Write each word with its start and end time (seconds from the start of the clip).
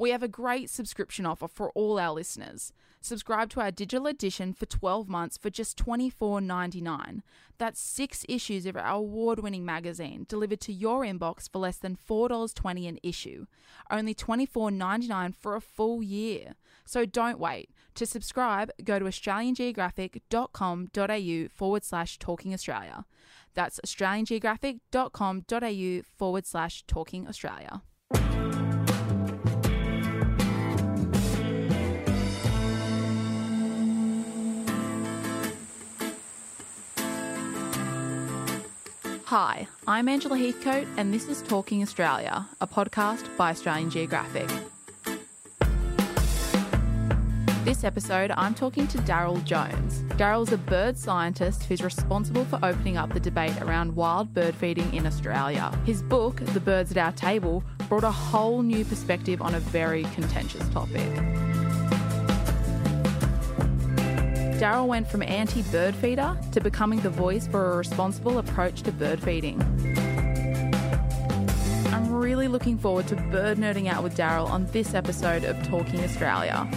We 0.00 0.10
have 0.12 0.22
a 0.22 0.28
great 0.28 0.70
subscription 0.70 1.26
offer 1.26 1.46
for 1.46 1.70
all 1.72 1.98
our 1.98 2.14
listeners. 2.14 2.72
Subscribe 3.02 3.50
to 3.50 3.60
our 3.60 3.70
digital 3.70 4.06
edition 4.06 4.54
for 4.54 4.64
12 4.64 5.10
months 5.10 5.36
for 5.36 5.50
just 5.50 5.76
$24.99. 5.76 7.20
That's 7.58 7.78
six 7.78 8.24
issues 8.26 8.64
of 8.64 8.78
our 8.78 8.86
award 8.86 9.40
winning 9.40 9.66
magazine 9.66 10.24
delivered 10.26 10.62
to 10.62 10.72
your 10.72 11.02
inbox 11.02 11.52
for 11.52 11.58
less 11.58 11.76
than 11.76 11.96
$4.20 11.96 12.88
an 12.88 12.98
issue. 13.02 13.44
Only 13.90 14.14
$24.99 14.14 15.34
for 15.34 15.54
a 15.54 15.60
full 15.60 16.02
year. 16.02 16.54
So 16.86 17.04
don't 17.04 17.38
wait. 17.38 17.68
To 17.96 18.06
subscribe, 18.06 18.70
go 18.82 18.98
to 18.98 19.04
australiangeographic.com.au 19.04 21.48
forward 21.54 21.84
slash 21.84 22.18
talking 22.18 22.54
Australia. 22.54 23.04
That's 23.52 23.78
australiangeographic.com.au 23.84 26.02
forward 26.16 26.46
slash 26.46 26.84
talking 26.86 27.28
Australia. 27.28 27.82
Hi, 39.30 39.68
I'm 39.86 40.08
Angela 40.08 40.36
Heathcote, 40.36 40.88
and 40.96 41.14
this 41.14 41.28
is 41.28 41.40
Talking 41.42 41.82
Australia, 41.82 42.48
a 42.60 42.66
podcast 42.66 43.28
by 43.36 43.50
Australian 43.50 43.88
Geographic. 43.88 44.48
This 47.64 47.84
episode, 47.84 48.32
I'm 48.36 48.54
talking 48.54 48.88
to 48.88 48.98
Darryl 48.98 49.44
Jones. 49.44 50.02
Darryl's 50.18 50.50
a 50.50 50.58
bird 50.58 50.98
scientist 50.98 51.62
who's 51.62 51.80
responsible 51.80 52.44
for 52.44 52.58
opening 52.64 52.96
up 52.96 53.14
the 53.14 53.20
debate 53.20 53.56
around 53.62 53.94
wild 53.94 54.34
bird 54.34 54.56
feeding 54.56 54.92
in 54.92 55.06
Australia. 55.06 55.72
His 55.86 56.02
book, 56.02 56.40
The 56.46 56.58
Birds 56.58 56.90
at 56.90 56.98
Our 56.98 57.12
Table, 57.12 57.62
brought 57.88 58.02
a 58.02 58.10
whole 58.10 58.62
new 58.62 58.84
perspective 58.84 59.40
on 59.40 59.54
a 59.54 59.60
very 59.60 60.02
contentious 60.12 60.68
topic. 60.70 61.08
Darryl 64.60 64.86
went 64.86 65.08
from 65.08 65.22
anti 65.22 65.62
bird 65.62 65.94
feeder 65.94 66.36
to 66.52 66.60
becoming 66.60 67.00
the 67.00 67.08
voice 67.08 67.46
for 67.46 67.72
a 67.72 67.76
responsible 67.78 68.36
approach 68.36 68.82
to 68.82 68.92
bird 68.92 69.18
feeding. 69.18 69.58
I'm 71.94 72.12
really 72.12 72.46
looking 72.46 72.76
forward 72.76 73.06
to 73.06 73.16
bird 73.16 73.56
nerding 73.56 73.88
out 73.88 74.02
with 74.02 74.14
Darryl 74.14 74.50
on 74.50 74.66
this 74.66 74.92
episode 74.92 75.44
of 75.44 75.56
Talking 75.66 76.04
Australia. 76.04 76.68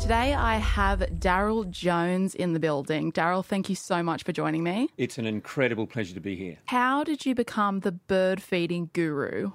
Today 0.00 0.32
I 0.32 0.56
have 0.56 1.00
Darryl 1.00 1.70
Jones 1.70 2.34
in 2.34 2.54
the 2.54 2.60
building. 2.60 3.12
Darryl, 3.12 3.44
thank 3.44 3.68
you 3.68 3.74
so 3.74 4.02
much 4.02 4.22
for 4.22 4.32
joining 4.32 4.64
me. 4.64 4.88
It's 4.96 5.18
an 5.18 5.26
incredible 5.26 5.86
pleasure 5.86 6.14
to 6.14 6.20
be 6.20 6.34
here. 6.34 6.56
How 6.64 7.04
did 7.04 7.26
you 7.26 7.34
become 7.34 7.80
the 7.80 7.92
bird 7.92 8.42
feeding 8.42 8.88
guru? 8.94 9.52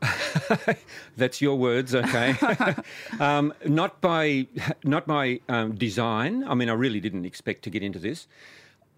That's 1.16 1.40
your 1.40 1.56
words, 1.56 1.94
okay? 1.94 2.34
um, 3.20 3.52
not 3.64 4.00
by 4.00 4.46
not 4.84 5.06
by 5.06 5.40
um, 5.48 5.74
design. 5.74 6.44
I 6.44 6.54
mean, 6.54 6.68
I 6.68 6.74
really 6.74 7.00
didn't 7.00 7.24
expect 7.24 7.62
to 7.64 7.70
get 7.70 7.82
into 7.82 7.98
this. 7.98 8.26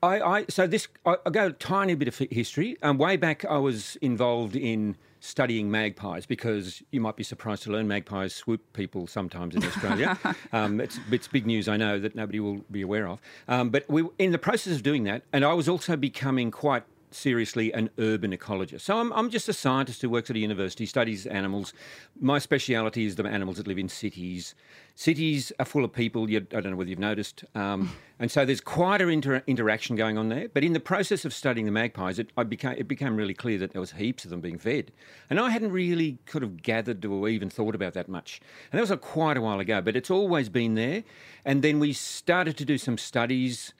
I, 0.02 0.20
I 0.20 0.44
so 0.48 0.66
this 0.66 0.88
I, 1.04 1.16
I 1.26 1.30
go 1.30 1.46
a 1.46 1.52
tiny 1.52 1.94
bit 1.94 2.08
of 2.08 2.16
history. 2.30 2.76
Um, 2.82 2.98
way 2.98 3.16
back, 3.16 3.44
I 3.44 3.58
was 3.58 3.96
involved 3.96 4.56
in 4.56 4.96
studying 5.20 5.70
magpies 5.70 6.24
because 6.26 6.82
you 6.90 7.00
might 7.00 7.14
be 7.14 7.22
surprised 7.22 7.62
to 7.62 7.70
learn 7.70 7.86
magpies 7.86 8.34
swoop 8.34 8.60
people 8.72 9.06
sometimes 9.06 9.54
in 9.54 9.62
Australia. 9.62 10.18
um, 10.52 10.80
it's, 10.80 10.98
it's 11.10 11.28
big 11.28 11.46
news, 11.46 11.68
I 11.68 11.76
know, 11.76 11.98
that 11.98 12.14
nobody 12.14 12.40
will 12.40 12.64
be 12.70 12.80
aware 12.80 13.06
of. 13.06 13.20
Um, 13.46 13.68
but 13.68 13.88
we 13.88 14.04
in 14.18 14.32
the 14.32 14.38
process 14.38 14.74
of 14.74 14.82
doing 14.82 15.04
that, 15.04 15.22
and 15.32 15.44
I 15.44 15.52
was 15.52 15.68
also 15.68 15.96
becoming 15.96 16.50
quite 16.50 16.84
seriously 17.10 17.72
an 17.72 17.90
urban 17.98 18.36
ecologist. 18.36 18.82
So 18.82 18.98
I'm, 18.98 19.12
I'm 19.12 19.30
just 19.30 19.48
a 19.48 19.52
scientist 19.52 20.02
who 20.02 20.10
works 20.10 20.30
at 20.30 20.36
a 20.36 20.38
university, 20.38 20.86
studies 20.86 21.26
animals. 21.26 21.72
My 22.20 22.38
speciality 22.38 23.06
is 23.06 23.16
the 23.16 23.24
animals 23.24 23.56
that 23.56 23.66
live 23.66 23.78
in 23.78 23.88
cities. 23.88 24.54
Cities 24.94 25.52
are 25.58 25.64
full 25.64 25.84
of 25.84 25.92
people. 25.92 26.28
You, 26.30 26.38
I 26.38 26.60
don't 26.60 26.70
know 26.70 26.76
whether 26.76 26.90
you've 26.90 26.98
noticed. 26.98 27.44
Um, 27.54 27.92
and 28.18 28.30
so 28.30 28.44
there's 28.44 28.60
quite 28.60 29.00
an 29.00 29.10
inter- 29.10 29.42
interaction 29.46 29.96
going 29.96 30.18
on 30.18 30.28
there. 30.28 30.48
But 30.48 30.64
in 30.64 30.72
the 30.72 30.80
process 30.80 31.24
of 31.24 31.32
studying 31.32 31.66
the 31.66 31.72
magpies, 31.72 32.18
it, 32.18 32.30
I 32.36 32.44
became, 32.44 32.74
it 32.76 32.88
became 32.88 33.16
really 33.16 33.34
clear 33.34 33.58
that 33.58 33.72
there 33.72 33.80
was 33.80 33.92
heaps 33.92 34.24
of 34.24 34.30
them 34.30 34.40
being 34.40 34.58
fed. 34.58 34.92
And 35.28 35.40
I 35.40 35.50
hadn't 35.50 35.72
really 35.72 36.18
kind 36.26 36.44
of 36.44 36.62
gathered 36.62 37.04
or 37.04 37.28
even 37.28 37.50
thought 37.50 37.74
about 37.74 37.94
that 37.94 38.08
much. 38.08 38.40
And 38.70 38.78
that 38.78 38.82
was 38.82 38.90
a, 38.90 38.96
quite 38.96 39.36
a 39.36 39.40
while 39.40 39.60
ago, 39.60 39.80
but 39.80 39.96
it's 39.96 40.10
always 40.10 40.48
been 40.48 40.74
there. 40.74 41.04
And 41.44 41.62
then 41.62 41.80
we 41.80 41.92
started 41.92 42.56
to 42.58 42.64
do 42.64 42.78
some 42.78 42.98
studies 42.98 43.72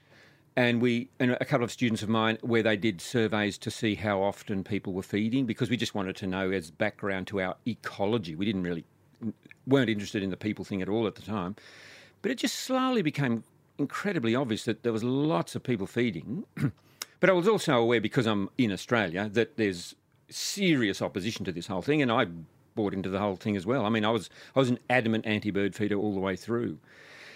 and 0.57 0.83
we 0.83 1.09
and 1.19 1.33
a 1.33 1.45
couple 1.45 1.65
of 1.65 1.71
students 1.71 2.03
of 2.03 2.09
mine 2.09 2.39
where 2.43 2.63
they 2.63 2.77
did 2.77 3.01
surveys 3.01 3.57
to 3.59 3.71
see 3.71 3.95
how 3.95 4.23
often 4.23 4.65
people 4.65 4.93
were 4.93 5.03
feeding 5.03 5.47
because 5.47 5.71
we 5.71 5.77
just 5.77 5.95
wanted 5.95 6.17
to 6.17 6.27
know 6.27 6.51
as 6.51 6.71
background 6.71 7.27
to 7.29 7.41
our 7.41 7.57
ecology. 7.67 8.35
We 8.35 8.45
didn't 8.45 8.63
really 8.63 8.85
weren't 9.67 9.91
interested 9.91 10.23
in 10.23 10.31
the 10.31 10.37
people 10.37 10.65
thing 10.65 10.83
at 10.83 10.89
all 10.89 11.07
at 11.07 11.15
the 11.15 11.23
time, 11.23 11.57
but 12.23 12.31
it 12.31 12.39
just 12.39 12.57
slowly 12.57 13.03
became 13.03 13.45
incredibly 13.79 14.35
obvious 14.35 14.65
that 14.65 14.83
there 14.83 14.93
was 14.93 15.05
lots 15.05 15.55
of 15.55 15.63
people 15.63 15.87
feeding. 15.87 16.45
but 17.21 17.31
I 17.31 17.33
was 17.33 17.49
also 17.49 17.75
aware 17.75 18.01
because 18.01 18.27
I'm 18.27 18.51
in 18.59 18.73
Australia 18.73 19.29
that 19.33 19.57
there's 19.57 19.95
serious 20.29 21.03
opposition 21.03 21.45
to 21.45 21.53
this 21.53 21.67
whole 21.67 21.83
thing, 21.83 22.03
and 22.03 22.11
I 22.11 22.27
bought 22.75 22.95
into 22.95 23.09
the 23.09 23.19
whole 23.19 23.37
thing 23.37 23.57
as 23.57 23.67
well. 23.67 23.85
I 23.85 23.89
mean, 23.89 24.05
I 24.05 24.11
was 24.11 24.31
I 24.55 24.59
was 24.59 24.71
an 24.71 24.79
adamant 24.89 25.27
anti-bird 25.27 25.75
feeder 25.75 25.97
all 25.97 26.15
the 26.15 26.21
way 26.21 26.37
through. 26.37 26.79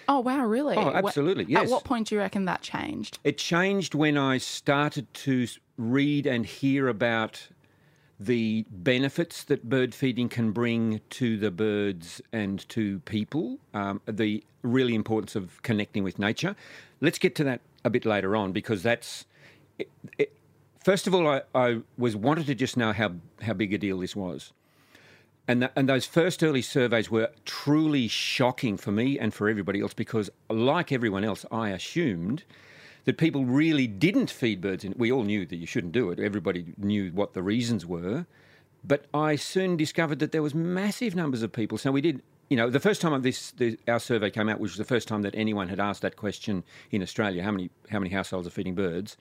Oh 0.09 0.20
wow, 0.20 0.44
really? 0.44 0.76
Oh, 0.76 0.91
absolutely. 0.91 1.47
Yes. 1.48 1.65
At 1.65 1.70
what 1.70 1.84
point 1.84 2.09
do 2.09 2.15
you 2.15 2.20
reckon 2.20 2.44
that 2.47 2.62
changed? 2.62 3.19
It 3.25 3.38
changed 3.38 3.94
when 3.94 4.16
I 4.16 4.38
started 4.38 5.12
to 5.15 5.47
read 5.76 6.26
and 6.26 6.47
hear 6.47 6.88
about 6.88 7.48
the 8.20 8.65
benefits 8.70 9.44
that 9.44 9.69
bird 9.69 9.94
feeding 9.94 10.28
can 10.28 10.53
bring 10.53 11.00
to 11.10 11.37
the 11.37 11.50
birds 11.50 12.20
and 12.32 12.66
to 12.69 13.00
people, 13.00 13.59
um, 13.75 14.00
the 14.06 14.44
really 14.62 14.94
importance 14.94 15.34
of 15.34 15.60
connecting 15.62 16.04
with 16.04 16.19
nature. 16.19 16.54
Let's 17.00 17.19
get 17.19 17.34
to 17.36 17.44
that 17.44 17.60
a 17.84 17.91
bit 17.91 18.04
later 18.04 18.36
on 18.36 18.53
because 18.53 18.82
that's. 18.82 19.26
It, 19.78 19.91
it, 20.19 20.36
first 20.84 21.06
of 21.06 21.15
all, 21.15 21.26
I, 21.26 21.42
I 21.54 21.81
was 21.98 22.15
wanted 22.15 22.47
to 22.47 22.54
just 22.54 22.76
know 22.76 22.92
how, 22.92 23.12
how 23.42 23.54
big 23.54 23.75
a 23.75 23.78
deal 23.78 23.98
this 23.98 24.15
was. 24.15 24.53
And, 25.47 25.69
and 25.77 25.88
those 25.88 26.06
first 26.06 26.43
early 26.43 26.62
surveys 26.62 27.10
were 27.10 27.31
truly 27.44 28.09
shocking 28.09 28.77
for 28.77 28.91
me 28.91 29.19
and 29.19 29.34
for 29.34 29.49
everybody 29.49 29.81
else 29.81 29.93
because, 29.93 30.31
like 30.49 30.91
everyone 30.91 31.25
else, 31.25 31.44
I 31.53 31.71
assumed 31.71 32.44
that 33.05 33.19
people 33.19 33.44
really 33.44 33.87
didn't 33.87 34.31
feed 34.31 34.62
birds. 34.62 34.84
In, 34.84 34.94
we 34.97 35.12
all 35.12 35.25
knew 35.25 35.44
that 35.44 35.56
you 35.56 35.66
shouldn't 35.66 35.93
do 35.93 36.10
it. 36.10 36.19
Everybody 36.19 36.72
knew 36.78 37.10
what 37.12 37.34
the 37.34 37.43
reasons 37.43 37.84
were. 37.84 38.25
But 38.83 39.06
I 39.12 39.37
soon 39.37 39.77
discovered 39.77 40.19
that 40.21 40.33
there 40.33 40.43
was 40.43 40.54
massive 40.54 41.15
numbers 41.15 41.43
of 41.43 41.53
people. 41.53 41.77
So 41.78 41.93
we 41.93 42.00
did, 42.00 42.22
you 42.49 42.56
know, 42.56 42.71
the 42.71 42.81
first 42.81 43.00
time 43.03 43.21
this, 43.21 43.50
this 43.53 43.77
our 43.88 44.00
survey 44.00 44.31
came 44.31 44.49
out, 44.49 44.60
which 44.60 44.72
was 44.72 44.78
the 44.78 44.84
first 44.84 45.09
time 45.09 45.22
that 45.22 45.34
anyone 45.34 45.69
had 45.69 45.81
asked 45.81 46.03
that 46.03 46.16
question 46.16 46.65
in 46.91 47.03
Australia: 47.03 47.43
how 47.43 47.50
many 47.50 47.71
how 47.91 47.99
many 47.99 48.10
households 48.10 48.47
are 48.47 48.50
feeding 48.50 48.75
birds? 48.75 49.16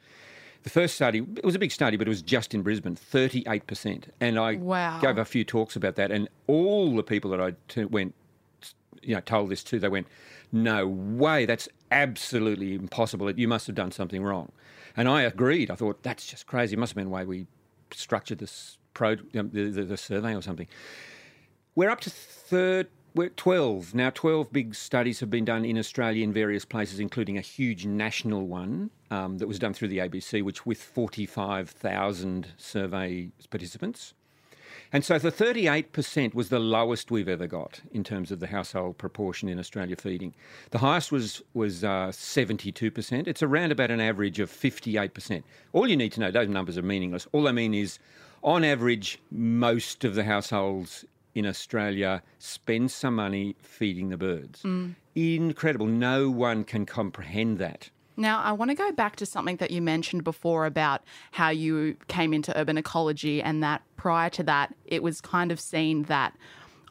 The 0.63 0.69
first 0.69 0.95
study, 0.95 1.19
it 1.19 1.45
was 1.45 1.55
a 1.55 1.59
big 1.59 1.71
study, 1.71 1.97
but 1.97 2.07
it 2.07 2.09
was 2.09 2.21
just 2.21 2.53
in 2.53 2.61
Brisbane, 2.61 2.95
38%. 2.95 4.05
And 4.21 4.39
I 4.39 4.55
wow. 4.55 4.99
gave 4.99 5.17
a 5.17 5.25
few 5.25 5.43
talks 5.43 5.75
about 5.75 5.95
that, 5.95 6.09
and 6.09 6.29
all 6.47 6.95
the 6.95 7.03
people 7.03 7.31
that 7.31 7.41
I 7.41 7.53
t- 7.67 7.85
went, 7.85 8.15
you 9.01 9.13
know, 9.15 9.21
told 9.21 9.49
this 9.49 9.63
to, 9.65 9.79
they 9.79 9.89
went, 9.89 10.07
no 10.53 10.87
way, 10.87 11.45
that's 11.45 11.67
absolutely 11.91 12.75
impossible. 12.75 13.29
You 13.31 13.47
must 13.47 13.67
have 13.67 13.75
done 13.75 13.91
something 13.91 14.23
wrong. 14.23 14.51
And 14.95 15.09
I 15.09 15.23
agreed. 15.23 15.69
I 15.69 15.75
thought, 15.75 16.01
that's 16.03 16.25
just 16.25 16.47
crazy. 16.47 16.75
It 16.75 16.79
must 16.79 16.91
have 16.91 16.95
been 16.95 17.05
the 17.05 17.11
way 17.11 17.25
we 17.25 17.47
structured 17.91 18.37
this 18.37 18.77
pro, 18.93 19.15
the, 19.15 19.43
the, 19.43 19.83
the 19.83 19.97
survey 19.97 20.35
or 20.35 20.41
something. 20.41 20.67
We're 21.75 21.89
up 21.89 22.01
to 22.01 22.09
third 22.09 22.87
12. 23.15 23.93
Now, 23.93 24.09
12 24.09 24.51
big 24.51 24.75
studies 24.75 25.19
have 25.19 25.29
been 25.29 25.45
done 25.45 25.65
in 25.65 25.77
Australia 25.77 26.23
in 26.23 26.33
various 26.33 26.65
places, 26.65 26.99
including 26.99 27.37
a 27.37 27.41
huge 27.41 27.85
national 27.85 28.47
one 28.47 28.89
um, 29.11 29.37
that 29.37 29.47
was 29.47 29.59
done 29.59 29.73
through 29.73 29.89
the 29.89 29.99
ABC, 29.99 30.43
which 30.43 30.65
with 30.65 30.81
45,000 30.81 32.47
survey 32.57 33.29
participants. 33.49 34.13
And 34.91 35.03
so 35.03 35.17
the 35.17 35.31
38% 35.31 36.35
was 36.35 36.49
the 36.49 36.59
lowest 36.59 37.09
we've 37.09 37.27
ever 37.27 37.47
got 37.47 37.81
in 37.91 38.03
terms 38.03 38.31
of 38.31 38.39
the 38.39 38.47
household 38.47 38.97
proportion 38.99 39.49
in 39.49 39.59
Australia 39.59 39.95
feeding. 39.95 40.35
The 40.69 40.77
highest 40.77 41.11
was, 41.11 41.41
was 41.53 41.83
uh, 41.83 42.09
72%. 42.11 43.27
It's 43.27 43.41
around 43.41 43.71
about 43.71 43.89
an 43.89 43.99
average 43.99 44.39
of 44.39 44.51
58%. 44.51 45.43
All 45.71 45.87
you 45.87 45.97
need 45.97 46.11
to 46.13 46.19
know, 46.19 46.29
those 46.29 46.47
numbers 46.47 46.77
are 46.77 46.83
meaningless. 46.83 47.27
All 47.31 47.47
I 47.47 47.51
mean 47.51 47.73
is, 47.73 47.97
on 48.43 48.63
average, 48.63 49.19
most 49.31 50.03
of 50.03 50.15
the 50.15 50.23
households 50.23 51.05
in 51.35 51.45
Australia 51.45 52.21
spend 52.39 52.91
some 52.91 53.15
money 53.15 53.55
feeding 53.61 54.09
the 54.09 54.17
birds. 54.17 54.61
Mm. 54.63 54.95
Incredible. 55.15 55.85
No 55.85 56.29
one 56.29 56.63
can 56.63 56.85
comprehend 56.85 57.57
that. 57.59 57.89
Now, 58.15 58.41
I 58.41 58.51
want 58.51 58.69
to 58.69 58.75
go 58.75 58.91
back 58.91 59.15
to 59.17 59.25
something 59.25 59.57
that 59.57 59.71
you 59.71 59.81
mentioned 59.81 60.23
before 60.23 60.65
about 60.65 61.03
how 61.31 61.49
you 61.49 61.97
came 62.07 62.33
into 62.33 62.55
urban 62.57 62.77
ecology 62.77 63.41
and 63.41 63.63
that 63.63 63.81
prior 63.95 64.29
to 64.31 64.43
that, 64.43 64.73
it 64.85 65.01
was 65.01 65.19
kind 65.19 65.51
of 65.51 65.59
seen 65.59 66.03
that, 66.03 66.35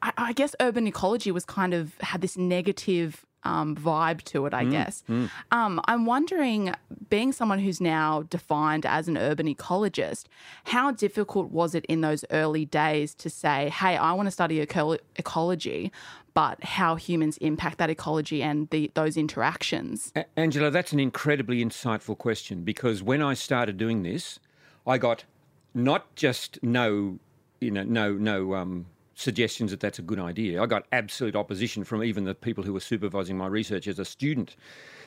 I, 0.02 0.12
I 0.16 0.32
guess, 0.32 0.56
urban 0.58 0.86
ecology 0.86 1.30
was 1.30 1.44
kind 1.44 1.74
of 1.74 1.94
had 2.00 2.22
this 2.22 2.36
negative 2.36 3.24
um, 3.44 3.74
vibe 3.76 4.22
to 4.22 4.46
it, 4.46 4.54
I 4.54 4.64
guess. 4.64 5.02
Um, 5.50 5.80
I'm 5.86 6.06
wondering, 6.06 6.74
being 7.10 7.32
someone 7.32 7.58
who's 7.58 7.80
now 7.80 8.22
defined 8.30 8.86
as 8.86 9.08
an 9.08 9.16
urban 9.16 9.52
ecologist, 9.52 10.24
how 10.64 10.92
difficult 10.92 11.50
was 11.50 11.74
it 11.74 11.84
in 11.86 12.00
those 12.00 12.24
early 12.30 12.64
days 12.64 13.14
to 13.16 13.28
say, 13.28 13.68
hey, 13.70 13.96
I 13.96 14.12
want 14.12 14.26
to 14.26 14.30
study 14.30 14.60
eco- 14.60 14.98
ecology, 15.16 15.92
but 16.34 16.62
how 16.64 16.94
humans 16.94 17.36
impact 17.38 17.78
that 17.78 17.90
ecology 17.90 18.42
and 18.42 18.70
the, 18.70 18.90
those 18.94 19.16
interactions? 19.16 20.12
A- 20.14 20.24
Angela, 20.36 20.70
that's 20.70 20.92
an 20.92 21.00
incredibly 21.00 21.64
insightful 21.64 22.16
question 22.16 22.62
because 22.62 23.02
when 23.02 23.20
I 23.22 23.34
started 23.34 23.76
doing 23.76 24.02
this, 24.02 24.38
I 24.86 24.98
got 24.98 25.24
not 25.74 26.14
just 26.16 26.62
no, 26.62 27.18
you 27.60 27.70
know, 27.70 27.82
no, 27.84 28.14
no 28.14 28.54
um, 28.54 28.86
suggestions 29.14 29.70
that 29.70 29.80
that's 29.80 29.98
a 29.98 30.02
good 30.02 30.18
idea. 30.18 30.62
I 30.62 30.66
got 30.66 30.86
absolute 30.92 31.36
opposition 31.36 31.84
from 31.84 32.02
even 32.02 32.24
the 32.24 32.34
people 32.34 32.64
who 32.64 32.72
were 32.72 32.80
supervising 32.80 33.36
my 33.36 33.46
research 33.46 33.86
as 33.86 33.98
a 33.98 34.04
student. 34.04 34.56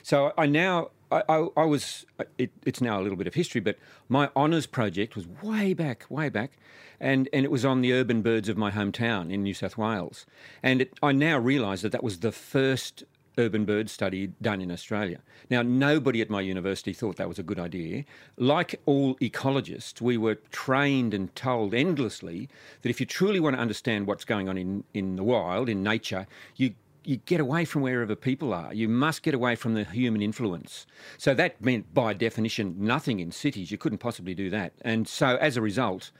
So 0.02 0.32
I 0.38 0.46
now, 0.46 0.90
I, 1.10 1.22
I, 1.28 1.46
I 1.56 1.64
was, 1.64 2.06
it, 2.38 2.50
it's 2.64 2.80
now 2.80 3.00
a 3.00 3.02
little 3.02 3.18
bit 3.18 3.26
of 3.26 3.34
history, 3.34 3.60
but 3.60 3.76
my 4.08 4.30
honours 4.36 4.66
project 4.66 5.16
was 5.16 5.26
way 5.42 5.74
back, 5.74 6.06
way 6.08 6.28
back, 6.28 6.52
and, 7.00 7.28
and 7.32 7.44
it 7.44 7.50
was 7.50 7.64
on 7.64 7.80
the 7.80 7.92
urban 7.92 8.22
birds 8.22 8.48
of 8.48 8.56
my 8.56 8.70
hometown 8.70 9.32
in 9.32 9.42
New 9.42 9.54
South 9.54 9.76
Wales. 9.76 10.24
And 10.62 10.82
it, 10.82 10.94
I 11.02 11.12
now 11.12 11.38
realise 11.38 11.82
that 11.82 11.92
that 11.92 12.04
was 12.04 12.20
the 12.20 12.32
first 12.32 13.04
urban 13.38 13.64
bird 13.64 13.90
study 13.90 14.28
done 14.40 14.60
in 14.60 14.70
Australia. 14.70 15.20
Now, 15.50 15.62
nobody 15.62 16.20
at 16.20 16.30
my 16.30 16.40
university 16.40 16.92
thought 16.92 17.16
that 17.16 17.28
was 17.28 17.38
a 17.38 17.42
good 17.42 17.58
idea. 17.58 18.04
Like 18.36 18.80
all 18.86 19.14
ecologists, 19.16 20.00
we 20.00 20.16
were 20.16 20.36
trained 20.50 21.14
and 21.14 21.34
told 21.34 21.74
endlessly 21.74 22.48
that 22.82 22.88
if 22.88 23.00
you 23.00 23.06
truly 23.06 23.40
want 23.40 23.56
to 23.56 23.60
understand 23.60 24.06
what's 24.06 24.24
going 24.24 24.48
on 24.48 24.56
in, 24.56 24.84
in 24.94 25.16
the 25.16 25.24
wild, 25.24 25.68
in 25.68 25.82
nature, 25.82 26.26
you 26.56 26.74
you 27.06 27.18
get 27.18 27.40
away 27.40 27.64
from 27.64 27.82
wherever 27.82 28.16
people 28.16 28.52
are. 28.52 28.74
You 28.74 28.88
must 28.88 29.22
get 29.22 29.32
away 29.32 29.54
from 29.54 29.74
the 29.74 29.84
human 29.84 30.20
influence. 30.20 30.86
So 31.18 31.34
that 31.34 31.64
meant, 31.64 31.94
by 31.94 32.12
definition, 32.14 32.74
nothing 32.78 33.20
in 33.20 33.30
cities. 33.30 33.70
You 33.70 33.78
couldn't 33.78 33.98
possibly 33.98 34.34
do 34.34 34.50
that. 34.50 34.72
And 34.80 35.06
so, 35.06 35.36
as 35.36 35.56
a 35.56 35.62
result, 35.62 36.10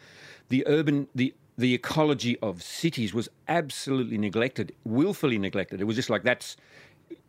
the 0.49 0.65
urban, 0.69 1.09
the 1.13 1.35
the 1.59 1.73
ecology 1.75 2.39
of 2.41 2.63
cities 2.63 3.15
was 3.15 3.29
absolutely 3.49 4.19
neglected, 4.19 4.75
willfully 4.85 5.39
neglected. 5.39 5.81
It 5.81 5.85
was 5.85 5.97
just 5.97 6.11
like 6.11 6.23
that's 6.23 6.57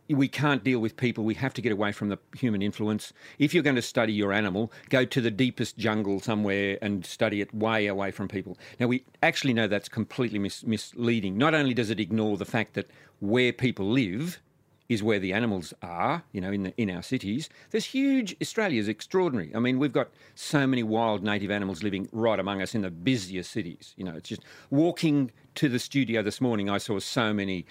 we 0.08 0.28
can't 0.28 0.64
deal 0.64 0.80
with 0.80 0.96
people. 0.96 1.24
We 1.24 1.34
have 1.34 1.54
to 1.54 1.62
get 1.62 1.72
away 1.72 1.92
from 1.92 2.08
the 2.08 2.18
human 2.36 2.62
influence. 2.62 3.12
If 3.38 3.52
you're 3.52 3.62
going 3.62 3.76
to 3.76 3.82
study 3.82 4.12
your 4.12 4.32
animal, 4.32 4.72
go 4.88 5.04
to 5.04 5.20
the 5.20 5.30
deepest 5.30 5.76
jungle 5.76 6.20
somewhere 6.20 6.78
and 6.80 7.04
study 7.04 7.40
it 7.40 7.52
way 7.54 7.86
away 7.86 8.10
from 8.10 8.28
people. 8.28 8.56
Now, 8.80 8.86
we 8.86 9.04
actually 9.22 9.52
know 9.52 9.66
that's 9.66 9.88
completely 9.88 10.38
mis- 10.38 10.64
misleading. 10.64 11.36
Not 11.36 11.54
only 11.54 11.74
does 11.74 11.90
it 11.90 12.00
ignore 12.00 12.36
the 12.36 12.44
fact 12.44 12.74
that 12.74 12.88
where 13.20 13.52
people 13.52 13.86
live 13.86 14.40
is 14.88 15.02
where 15.02 15.18
the 15.18 15.34
animals 15.34 15.74
are, 15.82 16.22
you 16.32 16.40
know, 16.40 16.50
in, 16.50 16.62
the, 16.62 16.80
in 16.80 16.90
our 16.90 17.02
cities. 17.02 17.50
There's 17.70 17.84
huge, 17.84 18.34
Australia's 18.40 18.88
extraordinary. 18.88 19.54
I 19.54 19.58
mean, 19.58 19.78
we've 19.78 19.92
got 19.92 20.08
so 20.34 20.66
many 20.66 20.82
wild 20.82 21.22
native 21.22 21.50
animals 21.50 21.82
living 21.82 22.08
right 22.10 22.40
among 22.40 22.62
us 22.62 22.74
in 22.74 22.80
the 22.80 22.90
busiest 22.90 23.50
cities. 23.50 23.92
You 23.98 24.04
know, 24.04 24.14
it's 24.16 24.30
just 24.30 24.44
walking 24.70 25.30
to 25.56 25.68
the 25.68 25.78
studio 25.78 26.22
this 26.22 26.40
morning, 26.40 26.70
I 26.70 26.78
saw 26.78 26.98
so 27.00 27.34
many 27.34 27.66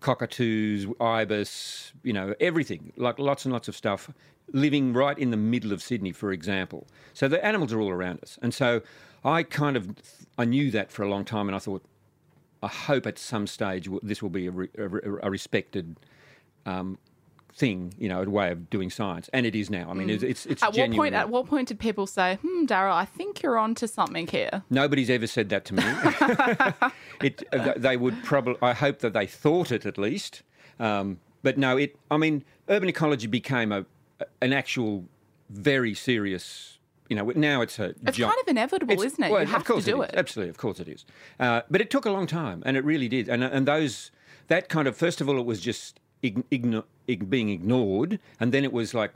cockatoos, 0.00 0.86
ibis, 1.00 1.92
you 2.02 2.12
know, 2.12 2.34
everything, 2.40 2.92
like 2.96 3.18
lots 3.18 3.44
and 3.44 3.52
lots 3.52 3.68
of 3.68 3.76
stuff 3.76 4.10
living 4.52 4.92
right 4.92 5.18
in 5.18 5.30
the 5.30 5.36
middle 5.36 5.72
of 5.72 5.82
Sydney, 5.82 6.12
for 6.12 6.32
example. 6.32 6.86
So 7.12 7.28
the 7.28 7.44
animals 7.44 7.72
are 7.72 7.80
all 7.80 7.90
around 7.90 8.20
us. 8.22 8.38
And 8.40 8.54
so 8.54 8.82
I 9.24 9.42
kind 9.42 9.76
of, 9.76 9.90
I 10.38 10.44
knew 10.44 10.70
that 10.70 10.90
for 10.90 11.02
a 11.02 11.08
long 11.08 11.24
time 11.24 11.48
and 11.48 11.56
I 11.56 11.58
thought, 11.58 11.84
I 12.62 12.68
hope 12.68 13.06
at 13.06 13.18
some 13.18 13.46
stage 13.46 13.88
this 14.02 14.22
will 14.22 14.30
be 14.30 14.46
a, 14.46 14.50
re, 14.50 14.68
a, 14.76 14.82
a 15.26 15.30
respected 15.30 15.96
um, 16.66 16.98
thing, 17.58 17.92
you 17.98 18.08
know, 18.08 18.22
a 18.22 18.30
way 18.30 18.50
of 18.50 18.70
doing 18.70 18.88
science, 18.88 19.28
and 19.32 19.44
it 19.44 19.54
is 19.54 19.68
now. 19.68 19.88
I 19.90 19.94
mean, 19.94 20.08
it's 20.08 20.22
it's, 20.22 20.46
it's 20.46 20.62
At 20.62 20.68
what 20.68 20.76
genuine 20.76 20.98
point? 20.98 21.14
At 21.14 21.28
what 21.28 21.46
point 21.46 21.68
did 21.68 21.78
people 21.78 22.06
say, 22.06 22.38
"Hmm, 22.42 22.64
Darryl, 22.66 22.92
I 22.92 23.04
think 23.04 23.42
you're 23.42 23.58
on 23.58 23.74
to 23.76 23.88
something 23.88 24.26
here"? 24.26 24.62
Nobody's 24.70 25.10
ever 25.10 25.26
said 25.26 25.48
that 25.50 25.64
to 25.66 25.74
me. 25.74 25.82
it, 27.22 27.42
uh, 27.52 27.74
they 27.76 27.96
would 27.96 28.22
probably. 28.24 28.56
I 28.62 28.72
hope 28.72 29.00
that 29.00 29.12
they 29.12 29.26
thought 29.26 29.72
it 29.72 29.84
at 29.84 29.98
least. 29.98 30.42
Um, 30.78 31.18
but 31.42 31.58
no, 31.58 31.76
it. 31.76 31.96
I 32.10 32.16
mean, 32.16 32.44
urban 32.68 32.88
ecology 32.88 33.26
became 33.26 33.72
a 33.72 33.84
an 34.40 34.52
actual 34.52 35.04
very 35.50 35.94
serious. 35.94 36.78
You 37.08 37.16
know, 37.16 37.32
now 37.34 37.62
it's 37.62 37.78
a. 37.78 37.94
It's 38.06 38.18
kind 38.18 38.30
of 38.42 38.48
inevitable, 38.48 38.92
It's- 38.92 39.12
isn't 39.12 39.24
it? 39.24 39.30
well, 39.32 39.40
you 39.40 39.46
have 39.48 39.62
of 39.62 39.66
course 39.66 39.84
to 39.86 39.90
do 39.92 40.02
it. 40.02 40.10
it. 40.10 40.16
Absolutely, 40.16 40.50
of 40.50 40.58
course 40.58 40.78
it 40.78 40.88
is. 40.88 41.04
Uh, 41.40 41.62
but 41.70 41.80
it 41.80 41.90
took 41.90 42.04
a 42.04 42.10
long 42.10 42.26
time, 42.26 42.62
and 42.66 42.76
it 42.76 42.84
really 42.84 43.08
did. 43.08 43.28
And 43.28 43.42
and 43.42 43.66
those 43.66 44.10
that 44.48 44.68
kind 44.68 44.86
of 44.86 44.96
first 44.96 45.20
of 45.20 45.28
all, 45.28 45.38
it 45.38 45.46
was 45.46 45.60
just 45.60 46.00
being 46.20 47.48
ignored, 47.50 48.18
and 48.40 48.52
then 48.52 48.64
it 48.64 48.72
was 48.72 48.94
like. 48.94 49.12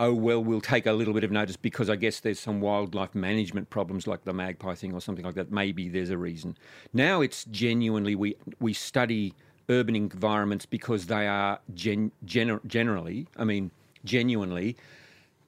Oh 0.00 0.14
well, 0.14 0.44
we'll 0.44 0.60
take 0.60 0.86
a 0.86 0.92
little 0.92 1.12
bit 1.12 1.24
of 1.24 1.32
notice 1.32 1.56
because 1.56 1.90
I 1.90 1.96
guess 1.96 2.20
there's 2.20 2.38
some 2.38 2.60
wildlife 2.60 3.16
management 3.16 3.68
problems 3.68 4.06
like 4.06 4.22
the 4.22 4.32
magpie 4.32 4.76
thing 4.76 4.92
or 4.94 5.00
something 5.00 5.24
like 5.24 5.34
that. 5.34 5.50
Maybe 5.50 5.88
there's 5.88 6.10
a 6.10 6.16
reason. 6.16 6.56
Now 6.92 7.20
it's 7.20 7.44
genuinely 7.46 8.14
we 8.14 8.36
we 8.60 8.74
study 8.74 9.34
urban 9.68 9.96
environments 9.96 10.66
because 10.66 11.06
they 11.06 11.26
are 11.26 11.60
gen, 11.74 12.12
gener- 12.24 12.64
generally, 12.66 13.26
I 13.36 13.44
mean, 13.44 13.70
genuinely, 14.04 14.76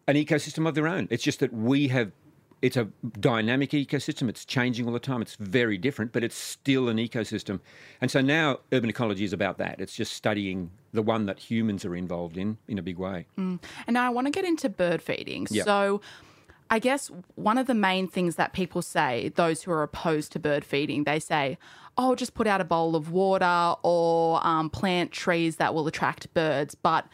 an 0.06 0.16
ecosystem 0.16 0.66
of 0.68 0.74
their 0.74 0.88
own. 0.88 1.08
It's 1.10 1.22
just 1.22 1.40
that 1.40 1.52
we 1.52 1.88
have. 1.88 2.12
It's 2.62 2.76
a 2.76 2.88
dynamic 3.18 3.70
ecosystem. 3.70 4.28
It's 4.28 4.44
changing 4.44 4.86
all 4.86 4.92
the 4.92 5.00
time. 5.00 5.22
It's 5.22 5.36
very 5.36 5.78
different, 5.78 6.12
but 6.12 6.22
it's 6.22 6.36
still 6.36 6.88
an 6.88 6.98
ecosystem. 6.98 7.60
And 8.00 8.10
so 8.10 8.20
now 8.20 8.58
urban 8.72 8.90
ecology 8.90 9.24
is 9.24 9.32
about 9.32 9.58
that. 9.58 9.80
It's 9.80 9.94
just 9.94 10.12
studying 10.12 10.70
the 10.92 11.02
one 11.02 11.26
that 11.26 11.38
humans 11.38 11.84
are 11.84 11.96
involved 11.96 12.36
in 12.36 12.58
in 12.68 12.78
a 12.78 12.82
big 12.82 12.98
way. 12.98 13.26
And 13.36 13.60
now 13.88 14.06
I 14.06 14.10
want 14.10 14.26
to 14.26 14.30
get 14.30 14.44
into 14.44 14.68
bird 14.68 15.00
feeding. 15.00 15.46
Yeah. 15.50 15.64
So 15.64 16.00
I 16.70 16.78
guess 16.78 17.10
one 17.34 17.58
of 17.58 17.66
the 17.66 17.74
main 17.74 18.06
things 18.06 18.36
that 18.36 18.52
people 18.52 18.82
say, 18.82 19.32
those 19.34 19.62
who 19.62 19.72
are 19.72 19.82
opposed 19.82 20.32
to 20.32 20.38
bird 20.38 20.64
feeding, 20.64 21.04
they 21.04 21.18
say, 21.18 21.58
oh, 21.98 22.14
just 22.14 22.34
put 22.34 22.46
out 22.46 22.60
a 22.60 22.64
bowl 22.64 22.94
of 22.94 23.10
water 23.10 23.74
or 23.82 24.46
um, 24.46 24.70
plant 24.70 25.10
trees 25.10 25.56
that 25.56 25.74
will 25.74 25.86
attract 25.88 26.32
birds. 26.34 26.74
But 26.74 27.06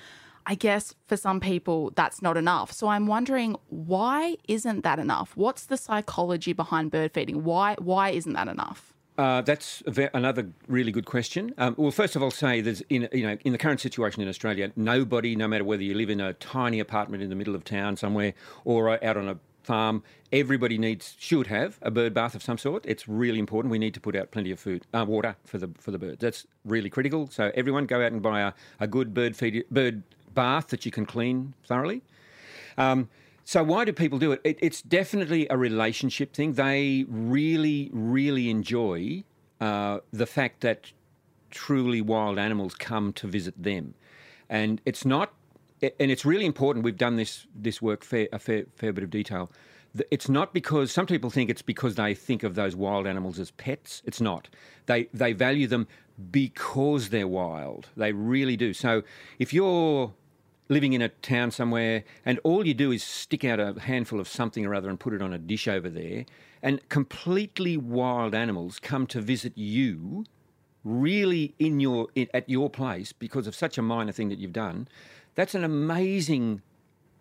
I 0.46 0.54
guess 0.54 0.94
for 1.06 1.16
some 1.16 1.40
people, 1.40 1.93
that's 1.96 2.22
not 2.22 2.37
enough. 2.37 2.70
So 2.72 2.88
I'm 2.88 3.06
wondering, 3.06 3.56
why 3.69 4.37
isn't 4.46 4.82
that 4.82 5.00
enough? 5.00 5.37
What's 5.37 5.66
the 5.66 5.76
psychology 5.76 6.52
behind 6.52 6.93
bird 6.93 7.12
feeding? 7.12 7.43
Why, 7.43 7.75
why 7.78 8.10
isn't 8.10 8.32
that 8.32 8.46
enough? 8.46 8.94
Uh, 9.19 9.40
that's 9.40 9.82
ve- 9.87 10.08
another 10.14 10.48
really 10.69 10.93
good 10.93 11.06
question. 11.06 11.52
Um, 11.58 11.75
well, 11.78 11.90
first 11.90 12.16
of 12.16 12.22
all, 12.22 12.31
say 12.31 12.60
there's 12.60 12.82
in 12.90 13.08
you 13.12 13.26
know 13.26 13.38
in 13.44 13.52
the 13.52 13.58
current 13.58 13.81
situation 13.81 14.22
in 14.22 14.28
Australia, 14.28 14.70
nobody, 14.76 15.34
no 15.34 15.48
matter 15.48 15.64
whether 15.64 15.82
you 15.82 15.94
live 15.94 16.10
in 16.10 16.20
a 16.20 16.34
tiny 16.34 16.81
apartment 16.81 17.22
in 17.22 17.31
the 17.31 17.34
middle 17.34 17.54
of 17.54 17.64
town 17.64 17.96
somewhere 17.96 18.34
or 18.66 18.90
uh, 18.90 18.98
out 19.02 19.16
on 19.16 19.28
a 19.28 19.38
farm, 19.62 20.02
everybody 20.32 20.76
needs 20.76 21.16
should 21.19 21.46
have 21.46 21.78
a 21.81 21.90
bird 21.90 22.12
bath 22.12 22.34
of 22.34 22.43
some 22.43 22.58
sort. 22.58 22.84
It's 22.87 23.08
really 23.08 23.38
important. 23.38 23.72
We 23.72 23.78
need 23.78 23.94
to 23.94 24.00
put 24.00 24.14
out 24.14 24.31
plenty 24.31 24.50
of 24.50 24.60
food, 24.60 24.86
uh, 24.93 25.06
water 25.08 25.36
for 25.44 25.56
the 25.56 25.70
for 25.79 25.91
the 25.91 25.98
birds. 25.98 26.19
That's 26.20 26.46
really 26.67 26.91
critical. 26.91 27.29
So 27.29 27.50
everyone 27.55 27.86
go 27.86 28.05
out 28.05 28.12
and 28.12 28.20
buy 28.20 28.43
a, 28.43 28.53
a 28.81 28.86
good 28.86 29.15
bird 29.15 29.34
feed 29.34 29.65
bird 29.70 30.03
bath 30.36 30.69
that 30.69 30.86
you 30.86 30.93
can 30.93 31.05
clean 31.05 31.55
thoroughly. 31.66 32.02
Um, 32.78 33.08
so 33.44 33.62
why 33.62 33.84
do 33.84 33.93
people 33.93 34.19
do 34.19 34.32
it? 34.32 34.40
it? 34.44 34.58
It's 34.60 34.82
definitely 34.82 35.46
a 35.48 35.56
relationship 35.56 36.32
thing. 36.32 36.55
They 36.55 37.05
really, 37.08 37.90
really 37.93 38.50
enjoy 38.50 39.22
uh, 39.60 40.00
the 40.12 40.26
fact 40.26 40.62
that 40.62 40.93
truly 41.50 42.00
wild 42.00 42.38
animals 42.38 42.74
come 42.74 43.12
to 43.14 43.26
visit 43.28 43.55
them, 43.60 43.94
and 44.48 44.81
it's 44.84 45.05
not. 45.05 45.32
And 45.82 46.10
it's 46.10 46.24
really 46.24 46.46
important. 46.46 46.84
We've 46.84 46.96
done 46.96 47.16
this 47.16 47.46
this 47.55 47.81
work 47.81 48.02
fair, 48.02 48.28
a 48.32 48.38
fair 48.40 48.64
fair 48.74 48.93
bit 48.93 49.05
of 49.05 49.10
detail. 49.10 49.50
It's 50.10 50.28
not 50.28 50.52
because 50.52 50.90
some 50.90 51.06
people 51.06 51.31
think 51.31 51.48
it's 51.48 51.62
because 51.62 51.94
they 51.94 52.14
think 52.14 52.43
of 52.43 52.55
those 52.56 52.74
wild 52.74 53.06
animals 53.06 53.38
as 53.38 53.52
pets. 53.52 54.02
It's 54.05 54.20
not. 54.20 54.48
They 54.86 55.08
they 55.14 55.32
value 55.32 55.69
them 55.69 55.86
because 56.32 57.10
they're 57.10 57.28
wild. 57.28 57.90
They 57.96 58.12
really 58.12 58.56
do. 58.56 58.72
So 58.72 59.05
if 59.38 59.52
you're 59.52 60.12
living 60.69 60.93
in 60.93 61.03
a 61.03 61.08
town 61.08 61.51
somewhere 61.51 62.05
and 62.25 62.41
all 62.43 62.67
you 62.67 62.75
do 62.75 62.91
is 62.91 63.03
stick 63.03 63.44
out 63.44 63.61
a 63.61 63.79
handful 63.81 64.19
of 64.19 64.29
something 64.29 64.67
or 64.67 64.75
other 64.75 64.89
and 64.89 64.99
put 64.99 65.13
it 65.13 65.23
on 65.23 65.32
a 65.32 65.39
dish 65.39 65.69
over 65.69 65.89
there 65.89 66.25
and 66.63 66.89
completely 66.89 67.77
wild 67.77 68.35
animals 68.35 68.81
come 68.81 69.06
to 69.06 69.20
visit 69.20 69.53
you 69.56 70.25
really 70.87 71.53
in 71.58 71.81
your 71.81 72.06
in, 72.15 72.29
at 72.32 72.49
your 72.49 72.70
place 72.70 73.13
because 73.13 73.46
of 73.46 73.55
such 73.55 73.77
a 73.77 73.82
minor 73.82 74.13
thing 74.13 74.29
that 74.29 74.39
you've 74.39 74.53
done. 74.53 74.87
That's 75.35 75.55
an 75.55 75.65
amazing 75.65 76.63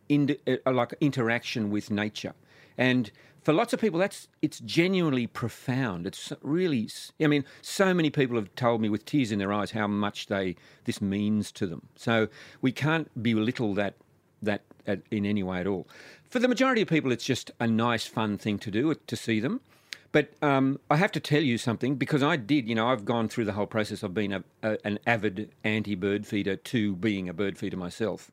in, 0.07 0.37
uh, 0.47 0.71
like 0.71 0.93
interaction 1.01 1.71
with 1.71 1.89
nature. 1.89 2.33
And 2.77 3.11
for 3.45 3.53
lots 3.53 3.71
of 3.73 3.79
people 3.79 3.99
that's 3.99 4.27
it's 4.41 4.59
genuinely 4.59 5.27
profound 5.27 6.05
it's 6.05 6.33
really 6.41 6.89
i 7.21 7.27
mean 7.27 7.45
so 7.61 7.93
many 7.93 8.09
people 8.09 8.35
have 8.35 8.53
told 8.55 8.81
me 8.81 8.89
with 8.89 9.05
tears 9.05 9.31
in 9.31 9.39
their 9.39 9.53
eyes 9.53 9.71
how 9.71 9.87
much 9.87 10.27
they 10.27 10.55
this 10.83 10.99
means 10.99 11.51
to 11.51 11.67
them 11.67 11.87
so 11.95 12.27
we 12.61 12.71
can't 12.71 13.07
belittle 13.23 13.73
that 13.75 13.93
that 14.41 14.63
at, 14.87 14.99
in 15.11 15.25
any 15.25 15.43
way 15.43 15.59
at 15.59 15.67
all 15.67 15.87
for 16.29 16.39
the 16.39 16.47
majority 16.47 16.81
of 16.81 16.89
people 16.89 17.11
it's 17.11 17.23
just 17.23 17.51
a 17.59 17.67
nice 17.67 18.05
fun 18.07 18.37
thing 18.37 18.57
to 18.57 18.71
do 18.71 18.93
to 18.93 19.15
see 19.15 19.39
them 19.39 19.61
But 20.15 20.31
um, 20.41 20.79
I 20.89 20.95
have 20.95 21.11
to 21.11 21.19
tell 21.19 21.41
you 21.41 21.57
something 21.57 21.97
because 21.97 22.23
I 22.23 22.37
did. 22.37 22.69
You 22.69 22.75
know, 22.75 22.87
I've 22.87 23.03
gone 23.03 23.27
through 23.27 23.43
the 23.43 23.51
whole 23.51 23.65
process 23.65 24.01
of 24.01 24.13
being 24.13 24.31
a, 24.31 24.45
a, 24.63 24.77
an 24.85 24.97
avid 25.05 25.49
anti-bird 25.65 26.25
feeder 26.25 26.55
to 26.55 26.95
being 26.95 27.27
a 27.27 27.33
bird 27.33 27.57
feeder 27.57 27.75
myself. 27.75 28.31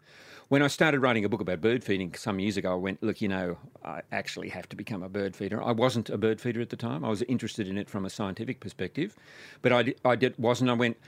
When 0.53 0.61
I 0.61 0.67
started 0.67 1.01
writing 1.01 1.25
a 1.25 1.31
book 1.31 1.41
about 1.41 1.63
bird 1.63 1.83
feeding 1.83 2.13
some 2.13 2.39
years 2.39 2.59
ago, 2.59 2.73
I 2.73 2.75
went, 2.75 3.03
look, 3.03 3.23
you 3.23 3.29
know, 3.29 3.57
I 3.83 4.03
actually 4.13 4.51
have 4.51 4.69
to 4.69 4.77
become 4.77 5.03
a 5.03 5.09
bird 5.09 5.35
feeder. 5.35 5.63
I 5.63 5.73
wasn't 5.73 6.11
a 6.11 6.19
bird 6.19 6.43
feeder 6.43 6.61
at 6.61 6.69
the 6.69 6.77
time. 6.77 7.07
I 7.07 7.09
was 7.09 7.23
interested 7.23 7.69
in 7.69 7.79
it 7.79 7.89
from 7.89 8.05
a 8.05 8.11
scientific 8.11 8.61
perspective, 8.61 9.17
but 9.63 9.73
I, 9.73 9.95
I 10.05 10.15
did, 10.15 10.35
wasn't. 10.37 10.69
I 10.69 10.75
went, 10.75 10.99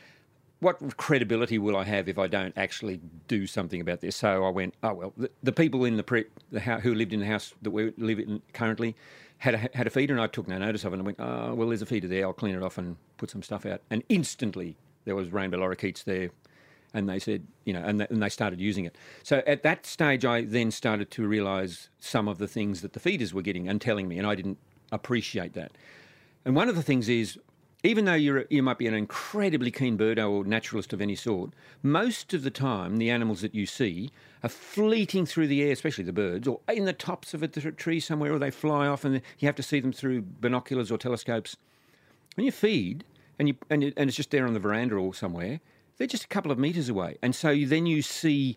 what 0.61 0.97
credibility 0.97 1.59
will 1.59 1.77
I 1.77 1.85
have 1.85 2.09
if 2.09 2.19
I 2.19 2.27
don't 2.27 2.57
actually 2.57 3.03
do 3.29 3.47
something 3.47 3.83
about 3.83 4.01
this? 4.01 4.17
So 4.17 4.47
I 4.47 4.49
went, 4.49 4.77
oh 4.83 4.95
well, 4.95 5.13
the, 5.15 5.31
the 5.43 5.53
people 5.53 5.85
in 5.85 5.99
the, 5.99 6.05
pre, 6.05 6.25
the 6.51 6.61
house, 6.61 6.81
who 6.81 6.95
lived 6.95 7.13
in 7.13 7.21
the 7.21 7.27
house 7.27 7.53
that 7.61 7.71
we 7.71 7.93
live 7.99 8.21
in 8.21 8.41
currently 8.55 8.97
had 9.37 9.53
a, 9.53 9.69
had 9.75 9.87
a 9.87 9.91
feeder, 9.91 10.15
and 10.15 10.23
I 10.23 10.27
took 10.27 10.49
no 10.49 10.57
notice 10.57 10.85
of 10.85 10.95
it. 10.95 11.01
And 11.01 11.03
I 11.03 11.05
went, 11.05 11.21
oh 11.21 11.55
well, 11.55 11.69
there's 11.69 11.83
a 11.83 11.87
feeder 11.87 12.09
there. 12.09 12.25
I'll 12.25 12.33
clean 12.33 12.55
it 12.55 12.63
off 12.63 12.79
and 12.79 12.97
put 13.19 13.29
some 13.29 13.43
stuff 13.43 13.67
out. 13.67 13.83
And 13.91 14.05
instantly 14.09 14.79
there 15.05 15.15
was 15.15 15.35
rainbow 15.35 15.59
lorikeets 15.59 16.03
there, 16.05 16.31
and 16.95 17.09
they 17.09 17.19
said, 17.19 17.47
you 17.65 17.73
know, 17.73 17.83
and, 17.85 17.99
th- 17.99 18.11
and 18.11 18.23
they 18.23 18.29
started 18.29 18.61
using 18.61 18.85
it. 18.85 18.97
So 19.23 19.43
at 19.47 19.63
that 19.65 19.85
stage, 19.85 20.25
I 20.25 20.43
then 20.43 20.71
started 20.71 21.11
to 21.13 21.27
realise 21.27 21.91
some 21.99 22.29
of 22.29 22.39
the 22.39 22.49
things 22.49 22.81
that 22.81 22.93
the 22.93 23.01
feeders 23.01 23.35
were 23.35 23.43
getting 23.43 23.69
and 23.69 23.81
telling 23.81 24.09
me, 24.09 24.17
and 24.17 24.27
I 24.27 24.35
didn't 24.35 24.59
appreciate 24.93 25.53
that. 25.55 25.73
And 26.45 26.55
one 26.55 26.69
of 26.69 26.77
the 26.77 26.83
things 26.83 27.09
is 27.09 27.39
even 27.85 28.07
though 28.07 28.15
you're, 28.15 28.47
you 28.49 28.63
might 28.63 28.79
be 28.79 28.87
an 28.87 28.95
incredibly 28.95 29.71
keen 29.71 29.99
birdo 29.99 30.31
or 30.31 30.45
naturalist 30.45 30.95
of 30.95 31.03
any 31.03 31.15
sort, 31.15 31.51
most 31.83 32.33
of 32.33 32.43
the 32.43 32.51
time 32.51 32.97
the 32.97 33.11
animals 33.11 33.43
that 33.43 33.55
you 33.55 33.67
see 33.67 34.11
are 34.43 34.49
fleeting 34.49 35.27
through 35.27 35.47
the 35.47 35.63
air, 35.63 35.73
especially 35.73 36.05
the 36.05 36.13
birds, 36.13 36.49
or 36.49 36.61
in 36.73 36.87
the 36.87 36.95
tops 36.95 37.35
of 37.35 37.43
a 37.43 37.49
tree 37.49 38.01
somewhere, 38.01 38.33
or 38.33 38.39
they 38.39 38.51
fly 38.51 38.87
off 38.87 39.05
and 39.05 39.21
you 39.39 39.47
have 39.47 39.55
to 39.55 39.63
see 39.63 39.81
them 39.81 39.93
through 39.93 40.23
binoculars 40.41 40.91
or 40.91 40.97
telescopes. 40.97 41.57
When 42.37 42.47
you 42.47 42.53
feed, 42.53 43.05
and, 43.39 43.49
you, 43.49 43.57
and, 43.69 43.83
and 43.83 44.09
it's 44.09 44.17
just 44.17 44.31
there 44.31 44.47
on 44.47 44.55
the 44.55 44.61
veranda 44.61 44.95
or 44.95 45.13
somewhere, 45.13 45.61
they're 45.97 46.07
just 46.07 46.25
a 46.25 46.29
couple 46.29 46.51
of 46.51 46.59
metres 46.59 46.89
away. 46.89 47.17
And 47.23 47.35
so 47.35 47.57
then 47.65 47.87
you 47.87 48.03
see 48.03 48.57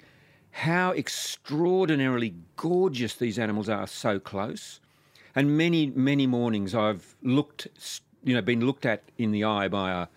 how 0.51 0.91
extraordinarily 0.91 2.33
gorgeous 2.55 3.15
these 3.15 3.37
animals 3.37 3.69
are 3.69 3.87
so 3.87 4.19
close. 4.19 4.79
And 5.35 5.55
many, 5.55 5.87
many 5.87 6.25
mornings 6.25 6.73
I've 6.73 7.15
looked 7.21 7.67
you 8.23 8.33
know, 8.33 8.41
been 8.41 8.65
looked 8.65 8.85
at 8.85 9.03
in 9.17 9.31
the 9.31 9.43
eye 9.45 9.69
by 9.69 9.91
a, 9.91 10.07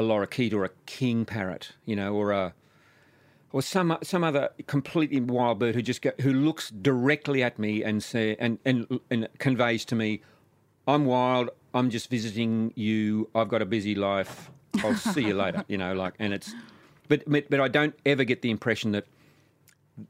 a 0.00 0.02
lorikeet 0.02 0.54
or 0.54 0.64
a 0.64 0.70
king 0.86 1.24
parrot, 1.24 1.72
you 1.84 1.94
know, 1.94 2.14
or 2.14 2.32
a 2.32 2.54
or 3.52 3.60
some 3.60 3.98
some 4.02 4.24
other 4.24 4.48
completely 4.66 5.20
wild 5.20 5.58
bird 5.58 5.74
who 5.74 5.82
just 5.82 6.02
who 6.22 6.32
looks 6.32 6.70
directly 6.70 7.42
at 7.42 7.58
me 7.58 7.84
and 7.84 8.02
say 8.02 8.36
and, 8.38 8.58
and 8.64 9.00
and 9.10 9.28
conveys 9.38 9.84
to 9.84 9.94
me, 9.94 10.22
"I'm 10.88 11.04
wild. 11.04 11.50
I'm 11.74 11.90
just 11.90 12.08
visiting 12.08 12.72
you. 12.74 13.28
I've 13.34 13.48
got 13.48 13.60
a 13.60 13.66
busy 13.66 13.94
life. 13.94 14.50
I'll 14.82 14.94
see 14.94 15.24
you 15.24 15.34
later." 15.34 15.64
You 15.68 15.78
know, 15.78 15.94
like, 15.94 16.14
and 16.18 16.32
it's, 16.32 16.54
but 17.08 17.22
but 17.28 17.60
I 17.60 17.68
don't 17.68 17.94
ever 18.06 18.24
get 18.24 18.42
the 18.42 18.50
impression 18.50 18.92
that 18.92 19.06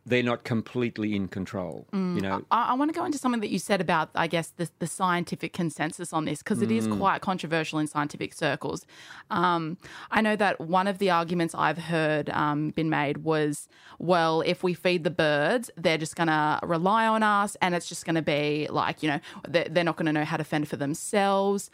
they're 0.06 0.22
not 0.22 0.44
completely 0.44 1.16
in 1.16 1.26
control. 1.26 1.86
Mm, 1.92 2.14
you 2.14 2.20
know, 2.20 2.44
I, 2.50 2.70
I, 2.70 2.74
want 2.74 2.92
to 2.92 2.98
go 2.98 3.04
into 3.04 3.18
something 3.18 3.40
that 3.40 3.50
you 3.50 3.58
said 3.58 3.80
about, 3.80 4.10
I 4.14 4.28
guess, 4.28 4.50
the, 4.50 4.70
the 4.78 4.86
scientific 4.86 5.52
consensus 5.52 6.12
on 6.12 6.24
this 6.24 6.38
because 6.38 6.62
it 6.62 6.68
mm. 6.68 6.76
is 6.76 6.86
quite 6.86 7.20
controversial 7.20 7.80
in 7.80 7.88
scientific 7.88 8.32
circles. 8.32 8.86
Um, 9.30 9.76
I 10.10 10.20
know 10.20 10.36
that 10.36 10.60
one 10.60 10.86
of 10.86 10.98
the 10.98 11.10
arguments 11.10 11.54
I've 11.54 11.78
heard 11.78 12.30
um, 12.30 12.70
been 12.70 12.90
made 12.90 13.18
was, 13.18 13.68
well, 13.98 14.42
if 14.42 14.62
we 14.62 14.72
feed 14.72 15.02
the 15.02 15.10
birds, 15.10 15.70
they're 15.76 15.98
just 15.98 16.14
going 16.14 16.28
to 16.28 16.60
rely 16.62 17.06
on 17.06 17.24
us, 17.24 17.56
and 17.60 17.74
it's 17.74 17.88
just 17.88 18.04
going 18.04 18.16
to 18.16 18.22
be 18.22 18.68
like, 18.70 19.02
you 19.02 19.08
know, 19.08 19.20
they're, 19.48 19.66
they're 19.68 19.84
not 19.84 19.96
going 19.96 20.06
to 20.06 20.12
know 20.12 20.24
how 20.24 20.36
to 20.36 20.44
fend 20.44 20.68
for 20.68 20.76
themselves. 20.76 21.70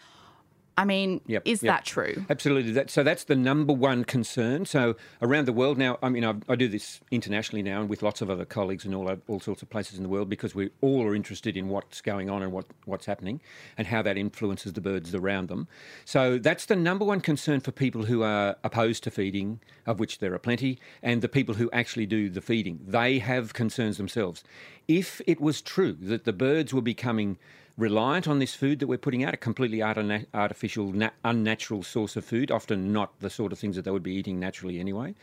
I 0.79 0.85
mean, 0.85 1.21
yep, 1.27 1.43
is 1.45 1.61
yep. 1.61 1.75
that 1.75 1.85
true? 1.85 2.25
Absolutely. 2.31 2.71
That, 2.71 2.89
so 2.89 3.03
that's 3.03 3.25
the 3.25 3.35
number 3.35 3.73
one 3.73 4.05
concern. 4.05 4.65
So 4.65 4.95
around 5.21 5.47
the 5.47 5.53
world 5.53 5.77
now, 5.77 5.99
I 6.05 6.09
mean, 6.09 6.25
I, 6.25 6.35
I, 6.49 6.55
do 6.55 6.69
this 6.69 7.01
internationally 7.11 7.65
now 7.65 7.81
and 7.81 7.89
with 7.89 8.01
lots 8.01 8.23
of 8.23 8.31
other 8.31 8.45
colleagues 8.45 8.85
in 8.85 8.95
all, 8.95 9.09
uh, 9.09 9.17
all 9.27 9.41
sorts 9.41 9.61
of 9.61 9.71
places 9.71 9.97
in 9.97 10.05
the 10.05 10.09
world 10.09 10.29
because 10.29 10.55
we 10.55 10.71
all 10.81 11.05
are 11.05 11.17
interested 11.17 11.57
in 11.57 11.69
what's 11.69 12.01
going 12.01 12.31
on 12.31 12.45
and 12.45 12.53
what, 12.53 12.67
what's 12.85 13.07
happening 13.07 13.41
and 13.77 13.89
how 13.89 14.03
that 14.03 14.17
influences 14.17 14.75
the 14.75 14.81
birds 14.81 15.17
around 15.17 15.49
them. 15.49 15.67
So 16.05 16.39
that's 16.39 16.67
the 16.67 16.77
number 16.77 17.05
one 17.05 17.21
concern 17.23 17.59
for 17.59 17.73
people 17.73 18.05
who 18.05 18.23
are 18.23 18.57
opposed 18.63 19.03
to 19.03 19.11
feeding, 19.11 19.59
of 19.85 19.99
which 19.99 20.21
there 20.21 20.33
are 20.33 20.39
plenty, 20.39 20.79
and 21.03 21.23
the 21.23 21.29
people 21.29 21.57
who 21.57 21.69
actually 21.73 22.07
do 22.07 22.31
the 22.31 22.41
feeding. 22.41 22.79
They 22.87 23.19
have 23.19 23.53
concerns 23.53 23.97
themselves. 23.97 24.45
If 24.87 25.21
it 25.27 25.41
was 25.41 25.61
true 25.61 25.95
that 26.03 26.25
the 26.25 26.33
birds 26.33 26.73
were 26.73 26.83
becoming 26.83 27.37
reliant 27.79 28.27
on 28.27 28.41
this 28.41 28.55
food 28.55 28.81
that 28.81 28.89
we're 28.89 28.99
putting 28.99 29.25
out, 29.25 29.33
a 29.33 29.39
completely 29.39 29.81
artificial, 29.83 30.93
unnatural 31.25 31.83
source 31.85 32.17
of 32.17 32.25
food, 32.25 32.51
often 32.51 32.93
not 32.93 33.19
the 33.21 33.31
sort 33.31 33.53
of 33.53 33.59
things 33.59 33.77
that 33.77 33.85
they 33.85 33.91
would 33.91 34.03
be 34.03 34.13
eating 34.15 34.39
naturally 34.39 34.81
anyway. 34.81 35.15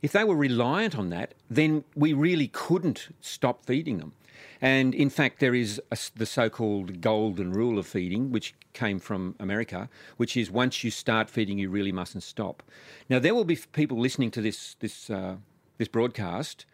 If 0.00 0.12
they 0.12 0.22
were 0.22 0.36
reliant 0.36 0.96
on 0.96 1.10
that, 1.10 1.34
then 1.50 1.82
we 1.96 2.12
really 2.12 2.48
couldn't 2.48 3.08
stop 3.20 3.66
feeding 3.66 3.98
them. 3.98 4.12
And 4.60 4.94
in 4.94 5.10
fact, 5.10 5.40
there 5.40 5.54
is 5.54 5.80
a, 5.90 5.98
the 6.14 6.26
so 6.26 6.48
called 6.48 7.00
golden 7.00 7.52
rule 7.52 7.78
of 7.78 7.86
feeding, 7.86 8.30
which 8.30 8.54
came 8.72 9.00
from 9.00 9.34
America, 9.40 9.88
which 10.16 10.36
is 10.36 10.50
once 10.50 10.84
you 10.84 10.90
start 10.90 11.28
feeding, 11.28 11.58
you 11.58 11.68
really 11.68 11.92
mustn't 11.92 12.22
stop. 12.22 12.62
Now, 13.08 13.18
there 13.18 13.34
will 13.34 13.44
be 13.44 13.58
people 13.72 13.98
listening 13.98 14.30
to 14.32 14.40
this, 14.40 14.76
this, 14.78 15.10
uh, 15.10 15.36
this 15.78 15.88
broadcast 15.88 16.64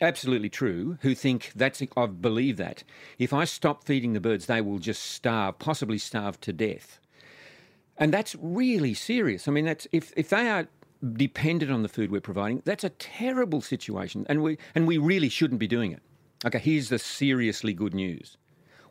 absolutely 0.00 0.48
true 0.48 0.98
who 1.02 1.14
think 1.14 1.52
that's 1.54 1.82
I 1.96 2.06
believe 2.06 2.56
that 2.56 2.84
if 3.18 3.32
I 3.32 3.44
stop 3.44 3.84
feeding 3.84 4.12
the 4.12 4.20
birds, 4.20 4.46
they 4.46 4.60
will 4.60 4.78
just 4.78 5.02
starve, 5.02 5.58
possibly 5.58 5.98
starve 5.98 6.40
to 6.42 6.52
death, 6.52 7.00
and 7.96 8.12
that's 8.12 8.36
really 8.40 8.94
serious. 8.94 9.48
I 9.48 9.52
mean, 9.52 9.64
that's 9.64 9.86
if 9.92 10.12
if 10.16 10.28
they 10.30 10.48
are 10.48 10.68
dependent 11.12 11.70
on 11.70 11.82
the 11.82 11.88
food 11.88 12.10
we're 12.10 12.20
providing, 12.20 12.62
that's 12.64 12.84
a 12.84 12.90
terrible 12.90 13.60
situation, 13.60 14.26
and 14.28 14.42
we 14.42 14.58
and 14.74 14.86
we 14.86 14.98
really 14.98 15.28
shouldn't 15.28 15.60
be 15.60 15.68
doing 15.68 15.92
it. 15.92 16.02
Okay, 16.44 16.58
here's 16.58 16.88
the 16.88 16.98
seriously 16.98 17.72
good 17.72 17.94
news. 17.94 18.36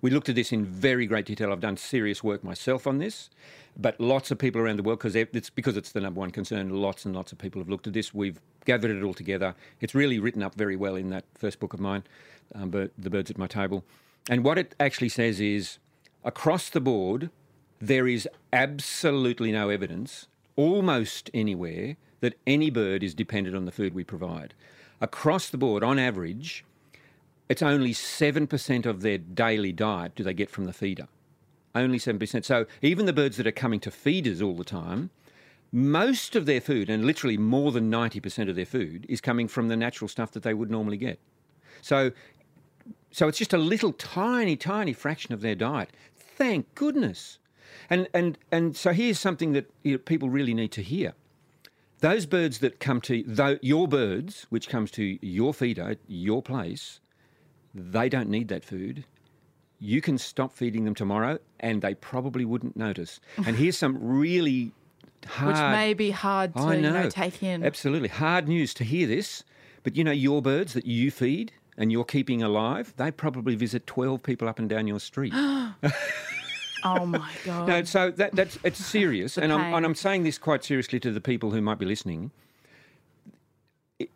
We 0.01 0.12
looked 0.12 0.30
at 0.30 0.36
this 0.36 0.51
in 0.51 0.66
very 0.66 1.06
great 1.08 1.25
detail. 1.25 1.51
I've 1.51 1.60
done 1.60 1.77
serious 1.77 2.24
work 2.24 2.44
myself 2.44 2.86
on 2.86 3.00
this, 3.00 3.30
but 3.75 4.00
lots 4.00 4.30
of 4.32 4.38
people 4.38 4.62
around 4.62 4.77
the 4.77 4.84
world, 4.84 5.00
because 5.00 5.16
it's 5.16 5.50
because 5.50 5.75
it's 5.75 5.92
the 5.92 6.01
number 6.01 6.20
one 6.20 6.32
concern. 6.32 6.70
Lots 6.70 7.06
and 7.06 7.16
lots 7.16 7.32
of 7.32 7.38
people 7.38 7.60
have 7.62 7.70
looked 7.70 7.88
at 7.88 7.94
this. 7.94 8.13
We've 8.13 8.39
gathered 8.66 8.96
it 8.96 9.04
all 9.04 9.13
together. 9.13 9.56
It's 9.82 9.96
really 9.96 10.20
written 10.20 10.44
up 10.44 10.56
very 10.56 10.75
well 10.75 10.96
in 10.96 11.10
that 11.10 11.25
first 11.34 11.60
book 11.60 11.74
of 11.74 11.80
mine, 11.80 12.04
um, 12.54 12.72
"The 12.72 13.10
Birds 13.10 13.32
at 13.32 13.38
My 13.38 13.48
Table." 13.48 13.84
And 14.30 14.44
what 14.44 14.58
it 14.58 14.75
actually 14.80 15.10
says 15.10 15.39
is, 15.39 15.80
across 16.24 16.70
the 16.70 16.82
board, 16.82 17.30
there 17.80 18.08
is 18.08 18.27
absolutely 18.51 19.51
no 19.51 19.70
evidence, 19.70 20.27
almost 20.56 21.30
anywhere, 21.34 21.96
that 22.20 22.38
any 22.46 22.70
bird 22.70 23.04
is 23.04 23.13
dependent 23.13 23.56
on 23.56 23.66
the 23.66 23.72
food 23.72 23.94
we 23.94 24.04
provide. 24.04 24.54
Across 25.00 25.50
the 25.50 25.58
board, 25.58 25.84
on 25.84 26.00
average, 26.00 26.66
it's 27.50 27.62
only 27.62 27.94
7% 27.94 28.86
of 28.86 29.01
their 29.01 29.18
daily 29.18 29.72
diet 29.72 30.16
do 30.16 30.24
they 30.24 30.34
get 30.34 30.50
from 30.50 30.66
the 30.66 30.74
feeder. 30.74 31.08
Only 31.74 32.00
7%. 32.00 32.44
So 32.44 32.66
even 32.82 33.06
the 33.06 33.13
birds 33.13 33.38
that 33.38 33.48
are 33.48 33.51
coming 33.51 33.80
to 33.82 33.92
feeders 33.92 34.42
all 34.42 34.56
the 34.56 34.63
time, 34.63 35.10
most 35.72 36.36
of 36.36 36.46
their 36.46 36.62
food, 36.62 36.89
and 36.89 37.06
literally 37.06 37.38
more 37.38 37.72
than 37.72 37.92
90% 37.92 38.50
of 38.50 38.56
their 38.56 38.66
food, 38.66 39.06
is 39.08 39.22
coming 39.22 39.48
from 39.48 39.68
the 39.68 39.77
natural 39.77 40.08
stuff 40.08 40.32
that 40.32 40.44
they 40.44 40.54
would 40.54 40.72
normally 40.72 40.98
get. 40.98 41.20
So, 41.82 42.12
so 43.12 43.27
it's 43.27 43.38
just 43.38 43.54
a 43.54 43.58
little 43.58 43.94
tiny, 43.94 44.56
tiny 44.56 44.94
fraction 44.94 45.34
of 45.34 45.42
their 45.42 45.56
diet. 45.56 45.92
Thank 46.16 46.74
goodness. 46.75 47.39
And, 47.89 48.08
and, 48.13 48.38
and 48.51 48.75
so 48.75 48.92
here's 48.92 49.20
something 49.20 49.54
that 49.54 49.70
you 49.84 49.94
know, 49.94 49.98
people 50.00 50.30
really 50.30 50.54
need 50.54 50.72
to 50.74 50.82
hear. 50.82 51.13
Those 52.00 52.25
birds 52.25 52.60
that 52.60 52.80
come 52.80 53.01
to 53.01 53.58
your 53.62 53.88
birds, 53.88 54.46
which 54.50 54.70
comes 54.70 54.92
to 54.92 55.18
your 55.22 55.54
feeder, 55.54 55.96
your 56.08 56.44
place, 56.44 57.00
they 57.74 58.09
don't 58.09 58.29
need 58.29 58.47
that 58.50 58.63
food. 58.63 59.05
You 59.79 60.01
can 60.01 60.17
stop 60.17 60.53
feeding 60.53 60.86
them 60.86 60.95
tomorrow 60.95 61.38
and 61.59 61.81
they 61.81 61.93
probably 61.93 62.45
wouldn't 62.45 62.75
notice. 62.75 63.19
And 63.45 63.55
here's 63.55 63.77
some 63.77 63.97
really 64.01 64.71
hard. 65.25 65.53
Which 65.53 65.62
may 65.62 65.93
be 65.93 66.12
hard 66.12 66.55
to 66.55 66.75
you 66.75 66.81
know, 66.81 67.09
take 67.09 67.43
in. 67.43 67.63
Absolutely. 67.63 68.09
Hard 68.09 68.47
news 68.47 68.74
to 68.75 68.83
hear 68.83 69.07
this. 69.07 69.43
But 69.83 69.95
you 69.95 70.03
know, 70.03 70.12
your 70.12 70.41
birds 70.41 70.74
that 70.74 70.86
you 70.86 71.12
feed 71.12 71.51
and 71.77 71.91
you're 71.91 72.03
keeping 72.03 72.41
alive, 72.41 72.93
they 72.97 73.12
probably 73.12 73.55
visit 73.55 73.86
12 73.88 74.24
people 74.24 74.50
up 74.50 74.59
and 74.59 74.67
down 74.67 74.88
your 74.88 75.00
street. 75.00 75.33
oh 76.83 77.05
my 77.05 77.31
god! 77.45 77.67
No, 77.67 77.83
so 77.83 78.12
that, 78.12 78.36
that's 78.36 78.57
it's 78.63 78.83
serious, 78.86 79.38
and 79.38 79.53
I'm, 79.53 79.74
and 79.74 79.86
I'm 79.86 79.95
saying 79.95 80.24
this 80.24 80.38
quite 80.38 80.63
seriously 80.63 81.00
to 81.01 81.12
the 81.12 81.21
people 81.21 81.51
who 81.51 81.62
might 81.62 81.79
be 81.79 81.86
listening. 81.86 82.31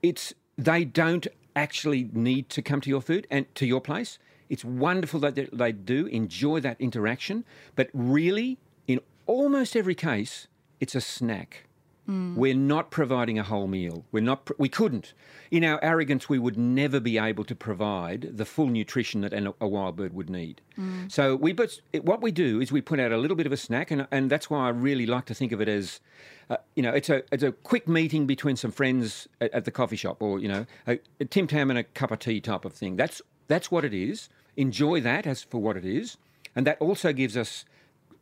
It's 0.01 0.33
they 0.57 0.83
don't 0.83 1.27
actually 1.55 2.09
need 2.13 2.49
to 2.49 2.61
come 2.61 2.81
to 2.81 2.89
your 2.89 3.01
food 3.01 3.27
and 3.29 3.53
to 3.55 3.65
your 3.65 3.81
place. 3.81 4.19
It's 4.49 4.65
wonderful 4.65 5.19
that 5.21 5.35
they 5.53 5.71
do 5.71 6.07
enjoy 6.07 6.59
that 6.59 6.79
interaction, 6.79 7.45
but 7.75 7.89
really, 7.93 8.57
in 8.87 8.99
almost 9.25 9.75
every 9.75 9.95
case, 9.95 10.47
it's 10.79 10.95
a 10.95 11.01
snack. 11.01 11.67
We're 12.07 12.55
not 12.55 12.91
providing 12.91 13.39
a 13.39 13.43
whole 13.43 13.67
meal. 13.67 14.03
We're 14.11 14.23
not. 14.23 14.45
Pr- 14.45 14.53
we 14.57 14.67
couldn't. 14.67 15.13
In 15.49 15.63
our 15.63 15.81
arrogance, 15.81 16.27
we 16.27 16.39
would 16.39 16.57
never 16.57 16.99
be 16.99 17.17
able 17.17 17.45
to 17.45 17.55
provide 17.55 18.35
the 18.35 18.43
full 18.43 18.67
nutrition 18.67 19.21
that 19.21 19.31
an, 19.31 19.53
a 19.61 19.67
wild 19.67 19.95
bird 19.95 20.13
would 20.13 20.29
need. 20.29 20.59
So 21.07 21.35
we, 21.37 21.53
but 21.53 21.79
what 22.01 22.21
we 22.21 22.31
do 22.31 22.59
is 22.59 22.71
we 22.71 22.81
put 22.81 22.99
out 22.99 23.11
a 23.13 23.17
little 23.17 23.37
bit 23.37 23.45
of 23.45 23.53
a 23.53 23.57
snack, 23.57 23.91
and 23.91 24.07
and 24.11 24.29
that's 24.29 24.49
why 24.49 24.65
I 24.65 24.69
really 24.69 25.05
like 25.05 25.25
to 25.25 25.33
think 25.33 25.53
of 25.53 25.61
it 25.61 25.69
as, 25.69 26.01
uh, 26.49 26.57
you 26.75 26.83
know, 26.83 26.91
it's 26.91 27.09
a 27.09 27.23
it's 27.31 27.43
a 27.43 27.51
quick 27.51 27.87
meeting 27.87 28.25
between 28.25 28.57
some 28.57 28.71
friends 28.71 29.29
at, 29.39 29.53
at 29.53 29.65
the 29.65 29.71
coffee 29.71 29.95
shop, 29.95 30.21
or 30.21 30.39
you 30.39 30.49
know, 30.49 30.65
a, 30.87 30.99
a 31.21 31.25
Tim 31.25 31.47
Tam 31.47 31.69
and 31.69 31.79
a 31.79 31.83
cup 31.83 32.11
of 32.11 32.19
tea 32.19 32.41
type 32.41 32.65
of 32.65 32.73
thing. 32.73 32.97
That's 32.97 33.21
that's 33.47 33.71
what 33.71 33.85
it 33.85 33.93
is. 33.93 34.27
Enjoy 34.57 34.99
that 35.01 35.25
as 35.25 35.43
for 35.43 35.61
what 35.61 35.77
it 35.77 35.85
is, 35.85 36.17
and 36.55 36.67
that 36.67 36.77
also 36.81 37.13
gives 37.13 37.37
us 37.37 37.63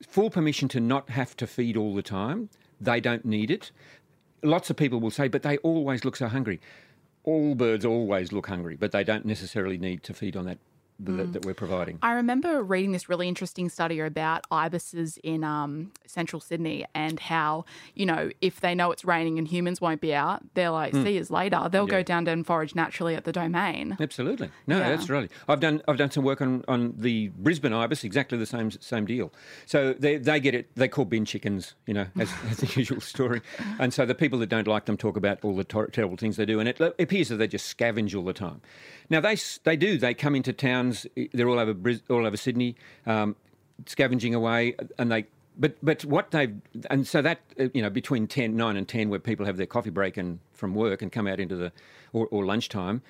full 0.06 0.30
permission 0.30 0.68
to 0.70 0.80
not 0.80 1.10
have 1.10 1.36
to 1.38 1.48
feed 1.48 1.76
all 1.76 1.96
the 1.96 2.04
time. 2.04 2.50
They 2.80 3.00
don't 3.00 3.26
need 3.26 3.52
it. 3.52 3.72
Lots 4.42 4.70
of 4.70 4.78
people 4.78 5.00
will 5.00 5.12
say, 5.12 5.28
but 5.28 5.44
they 5.44 5.58
always 5.58 6.06
look 6.06 6.16
so 6.16 6.28
hungry. 6.28 6.62
All 7.24 7.56
birds 7.56 7.86
always 7.86 8.32
look 8.32 8.48
hungry, 8.48 8.76
but 8.78 8.92
they 8.92 9.04
don't 9.04 9.26
necessarily 9.26 9.78
need 9.78 10.04
to 10.04 10.14
feed 10.14 10.38
on 10.38 10.46
that 10.46 10.60
that, 11.00 11.34
that 11.34 11.46
we're 11.46 11.54
providing. 11.54 12.00
I 12.02 12.14
remember 12.14 12.62
reading 12.62 12.92
this 12.92 13.10
really 13.10 13.28
interesting 13.28 13.70
study 13.70 14.00
about 14.00 14.46
ibises 14.52 15.18
in 15.24 15.44
um, 15.44 15.92
central 16.06 16.40
Sydney 16.40 16.86
and 16.94 17.20
how, 17.20 17.66
you 17.96 18.06
know, 18.06 18.30
if 18.42 18.62
they 18.62 18.76
know 18.76 18.92
it's 18.92 19.06
raining 19.06 19.38
and 19.40 19.48
humans 19.48 19.80
won't 19.82 20.02
be 20.02 20.14
out, 20.14 20.42
they're 20.54 20.70
like, 20.72 20.94
see 20.94 21.20
us 21.20 21.30
later. 21.30 21.68
They'll 21.72 21.88
go 21.88 22.04
down 22.04 22.28
and 22.28 22.46
forage 22.46 22.76
naturally 22.76 23.16
at 23.16 23.24
the 23.24 23.32
domain. 23.32 23.98
Absolutely. 24.00 24.50
No, 24.68 24.78
Yeah. 24.80 24.90
that's 24.90 25.10
right. 25.10 25.32
I've 25.48 25.60
done 25.60 25.82
I've 25.88 25.98
done 25.98 26.12
some 26.12 26.24
work 26.24 26.42
on, 26.42 26.64
on 26.68 26.94
the 26.98 27.30
Brisbane 27.30 27.74
ibis, 27.74 28.04
exactly 28.04 28.38
the 28.38 28.46
same 28.46 28.72
same 28.72 29.06
deal. 29.06 29.32
So 29.66 29.94
they 29.94 30.18
they 30.18 30.40
get 30.40 30.54
it. 30.56 30.70
They 30.76 30.88
call 30.88 31.06
bin 31.06 31.26
chickens, 31.26 31.76
you 31.86 31.94
know, 31.94 32.08
as, 32.20 32.32
as 32.50 32.58
the 32.58 32.68
usual 32.80 33.02
story. 33.02 33.42
And 33.80 33.94
so 33.94 34.06
the 34.06 34.16
people 34.16 34.40
that 34.40 34.50
don't 34.50 34.68
like 34.68 34.86
them 34.86 34.98
talk 34.98 35.18
about 35.18 35.40
all 35.44 35.56
the 35.56 35.64
tor- 35.64 35.88
terrible 35.88 36.18
things 36.18 36.36
they 36.38 36.46
do, 36.46 36.60
and 36.60 36.68
it 36.70 36.80
appears 37.00 37.30
that 37.30 37.38
they 37.38 37.48
just 37.48 37.76
scavenge 37.78 38.16
all 38.16 38.24
the 38.24 38.34
time. 38.34 38.62
Now 39.10 39.22
they 39.22 39.38
they 39.64 39.76
do. 39.76 39.98
They 39.98 40.14
come 40.14 40.36
into 40.36 40.54
towns. 40.90 41.08
They're 41.34 41.50
all 41.50 41.60
over 41.60 41.76
all 42.10 42.26
over 42.26 42.38
Sydney, 42.38 42.76
um, 43.06 43.36
scavenging 43.86 44.36
away, 44.36 44.76
and 44.98 45.12
they. 45.12 45.26
But 45.58 45.76
but 45.84 46.06
what 46.06 46.32
they've 46.32 46.56
and 46.90 47.06
so 47.06 47.22
that 47.22 47.42
uh, 47.60 47.68
you 47.74 47.82
know 47.82 47.90
between 47.90 48.28
10, 48.28 48.56
9 48.56 48.78
and 48.78 48.88
ten 48.88 49.10
where 49.10 49.20
people 49.20 49.46
have 49.46 49.58
their 49.58 49.66
coffee 49.66 49.90
break 49.90 50.16
and 50.16 50.40
from 50.54 50.74
work 50.74 51.02
and 51.02 51.12
come 51.12 51.28
out 51.28 51.40
into 51.40 51.56
the 51.56 51.72
or, 52.14 52.28
or 52.28 52.46
lunchtime, 52.46 53.02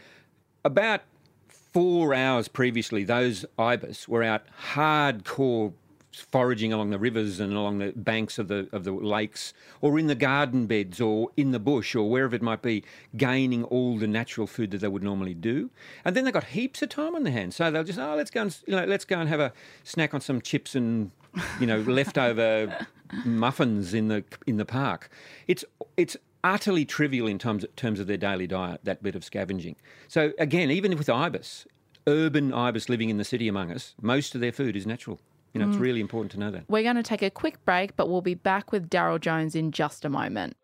about 0.66 1.02
four 1.48 2.16
hours 2.16 2.48
previously, 2.48 3.04
those 3.04 3.46
ibis 3.60 4.08
were 4.08 4.24
out 4.24 4.44
hardcore 4.74 5.74
foraging 6.20 6.74
along 6.74 6.90
the 6.90 7.00
rivers 7.00 7.40
and 7.40 7.54
along 7.54 7.80
the 7.80 7.92
banks 7.96 8.38
of 8.38 8.48
the 8.48 8.68
of 8.72 8.84
the 8.84 8.92
lakes, 8.92 9.54
or 9.82 10.00
in 10.00 10.08
the 10.08 10.16
garden 10.16 10.66
beds, 10.66 11.00
or 11.00 11.30
in 11.38 11.52
the 11.52 11.60
bush, 11.60 11.96
or 11.96 12.10
wherever 12.10 12.36
it 12.36 12.42
might 12.42 12.62
be, 12.62 12.84
gaining 13.18 13.64
all 13.66 13.98
the 13.98 14.08
natural 14.08 14.48
food 14.48 14.72
that 14.72 14.80
they 14.80 14.88
would 14.88 15.04
normally 15.04 15.34
do. 15.34 15.70
And 16.06 16.16
then 16.16 16.26
they 16.26 16.32
got 16.32 16.46
heaps 16.46 16.82
of 16.82 16.90
time 16.90 17.16
on 17.16 17.24
their 17.24 17.34
hands, 17.34 17.56
so 17.56 17.72
they'll 17.72 17.84
just 17.84 18.00
oh 18.00 18.16
let's 18.16 18.32
go 18.32 18.42
and 18.42 18.58
you 18.68 18.76
know 18.76 18.86
let's 18.86 19.06
go 19.06 19.20
and 19.20 19.30
have 19.30 19.40
a 19.40 19.54
snack 19.84 20.14
on 20.14 20.22
some 20.22 20.42
chips 20.42 20.76
and 20.76 21.12
you 21.60 21.68
know 21.68 21.80
leftover 21.88 22.88
muffins 23.26 23.94
in 23.94 24.08
the 24.08 24.24
in 24.46 24.58
the 24.58 24.66
park. 24.66 25.10
It's 25.48 25.66
it's 25.98 26.18
utterly 26.44 26.86
trivial 26.86 27.28
in 27.28 27.38
terms 27.38 27.66
terms 27.76 28.00
of 28.00 28.08
their 28.08 28.18
daily 28.18 28.48
diet. 28.48 28.82
That 28.84 29.04
bit 29.04 29.16
of 29.16 29.24
scavenging. 29.24 29.76
So 30.08 30.34
again, 30.38 30.72
even 30.72 30.98
with 30.98 31.10
ibis, 31.10 31.66
urban 32.08 32.54
ibis 32.54 32.90
living 32.90 33.10
in 33.10 33.18
the 33.18 33.24
city 33.24 33.48
among 33.48 33.72
us, 33.72 33.96
most 34.02 34.36
of 34.36 34.42
their 34.42 34.52
food 34.52 34.76
is 34.76 34.86
natural. 34.86 35.20
You 35.54 35.62
know, 35.62 35.68
it's 35.68 35.78
mm. 35.78 35.82
really 35.82 36.02
important 36.02 36.32
to 36.34 36.40
know 36.40 36.52
that. 36.52 36.64
We're 36.68 36.84
going 36.84 36.96
to 36.96 37.04
take 37.04 37.22
a 37.22 37.30
quick 37.30 37.64
break, 37.66 37.96
but 37.96 38.10
we'll 38.10 38.22
be 38.22 38.36
back 38.36 38.72
with 38.72 38.90
Darryl 38.90 39.20
Jones 39.20 39.56
in 39.56 39.72
just 39.72 40.06
a 40.06 40.10
moment. 40.10 40.56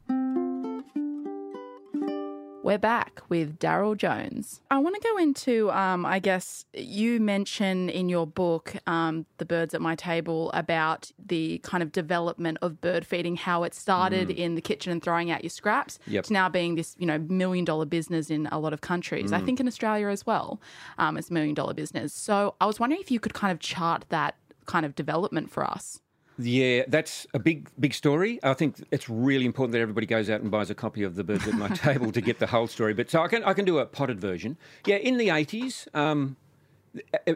We're 2.64 2.78
back 2.78 3.22
with 3.28 3.58
Darryl 3.58 3.98
Jones. 3.98 4.62
I 4.70 4.78
want 4.78 4.96
to 4.96 5.02
go 5.02 5.18
into, 5.18 5.72
um, 5.72 6.06
I 6.06 6.20
guess, 6.20 6.64
you 6.76 7.20
mention 7.20 7.90
in 7.90 8.08
your 8.08 8.28
book, 8.28 8.76
um, 8.86 9.26
The 9.40 9.46
Birds 9.46 9.74
at 9.74 9.82
My 9.82 9.96
Table, 9.96 10.52
about 10.54 11.12
the 11.18 11.58
kind 11.64 11.82
of 11.82 11.92
development 11.92 12.60
of 12.62 12.80
bird 12.80 13.04
feeding, 13.06 13.36
how 13.36 13.64
it 13.64 13.74
started 13.74 14.30
in 14.30 14.54
the 14.54 14.62
kitchen 14.62 14.92
and 14.92 15.02
throwing 15.02 15.32
out 15.32 15.44
your 15.44 15.50
scraps 15.50 15.98
Yep. 16.06 16.26
to 16.26 16.34
now 16.34 16.50
being 16.50 16.76
this, 16.76 16.96
you 17.00 17.08
know, 17.08 17.18
million 17.18 17.66
dollar 17.66 17.86
business 17.86 18.30
in 18.30 18.48
a 18.52 18.60
lot 18.60 18.74
of 18.74 18.82
countries. 18.82 19.34
I 19.34 19.42
think 19.42 19.60
in 19.60 19.68
Australia 19.68 20.08
as 20.10 20.28
well, 20.28 20.62
um, 21.00 21.18
it's 21.18 21.32
a 21.32 21.34
million 21.34 21.56
dollar 21.56 21.74
business. 21.74 22.14
So 22.14 22.54
I 22.62 22.68
was 22.68 22.80
wondering 22.80 23.02
if 23.02 23.10
you 23.10 23.20
could 23.20 23.34
kind 23.34 23.52
of 23.52 23.60
chart 23.60 24.06
that 24.10 24.36
kind 24.68 24.86
of 24.86 24.94
development 24.94 25.50
for 25.50 25.64
us. 25.64 26.00
Yeah, 26.44 26.84
that's 26.88 27.28
a 27.34 27.40
big, 27.40 27.70
big 27.80 27.94
story. 27.94 28.40
I 28.44 28.54
think 28.54 28.84
it's 28.92 29.10
really 29.10 29.46
important 29.46 29.74
that 29.74 29.80
everybody 29.80 30.08
goes 30.08 30.30
out 30.30 30.42
and 30.42 30.50
buys 30.50 30.70
a 30.70 30.76
copy 30.76 31.04
of 31.04 31.16
The 31.16 31.24
Birds 31.24 31.48
at 31.48 31.54
My 31.54 31.68
Table 31.76 32.12
to 32.12 32.22
get 32.22 32.40
the 32.40 32.48
whole 32.48 32.68
story. 32.68 32.94
But 32.94 33.10
so 33.10 33.22
I 33.22 33.28
can, 33.28 33.44
I 33.44 33.54
can 33.54 33.66
do 33.66 33.80
a 33.80 33.86
potted 33.86 34.20
version. 34.20 34.58
Yeah, 34.86 34.96
in 34.98 35.18
the 35.18 35.28
80s, 35.28 35.94
um, 35.96 36.38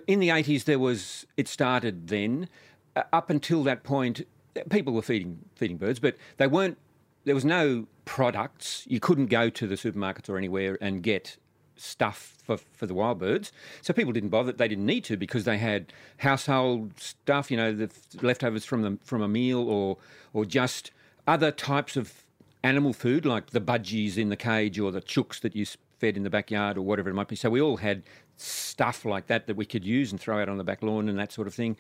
in 0.08 0.20
the 0.20 0.30
80s, 0.30 0.64
there 0.64 0.80
was, 0.80 1.26
it 1.38 1.48
started 1.48 2.08
then. 2.08 2.50
Uh, 2.96 3.04
up 3.14 3.30
until 3.30 3.64
that 3.64 3.84
point, 3.84 4.26
people 4.70 4.94
were 4.94 5.02
feeding, 5.02 5.40
feeding 5.56 5.78
birds, 5.78 6.00
but 6.00 6.16
they 6.38 6.48
weren't, 6.48 6.78
there 7.26 7.36
was 7.36 7.46
no 7.46 7.88
products. 8.06 8.86
You 8.88 9.00
couldn't 9.00 9.28
go 9.28 9.50
to 9.50 9.68
the 9.68 9.76
supermarkets 9.76 10.30
or 10.30 10.38
anywhere 10.38 10.78
and 10.82 11.04
get 11.04 11.38
stuff 11.78 12.36
for, 12.44 12.58
for 12.58 12.86
the 12.86 12.94
wild 12.94 13.20
birds. 13.20 13.52
So 13.82 13.94
people 13.94 14.14
didn't 14.14 14.30
bother. 14.30 14.52
They 14.52 14.68
didn't 14.68 14.86
need 14.86 15.04
to 15.06 15.18
because 15.18 15.44
they 15.44 15.58
had 15.58 15.94
household 16.18 17.00
stuff, 17.00 17.52
you 17.52 17.58
know, 17.58 17.74
the 17.74 17.90
leftovers 18.22 18.66
from 18.66 18.82
the, 18.82 18.98
from 19.04 19.22
a 19.22 19.28
meal 19.28 19.68
or 19.68 19.98
or 20.34 20.46
just 20.46 20.92
other 21.28 21.52
types 21.52 21.96
of 21.98 22.24
animal 22.64 22.94
food 22.94 23.26
like 23.26 23.52
the 23.52 23.62
budgies 23.62 24.18
in 24.18 24.30
the 24.30 24.36
cage 24.36 24.80
or 24.80 24.92
the 24.92 25.02
chooks 25.02 25.40
that 25.42 25.56
you 25.56 25.66
fed 26.00 26.18
in 26.18 26.24
the 26.24 26.30
backyard 26.30 26.78
or 26.78 26.82
whatever 26.82 27.10
it 27.10 27.14
might 27.14 27.28
be. 27.28 27.36
So 27.36 27.50
we 27.50 27.62
all 27.62 27.78
had 27.78 28.04
stuff 28.38 29.06
like 29.06 29.28
that 29.28 29.48
that 29.48 29.56
we 29.56 29.66
could 29.66 29.86
use 29.86 30.12
and 30.12 30.20
throw 30.20 30.42
out 30.42 30.50
on 30.50 30.58
the 30.58 30.64
back 30.64 30.82
lawn 30.82 31.08
and 31.08 31.18
that 31.18 31.32
sort 31.32 31.48
of 31.48 31.54
thing. 31.54 31.78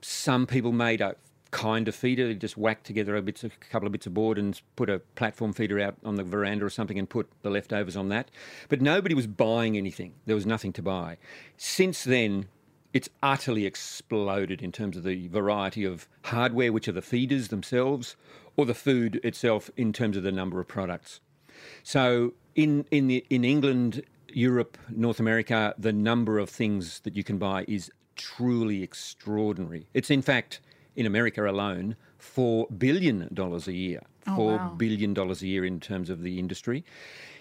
Some 0.00 0.46
people 0.46 0.72
made 0.72 1.02
kind 1.50 1.88
of 1.88 1.94
feeder, 1.94 2.26
they 2.26 2.34
just 2.34 2.56
whacked 2.56 2.84
together 2.84 3.16
a, 3.16 3.22
bits, 3.22 3.44
a 3.44 3.50
couple 3.70 3.86
of 3.86 3.92
bits 3.92 4.06
of 4.06 4.14
board 4.14 4.38
and 4.38 4.60
put 4.76 4.90
a 4.90 4.98
platform 5.14 5.52
feeder 5.52 5.80
out 5.80 5.96
on 6.04 6.16
the 6.16 6.24
veranda 6.24 6.64
or 6.64 6.70
something 6.70 6.98
and 6.98 7.08
put 7.08 7.28
the 7.42 7.50
leftovers 7.50 7.96
on 7.96 8.08
that. 8.10 8.30
But 8.68 8.80
nobody 8.80 9.14
was 9.14 9.26
buying 9.26 9.76
anything. 9.76 10.14
There 10.26 10.36
was 10.36 10.46
nothing 10.46 10.72
to 10.74 10.82
buy. 10.82 11.16
Since 11.56 12.04
then, 12.04 12.48
it's 12.92 13.08
utterly 13.22 13.66
exploded 13.66 14.62
in 14.62 14.72
terms 14.72 14.96
of 14.96 15.04
the 15.04 15.28
variety 15.28 15.84
of 15.84 16.08
hardware, 16.24 16.72
which 16.72 16.88
are 16.88 16.92
the 16.92 17.02
feeders 17.02 17.48
themselves, 17.48 18.16
or 18.56 18.66
the 18.66 18.74
food 18.74 19.20
itself 19.22 19.70
in 19.76 19.92
terms 19.92 20.16
of 20.16 20.22
the 20.22 20.32
number 20.32 20.60
of 20.60 20.68
products. 20.68 21.20
So 21.82 22.34
in 22.54 22.86
in 22.90 23.06
the 23.06 23.24
in 23.30 23.44
England, 23.44 24.02
Europe, 24.28 24.78
North 24.90 25.20
America, 25.20 25.74
the 25.78 25.92
number 25.92 26.38
of 26.38 26.50
things 26.50 27.00
that 27.00 27.16
you 27.16 27.24
can 27.24 27.38
buy 27.38 27.64
is 27.68 27.90
truly 28.16 28.82
extraordinary. 28.82 29.86
It's 29.94 30.10
in 30.10 30.22
fact 30.22 30.60
in 30.98 31.06
America 31.06 31.48
alone 31.48 31.94
four 32.18 32.66
billion 32.76 33.28
dollars 33.32 33.68
a 33.68 33.72
year. 33.72 34.02
Oh, 34.26 34.36
four 34.36 34.56
wow. 34.56 34.74
billion 34.76 35.14
dollars 35.14 35.42
a 35.42 35.46
year 35.46 35.64
in 35.64 35.78
terms 35.78 36.10
of 36.10 36.22
the 36.22 36.38
industry. 36.40 36.84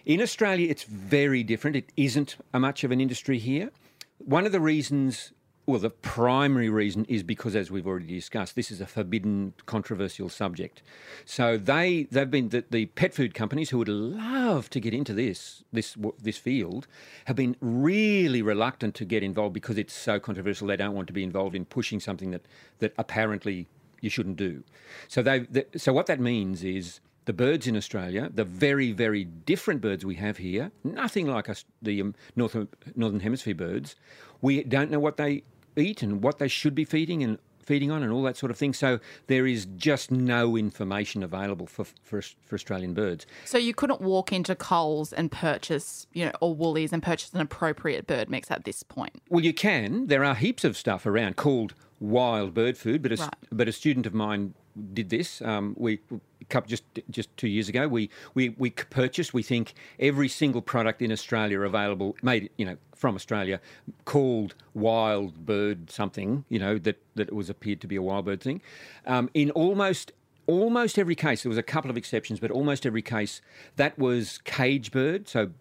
In 0.05 0.21
Australia, 0.21 0.69
it's 0.69 0.83
very 0.83 1.43
different. 1.43 1.75
It 1.75 1.91
isn't 1.97 2.37
a 2.53 2.59
much 2.59 2.83
of 2.83 2.91
an 2.91 3.01
industry 3.01 3.39
here. 3.39 3.71
One 4.19 4.45
of 4.45 4.51
the 4.51 4.59
reasons, 4.61 5.33
well, 5.67 5.79
the 5.81 5.89
primary 5.89 6.69
reason 6.69 7.03
is 7.09 7.23
because, 7.23 7.53
as 7.53 7.69
we've 7.69 7.85
already 7.85 8.07
discussed, 8.07 8.55
this 8.55 8.71
is 8.71 8.79
a 8.79 8.85
forbidden, 8.85 9.53
controversial 9.65 10.29
subject. 10.29 10.81
So 11.25 11.57
they 11.57 12.07
they've 12.09 12.31
been 12.31 12.49
the, 12.49 12.63
the 12.71 12.85
pet 12.85 13.13
food 13.13 13.33
companies 13.33 13.69
who 13.69 13.79
would 13.79 13.89
love 13.89 14.69
to 14.69 14.79
get 14.79 14.93
into 14.93 15.13
this 15.13 15.65
this 15.73 15.97
this 16.21 16.37
field 16.37 16.87
have 17.25 17.35
been 17.35 17.57
really 17.59 18.41
reluctant 18.41 18.95
to 18.95 19.05
get 19.05 19.23
involved 19.23 19.53
because 19.53 19.77
it's 19.77 19.93
so 19.93 20.21
controversial. 20.21 20.67
They 20.67 20.77
don't 20.77 20.95
want 20.95 21.07
to 21.07 21.13
be 21.13 21.23
involved 21.23 21.53
in 21.53 21.65
pushing 21.65 21.99
something 21.99 22.31
that 22.31 22.45
that 22.79 22.93
apparently 22.97 23.67
you 23.99 24.09
shouldn't 24.09 24.37
do. 24.37 24.63
So 25.09 25.21
they 25.21 25.39
the, 25.39 25.65
so 25.75 25.91
what 25.91 26.05
that 26.05 26.21
means 26.21 26.63
is 26.63 27.01
the 27.25 27.33
birds 27.33 27.67
in 27.67 27.75
Australia, 27.75 28.31
the 28.33 28.45
very, 28.45 28.93
very 28.93 29.25
different 29.25 29.81
birds 29.81 30.05
we 30.05 30.15
have 30.15 30.37
here, 30.37 30.71
nothing 30.85 31.27
like 31.27 31.49
us, 31.49 31.65
the 31.81 31.99
um, 31.99 32.15
North, 32.37 32.55
Northern 32.95 33.19
Hemisphere 33.19 33.53
birds, 33.53 33.97
we 34.41 34.63
don't 34.63 34.89
know 34.89 34.99
what 34.99 35.17
they 35.17 35.43
eat 35.77 36.01
and 36.03 36.21
what 36.23 36.39
they 36.39 36.47
should 36.47 36.75
be 36.75 36.85
feeding 36.85 37.23
and 37.23 37.37
feeding 37.59 37.91
on 37.91 38.01
and 38.01 38.13
all 38.13 38.23
that 38.23 38.37
sort 38.37 38.49
of 38.49 38.57
thing. 38.57 38.73
So 38.73 38.99
there 39.27 39.45
is 39.45 39.65
just 39.75 40.09
no 40.09 40.55
information 40.55 41.21
available 41.21 41.67
for, 41.67 41.83
for, 42.01 42.21
for 42.21 42.55
Australian 42.55 42.93
birds. 42.93 43.25
So 43.43 43.57
you 43.57 43.73
couldn't 43.73 43.99
walk 43.99 44.31
into 44.31 44.55
Coles 44.55 45.11
and 45.11 45.29
purchase, 45.29 46.07
you 46.13 46.25
know, 46.25 46.31
or 46.39 46.55
Woolies 46.55 46.93
and 46.93 47.03
purchase 47.03 47.33
an 47.33 47.41
appropriate 47.41 48.07
bird 48.07 48.29
mix 48.29 48.49
at 48.51 48.63
this 48.63 48.83
point. 48.83 49.21
Well, 49.29 49.43
you 49.43 49.53
can. 49.53 50.07
There 50.07 50.23
are 50.23 50.35
heaps 50.35 50.63
of 50.63 50.77
stuff 50.77 51.05
around 51.05 51.35
called 51.35 51.73
wild 51.99 52.53
bird 52.53 52.77
food, 52.77 53.01
but 53.01 53.11
a, 53.11 53.15
Right. 53.17 53.33
but 53.51 53.67
a 53.67 53.73
student 53.73 54.05
of 54.05 54.13
mine 54.13 54.53
did 54.93 55.09
this. 55.09 55.41
Um, 55.41 55.73
we 55.77 55.99
couple 56.49 56.69
just 56.69 56.83
just 57.09 57.35
two 57.37 57.47
years 57.47 57.69
ago. 57.69 57.87
We 57.87 58.09
we 58.33 58.49
we 58.49 58.71
purchased. 58.71 59.33
We 59.33 59.43
think 59.43 59.73
every 59.99 60.27
single 60.27 60.61
product 60.61 61.01
in 61.01 61.11
Australia 61.11 61.61
available 61.61 62.15
made 62.21 62.49
you 62.57 62.65
know 62.65 62.77
from 62.95 63.15
Australia 63.15 63.59
called 64.05 64.55
wild 64.73 65.45
bird 65.45 65.91
something 65.91 66.45
you 66.49 66.59
know 66.59 66.77
that 66.79 67.01
that 67.15 67.33
was 67.33 67.49
appeared 67.49 67.81
to 67.81 67.87
be 67.87 67.95
a 67.95 68.01
wild 68.01 68.25
bird 68.25 68.41
thing. 68.41 68.61
Um, 69.05 69.29
in 69.33 69.51
almost 69.51 70.11
almost 70.47 70.97
every 70.97 71.15
case, 71.15 71.43
there 71.43 71.49
was 71.49 71.57
a 71.57 71.63
couple 71.63 71.91
of 71.91 71.97
exceptions, 71.97 72.39
but 72.39 72.51
almost 72.51 72.85
every 72.85 73.01
case 73.01 73.41
that 73.75 73.97
was 73.99 74.39
cage 74.45 74.91
bird. 74.91 75.27
So 75.27 75.51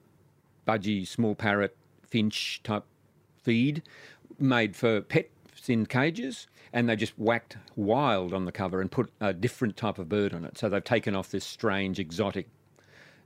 budgie, 0.67 1.07
small 1.07 1.35
parrot, 1.35 1.77
finch 2.09 2.61
type 2.63 2.85
feed 3.43 3.83
made 4.39 4.77
for 4.77 5.01
pets 5.01 5.31
in 5.69 5.87
cages, 5.87 6.47
and 6.77 6.91
they 6.91 6.95
just 6.95 7.19
whacked 7.19 7.57
wild 7.75 8.35
on 8.35 8.45
the 8.45 8.53
cover 8.53 8.83
and 8.83 8.93
put 8.93 9.11
a 9.23 9.33
different 9.33 9.79
type 9.79 9.99
of 9.99 10.11
bird 10.11 10.35
on 10.35 10.45
it. 10.45 10.59
So 10.59 10.69
they've 10.69 10.85
taken 10.85 11.17
off 11.17 11.31
this 11.31 11.43
strange, 11.43 11.99
exotic 11.99 12.49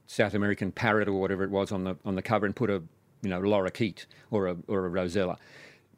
South 0.07 0.35
American 0.35 0.71
parrot 0.71 1.09
or 1.09 1.15
whatever 1.15 1.43
it 1.43 1.51
was 1.51 1.73
on 1.73 1.83
the 1.83 1.97
on 2.05 2.15
the 2.15 2.23
cover 2.23 2.47
and 2.47 2.55
put 2.55 2.71
a 2.71 2.81
you 3.23 3.29
know 3.29 3.41
lorikeet 3.41 4.07
or 4.31 4.47
a 4.47 4.57
or 4.69 4.87
a 4.87 4.89
rosella. 4.89 5.37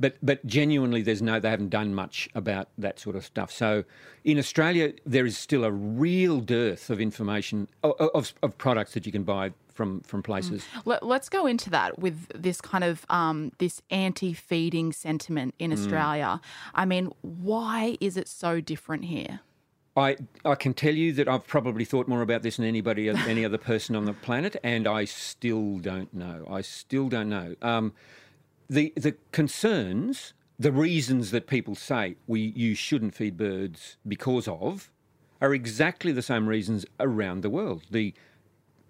But 0.01 0.17
but 0.23 0.45
genuinely, 0.47 1.03
there's 1.03 1.21
no 1.21 1.38
they 1.41 1.51
haven't 1.51 1.69
done 1.69 1.95
much 1.95 2.27
about 2.35 2.69
that 2.79 2.99
sort 2.99 3.17
of 3.17 3.25
stuff. 3.25 3.53
So 3.53 3.85
in 4.25 4.38
Australia, 4.38 4.95
there 5.05 5.27
is 5.27 5.37
still 5.37 5.65
a 5.65 5.71
real 5.71 6.41
dearth 6.41 6.88
of 6.88 7.03
information 7.03 7.69
of, 7.83 7.93
of, 8.15 8.33
of 8.43 8.57
products 8.57 8.95
that 8.95 9.05
you 9.05 9.12
can 9.12 9.25
buy 9.25 9.53
from 9.73 10.01
from 10.01 10.23
places. 10.23 10.65
Let, 10.85 11.03
let's 11.03 11.29
go 11.29 11.47
into 11.47 11.71
that 11.71 11.99
with 11.99 12.29
this 12.35 12.61
kind 12.61 12.85
of 12.85 13.05
um, 13.09 13.53
this 13.59 13.83
anti-feeding 13.91 14.93
sentiment 14.93 15.55
in 15.59 15.73
Australia. 15.73 16.41
I 16.75 16.85
mean, 16.85 17.13
why 17.23 17.97
is 18.01 18.17
it 18.17 18.29
so 18.29 18.61
different 18.61 19.05
here? 19.07 19.41
I, 19.97 20.17
I 20.45 20.55
can 20.55 20.73
tell 20.73 20.95
you 20.95 21.13
that 21.15 21.29
I've 21.29 21.47
probably 21.47 21.85
thought 21.85 22.09
more 22.09 22.23
about 22.23 22.43
this 22.43 22.57
than 22.57 22.65
anybody, 22.65 23.09
any 23.29 23.45
other 23.45 23.59
person 23.59 23.95
on 23.95 24.07
the 24.07 24.15
planet, 24.15 24.57
and 24.63 24.87
I 24.87 25.05
still 25.05 25.79
don't 25.79 26.13
know. 26.15 26.47
I 26.51 26.63
still 26.63 27.09
don't 27.09 27.29
know. 27.29 27.57
Um, 27.61 27.93
the 28.71 28.93
the 28.97 29.17
concerns, 29.33 30.33
the 30.59 30.73
reasons 30.73 31.31
that 31.31 31.47
people 31.47 31.75
say 31.75 32.17
we 32.27 32.41
you 32.41 32.75
shouldn't 32.75 33.15
feed 33.15 33.37
birds 33.37 33.97
because 34.07 34.49
of, 34.49 34.91
are 35.43 35.53
exactly 35.53 36.13
the 36.13 36.23
same 36.23 36.49
reasons 36.49 36.87
around 36.99 37.43
the 37.43 37.51
world. 37.51 37.83
The 37.91 38.15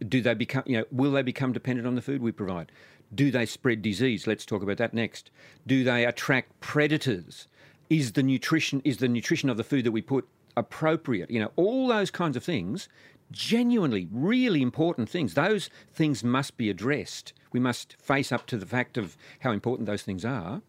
do 0.03 0.21
they 0.21 0.35
become 0.35 0.62
you 0.67 0.79
know 0.79 0.85
will 0.91 1.12
they 1.12 1.23
become 1.23 1.53
dependent 1.53 1.87
on 1.87 1.95
the 1.95 2.03
food 2.03 2.23
we 2.23 2.33
provide? 2.33 2.73
Do 3.15 3.31
they 3.31 3.47
spread 3.47 3.83
disease? 3.83 4.27
Let's 4.27 4.47
talk 4.47 4.62
about 4.62 4.79
that 4.79 4.95
next. 4.95 5.31
Do 5.67 5.85
they 5.85 6.05
attract 6.07 6.59
predators? 6.61 7.47
Is 7.91 8.12
the 8.12 8.23
nutrition 8.23 8.81
is 8.85 8.99
the 8.99 9.09
nutrition 9.09 9.51
of 9.51 9.57
the 9.57 9.65
food 9.65 9.85
that 9.85 9.93
we 9.93 10.03
put 10.03 10.27
appropriate? 10.57 11.31
You 11.31 11.41
know, 11.41 11.53
all 11.57 11.88
those 11.88 12.11
kinds 12.11 12.37
of 12.37 12.45
things, 12.45 12.88
genuinely 13.31 14.09
really 14.11 14.62
important 14.62 15.09
things. 15.09 15.35
Those 15.35 15.69
things 15.93 16.25
must 16.25 16.57
be 16.57 16.71
addressed. 16.71 17.33
We 17.53 17.61
must 17.61 17.97
face 18.01 18.33
up 18.33 18.47
to 18.47 18.57
the 18.57 18.67
fact 18.67 18.97
of 18.97 19.17
how 19.41 19.53
important 19.53 19.87
those 19.87 20.03
things 20.03 20.25
are. 20.25 20.62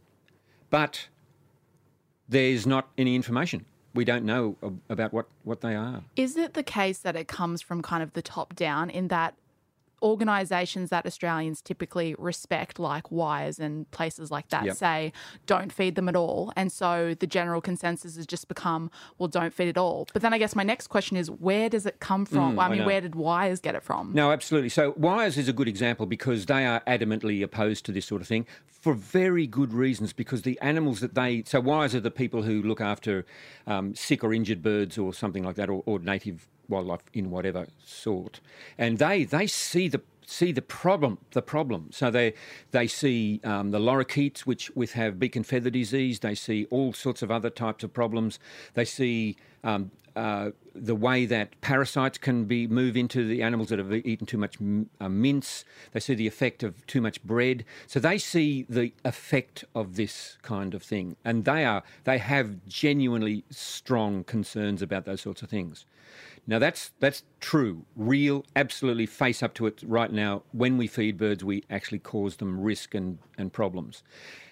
But 0.69 1.08
there's 2.28 2.65
not 2.65 2.89
any 2.98 3.15
information. 3.15 3.65
We 3.93 4.06
don't 4.06 4.25
know 4.25 4.58
ab- 4.63 4.79
about 4.89 5.13
what, 5.13 5.27
what 5.43 5.62
they 5.62 5.75
are. 5.75 6.03
Is 6.15 6.36
it 6.36 6.53
the 6.53 6.63
case 6.63 6.99
that 6.99 7.15
it 7.15 7.27
comes 7.27 7.62
from 7.62 7.82
kind 7.82 8.01
of 8.01 8.13
the 8.13 8.21
top 8.21 8.56
down 8.56 8.89
in 8.89 9.08
that 9.10 9.36
organisations 10.03 10.89
that 10.89 11.05
Australians 11.05 11.61
typically 11.61 12.15
respect, 12.19 12.77
like 12.77 13.11
Wires 13.11 13.57
and 13.59 13.89
places 13.91 14.29
like 14.29 14.49
that, 14.49 14.65
Yep. 14.65 14.75
say 14.75 15.13
don't 15.47 15.71
feed 15.71 15.95
them 15.95 16.09
at 16.09 16.15
all? 16.15 16.51
And 16.55 16.71
so 16.71 17.15
the 17.17 17.25
general 17.27 17.61
consensus 17.61 18.15
has 18.17 18.27
just 18.27 18.47
become, 18.47 18.91
well, 19.17 19.29
don't 19.29 19.53
feed 19.53 19.69
at 19.69 19.77
all. 19.77 20.07
But 20.13 20.21
then 20.21 20.33
I 20.33 20.37
guess 20.37 20.55
my 20.55 20.63
next 20.63 20.87
question 20.87 21.15
is, 21.17 21.31
where 21.31 21.69
does 21.69 21.85
it 21.85 21.99
come 21.99 22.25
from? 22.25 22.59
I 22.59 22.65
I 22.65 22.69
mean, 22.69 22.85
where 22.85 23.01
did 23.01 23.15
Wires 23.15 23.59
get 23.59 23.75
it 23.75 23.83
from? 23.83 24.11
No, 24.13 24.31
absolutely. 24.31 24.69
So 24.69 24.93
Wires 24.97 25.37
is 25.37 25.47
a 25.47 25.53
good 25.53 25.67
example 25.67 26.05
because 26.05 26.45
they 26.47 26.65
are 26.65 26.81
adamantly 26.87 27.43
opposed 27.43 27.85
to 27.85 27.91
this 27.91 28.05
sort 28.05 28.21
of 28.21 28.27
thing 28.27 28.45
for 28.65 28.93
very 28.93 29.47
good 29.47 29.73
reasons. 29.73 30.11
Because 30.13 30.41
the 30.41 30.59
animals 30.61 30.99
that 30.99 31.15
they 31.15 31.43
so 31.45 31.59
Wires 31.61 31.95
are 31.95 31.99
the 31.99 32.11
people 32.11 32.41
who 32.43 32.61
look 32.61 32.81
after 32.81 33.25
um, 33.67 33.95
sick 33.95 34.23
or 34.23 34.33
injured 34.33 34.61
birds 34.61 34.97
or 34.97 35.13
something 35.13 35.43
like 35.43 35.55
that, 35.55 35.69
or, 35.69 35.83
or 35.85 35.99
native 35.99 36.47
wildlife 36.69 37.02
in 37.13 37.30
whatever 37.30 37.67
sort, 37.86 38.39
and 38.78 38.97
they 38.97 39.23
they 39.23 39.47
see 39.47 39.88
the 39.88 40.02
see 40.26 40.54
the 40.54 40.62
problem 40.62 41.17
the 41.32 41.41
problem 41.41 41.89
so 41.91 42.10
they 42.10 42.34
they 42.71 42.88
see 42.88 43.41
um, 43.43 43.71
the 43.71 43.80
lorikeets 43.80 44.41
which 44.41 44.71
with 44.71 44.93
have 44.93 45.19
beak 45.19 45.36
and 45.36 45.45
feather 45.45 45.69
disease 45.69 46.19
they 46.19 46.34
see 46.34 46.65
all 46.69 46.93
sorts 46.93 47.21
of 47.21 47.30
other 47.30 47.49
types 47.49 47.84
of 47.84 47.93
problems 47.93 48.39
they 48.73 48.86
see 48.86 49.36
um, 49.65 49.91
uh, 50.15 50.52
the 50.76 50.95
way 50.95 51.26
that 51.26 51.60
parasites 51.62 52.17
can 52.17 52.45
be 52.45 52.67
move 52.67 52.95
into 52.95 53.28
the 53.28 53.41
animals 53.41 53.69
that 53.69 53.80
have 53.80 53.91
eaten 53.91 54.26
too 54.26 54.38
much 54.38 54.58
uh, 54.99 55.10
mince. 55.10 55.65
They 55.91 55.99
see 55.99 56.13
the 56.13 56.28
effect 56.28 56.62
of 56.62 56.86
too 56.88 57.02
much 57.02 57.23
bread. 57.23 57.65
So 57.88 57.99
they 57.99 58.17
see 58.17 58.65
the 58.69 58.91
effect 59.04 59.65
of 59.73 59.95
this 59.95 60.38
kind 60.41 60.73
of 60.73 60.84
thing, 60.84 61.15
and 61.26 61.45
they 61.45 61.65
are 61.65 61.84
they 62.04 62.19
have 62.19 62.65
genuinely 62.67 63.43
strong 63.49 64.23
concerns 64.23 64.82
about 64.82 65.06
those 65.06 65.21
sorts 65.21 65.41
of 65.41 65.49
things. 65.49 65.86
Now 66.45 66.60
that's 66.60 66.91
that's 66.99 67.23
true, 67.39 67.86
real, 67.95 68.45
absolutely 68.56 69.06
face 69.06 69.41
up 69.41 69.53
to 69.56 69.65
it 69.65 69.82
right 69.86 70.12
now. 70.12 70.43
When 70.51 70.77
we 70.77 70.88
feed 70.88 71.17
birds, 71.17 71.43
we 71.43 71.63
actually 71.69 71.99
cause 71.99 72.38
them 72.38 72.60
risk 72.60 72.93
and, 72.93 73.19
and 73.38 73.53
problems. 73.53 74.03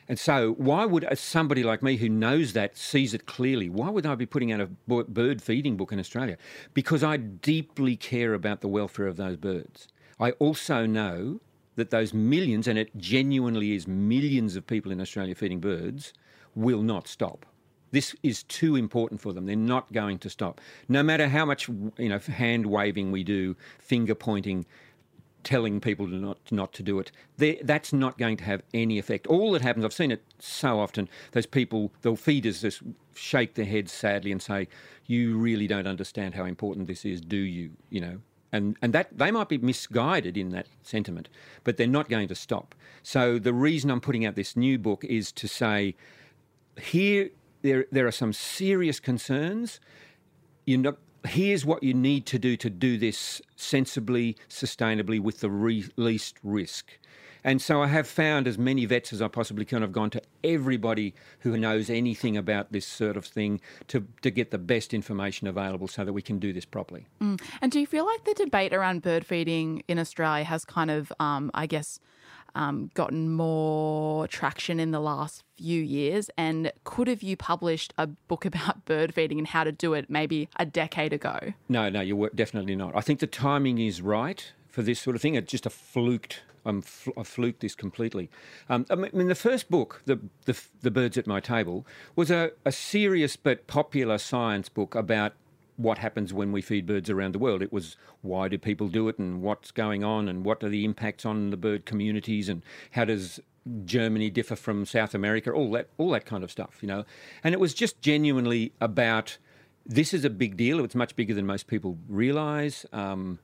And 0.08 0.20
so, 0.20 0.54
why 0.54 0.86
would 0.86 1.08
somebody 1.18 1.64
like 1.64 1.82
me 1.82 1.96
who 1.98 2.10
knows 2.10 2.54
that, 2.54 2.76
sees 2.76 3.14
it 3.14 3.26
clearly, 3.26 3.70
why 3.70 3.90
would 3.90 4.06
I 4.06 4.16
be 4.16 4.26
putting 4.26 4.52
out 4.52 4.60
a 4.60 4.68
bird 5.04 5.42
feeding 5.42 5.78
book 5.78 5.94
in 5.94 6.00
Australia? 6.00 6.38
Because 6.74 7.04
I 7.04 7.18
deeply 7.18 7.96
care 7.96 8.34
about 8.34 8.62
the 8.62 8.68
welfare 8.68 9.08
of 9.08 9.16
those 9.16 9.38
birds. 9.38 9.88
I 10.20 10.32
also 10.32 10.86
know 10.86 11.40
that 11.76 11.92
those 11.92 12.14
millions, 12.14 12.68
and 12.68 12.78
it 12.78 12.98
genuinely 12.98 13.74
is 13.74 13.88
millions 13.88 14.56
of 14.56 14.68
people 14.68 14.92
in 14.92 15.00
Australia 15.00 15.36
feeding 15.36 15.62
birds, 15.62 16.14
will 16.56 16.82
not 16.82 17.08
stop. 17.08 17.46
This 17.92 18.16
is 18.24 18.44
too 18.44 18.76
important 18.76 19.22
for 19.22 19.34
them. 19.34 19.46
They're 19.46 19.56
not 19.56 19.92
going 19.92 20.18
to 20.20 20.30
stop. 20.30 20.62
No 20.88 21.04
matter 21.04 21.28
how 21.28 21.46
much 21.46 21.68
you 21.68 22.10
know 22.10 22.20
hand 22.20 22.66
waving 22.66 23.12
we 23.12 23.24
do, 23.24 23.56
finger 23.80 24.16
pointing, 24.16 24.66
telling 25.44 25.80
people 25.80 26.08
to 26.08 26.16
not 26.16 26.40
not 26.52 26.74
to 26.74 26.84
do 26.84 27.00
it. 27.00 27.12
That's 27.64 27.94
not 27.94 28.18
going 28.18 28.38
to 28.38 28.44
have 28.44 28.62
any 28.74 29.00
effect. 29.00 29.28
All 29.28 29.52
that 29.54 29.62
happens, 29.62 29.86
I've 29.86 29.94
seen 29.94 30.12
it 30.12 30.24
so 30.40 30.80
often. 30.80 31.10
Those 31.32 31.46
people, 31.46 31.92
the 32.02 32.16
feeders, 32.16 32.62
just 32.62 32.82
shake 33.16 33.56
their 33.56 33.66
heads 33.66 33.92
sadly 33.92 34.32
and 34.32 34.42
say, 34.42 34.68
"You 35.06 35.38
really 35.38 35.68
don't 35.68 35.88
understand 35.88 36.36
how 36.36 36.46
important 36.46 36.88
this 36.88 37.06
is, 37.06 37.22
do 37.22 37.38
you?" 37.38 37.72
You 37.90 38.02
know, 38.02 38.22
and 38.52 38.78
and 38.82 38.94
that 38.94 39.18
they 39.18 39.32
might 39.32 39.50
be 39.50 39.58
misguided 39.58 40.38
in 40.38 40.50
that 40.50 40.68
sentiment, 40.84 41.30
but 41.64 41.78
they're 41.78 41.88
not 41.88 42.10
going 42.10 42.28
to 42.28 42.36
stop. 42.36 42.76
So 43.04 43.40
the 43.40 43.54
reason 43.54 43.90
I'm 43.90 44.02
putting 44.02 44.26
out 44.26 44.36
this 44.36 44.56
new 44.56 44.78
book 44.78 45.04
is 45.04 45.32
to 45.34 45.48
say, 45.48 45.96
here 46.80 47.30
there 47.62 47.86
there 47.92 48.08
are 48.08 48.12
some 48.12 48.34
serious 48.34 49.00
concerns. 49.00 49.80
You 50.66 50.78
know, 50.78 50.98
here's 51.26 51.66
what 51.66 51.84
you 51.84 51.94
need 51.94 52.26
to 52.28 52.40
do 52.40 52.56
to 52.58 52.70
do 52.70 52.98
this 52.98 53.42
sensibly, 53.56 54.38
sustainably, 54.50 55.20
with 55.20 55.40
the 55.40 55.50
re- 55.50 55.90
least 55.96 56.38
risk. 56.44 56.98
And 57.44 57.60
so 57.60 57.82
I 57.82 57.88
have 57.88 58.08
found 58.08 58.48
as 58.48 58.58
many 58.58 58.86
vets 58.86 59.12
as 59.12 59.22
I 59.22 59.28
possibly 59.28 59.66
can. 59.66 59.82
I've 59.82 59.92
gone 59.92 60.12
to 60.12 60.22
everybody 60.44 61.16
who 61.40 61.58
knows 61.58 61.90
anything 61.90 62.38
about 62.38 62.72
this 62.72 62.86
sort 62.86 63.18
of 63.18 63.26
thing 63.26 63.62
to, 63.88 64.06
to 64.22 64.30
get 64.30 64.52
the 64.52 64.60
best 64.60 64.94
information 64.94 65.48
available 65.48 65.88
so 65.88 66.06
that 66.06 66.14
we 66.14 66.22
can 66.22 66.38
do 66.38 66.54
this 66.54 66.66
properly. 66.66 67.08
And 67.20 67.72
do 67.72 67.80
you 67.80 67.88
feel 67.88 68.06
like 68.06 68.26
the 68.26 68.36
debate 68.36 68.74
around 68.74 69.02
bird 69.02 69.26
feeding 69.26 69.84
in 69.88 69.98
Australia 69.98 70.44
has 70.44 70.66
kind 70.66 70.92
of, 70.92 71.12
um, 71.20 71.50
I 71.56 71.66
guess, 71.66 72.00
um, 72.56 72.92
gotten 72.94 73.30
more 73.30 74.28
traction 74.28 74.80
in 74.80 74.92
the 74.92 75.00
last 75.00 75.44
few 75.58 75.82
years? 75.82 76.30
And 76.38 76.72
could 76.84 77.08
have 77.08 77.24
you 77.24 77.38
published 77.38 77.94
a 77.98 78.08
book 78.08 78.46
about 78.52 78.86
bird 78.86 79.14
feeding 79.14 79.38
and 79.38 79.48
how 79.48 79.64
to 79.64 79.72
do 79.72 79.94
it 79.94 80.10
maybe 80.10 80.50
a 80.58 80.66
decade 80.66 81.14
ago? 81.14 81.54
No, 81.70 81.90
no, 81.90 82.02
you're 82.02 82.30
definitely 82.36 82.76
not. 82.76 82.96
I 82.96 83.02
think 83.02 83.20
the 83.20 83.28
timing 83.28 83.78
is 83.78 84.02
right 84.02 84.52
for 84.68 84.82
this 84.82 85.00
sort 85.00 85.16
of 85.16 85.22
thing. 85.22 85.36
It's 85.36 85.52
just 85.52 85.66
a 85.66 85.70
fluked. 85.70 86.44
I'm 86.64 86.82
fl- 86.82 87.12
I 87.18 87.24
fluked 87.24 87.62
this 87.62 87.76
completely. 87.76 88.30
Um, 88.70 88.86
I 88.90 88.96
mean, 88.96 89.28
the 89.28 89.36
first 89.36 89.70
book, 89.70 90.02
the, 90.06 90.20
the 90.46 90.60
the 90.82 90.92
birds 90.92 91.18
at 91.18 91.26
my 91.28 91.40
table, 91.40 91.86
was 92.16 92.30
a, 92.30 92.52
a 92.66 92.72
serious 92.72 93.36
but 93.36 93.68
popular 93.68 94.18
science 94.18 94.70
book 94.70 94.94
about 94.94 95.34
what 95.82 95.98
happens 95.98 96.34
when 96.34 96.52
we 96.52 96.62
feed 96.62 96.86
birds 96.86 97.10
around 97.10 97.34
the 97.34 97.40
world. 97.40 97.62
It 97.62 97.74
was 97.74 97.98
why 98.22 98.48
do 98.48 98.58
people 98.58 98.88
do 98.88 99.08
it 99.08 99.18
and 99.18 99.42
what's 99.42 99.72
going 99.72 100.04
on 100.04 100.28
and 100.28 100.46
what 100.46 100.64
are 100.64 100.70
the 100.70 100.86
impacts 100.86 101.26
on 101.26 101.50
the 101.50 101.58
bird 101.58 101.86
communities 101.86 102.50
and 102.50 102.62
how 102.92 103.06
does 103.06 103.40
Germany 103.86 104.30
differ 104.30 104.56
from 104.56 104.86
South 104.86 105.14
America? 105.14 105.52
All 105.52 105.72
that, 105.72 105.90
all 105.98 106.12
that 106.12 106.26
kind 106.26 106.44
of 106.44 106.52
stuff, 106.52 106.78
you 106.82 106.88
know. 106.88 107.06
And 107.44 107.54
it 107.54 107.60
was 107.60 107.74
just 107.74 108.02
genuinely 108.02 108.74
about 108.82 109.38
this 109.86 110.14
is 110.14 110.26
a 110.26 110.30
big 110.30 110.58
deal. 110.58 110.84
It's 110.84 110.96
much 110.96 111.16
bigger 111.16 111.34
than 111.34 111.46
most 111.46 111.68
people 111.68 111.98
realise, 112.08 112.86
um, 112.94 113.40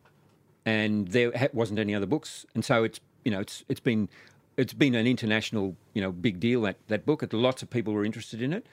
and 0.65 1.07
there 1.09 1.49
wasn't 1.53 1.79
any 1.79 1.95
other 1.95 2.05
books, 2.05 2.45
and 2.53 2.63
so 2.63 2.83
it's 2.83 2.99
you 3.23 3.31
know 3.31 3.39
it's 3.39 3.63
it's 3.67 3.79
been 3.79 4.09
it's 4.55 4.73
been 4.73 4.95
an 4.95 5.07
international 5.07 5.75
you 5.93 6.01
know 6.01 6.11
big 6.11 6.39
deal 6.39 6.61
that 6.61 6.77
that 6.87 7.05
book. 7.05 7.27
Lots 7.31 7.63
of 7.63 7.69
people 7.69 7.93
were 7.93 8.05
interested 8.05 8.41
in 8.41 8.53
it, 8.53 8.67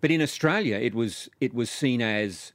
but 0.00 0.10
in 0.10 0.22
Australia 0.22 0.76
it 0.76 0.94
was 0.94 1.28
it 1.40 1.52
was 1.52 1.70
seen 1.70 2.00
as 2.00 2.52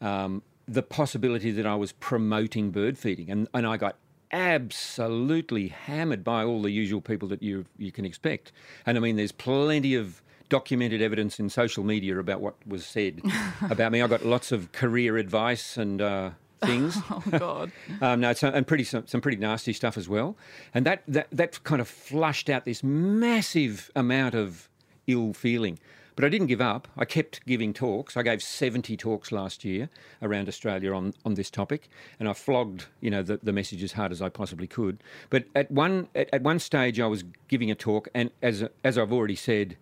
um, 0.00 0.42
the 0.66 0.82
possibility 0.82 1.50
that 1.52 1.66
I 1.66 1.74
was 1.74 1.92
promoting 1.92 2.70
bird 2.70 2.98
feeding, 2.98 3.30
and 3.30 3.48
and 3.54 3.66
I 3.66 3.76
got 3.76 3.96
absolutely 4.30 5.68
hammered 5.68 6.22
by 6.22 6.44
all 6.44 6.62
the 6.62 6.70
usual 6.70 7.00
people 7.00 7.28
that 7.28 7.42
you 7.42 7.64
you 7.76 7.92
can 7.92 8.04
expect. 8.04 8.52
And 8.86 8.96
I 8.96 9.00
mean, 9.00 9.16
there's 9.16 9.32
plenty 9.32 9.94
of 9.94 10.22
documented 10.48 11.02
evidence 11.02 11.38
in 11.38 11.50
social 11.50 11.84
media 11.84 12.18
about 12.18 12.40
what 12.40 12.54
was 12.66 12.86
said 12.86 13.20
about 13.70 13.92
me. 13.92 14.02
I 14.02 14.06
got 14.06 14.24
lots 14.24 14.52
of 14.52 14.72
career 14.72 15.16
advice 15.16 15.76
and. 15.76 16.00
Uh, 16.00 16.30
things. 16.60 16.96
oh 17.10 17.22
God! 17.38 17.70
um, 18.00 18.20
no, 18.20 18.34
and 18.42 18.66
pretty 18.66 18.82
some, 18.82 19.06
some, 19.06 19.20
pretty 19.20 19.38
nasty 19.38 19.72
stuff 19.72 19.96
as 19.96 20.08
well. 20.08 20.36
And 20.74 20.84
that, 20.86 21.04
that 21.06 21.28
that 21.30 21.62
kind 21.62 21.80
of 21.80 21.88
flushed 21.88 22.50
out 22.50 22.64
this 22.64 22.82
massive 22.82 23.92
amount 23.94 24.34
of 24.34 24.68
ill 25.06 25.32
feeling. 25.32 25.78
But 26.18 26.24
I 26.24 26.30
didn't 26.30 26.48
give 26.48 26.60
up. 26.60 26.88
I 26.96 27.04
kept 27.04 27.46
giving 27.46 27.72
talks. 27.72 28.16
I 28.16 28.24
gave 28.24 28.42
70 28.42 28.96
talks 28.96 29.30
last 29.30 29.64
year 29.64 29.88
around 30.20 30.48
Australia 30.48 30.92
on, 30.92 31.14
on 31.24 31.34
this 31.34 31.48
topic, 31.48 31.88
and 32.18 32.28
I 32.28 32.32
flogged, 32.32 32.86
you 33.00 33.08
know, 33.08 33.22
the, 33.22 33.38
the 33.40 33.52
message 33.52 33.84
as 33.84 33.92
hard 33.92 34.10
as 34.10 34.20
I 34.20 34.28
possibly 34.28 34.66
could. 34.66 35.00
But 35.30 35.44
at 35.54 35.70
one 35.70 36.08
at, 36.16 36.28
at 36.32 36.42
one 36.42 36.58
stage, 36.58 36.98
I 36.98 37.06
was 37.06 37.22
giving 37.46 37.70
a 37.70 37.76
talk, 37.76 38.08
and 38.16 38.32
as 38.42 38.64
as 38.82 38.98
I've 38.98 39.12
already 39.12 39.36
said, 39.36 39.76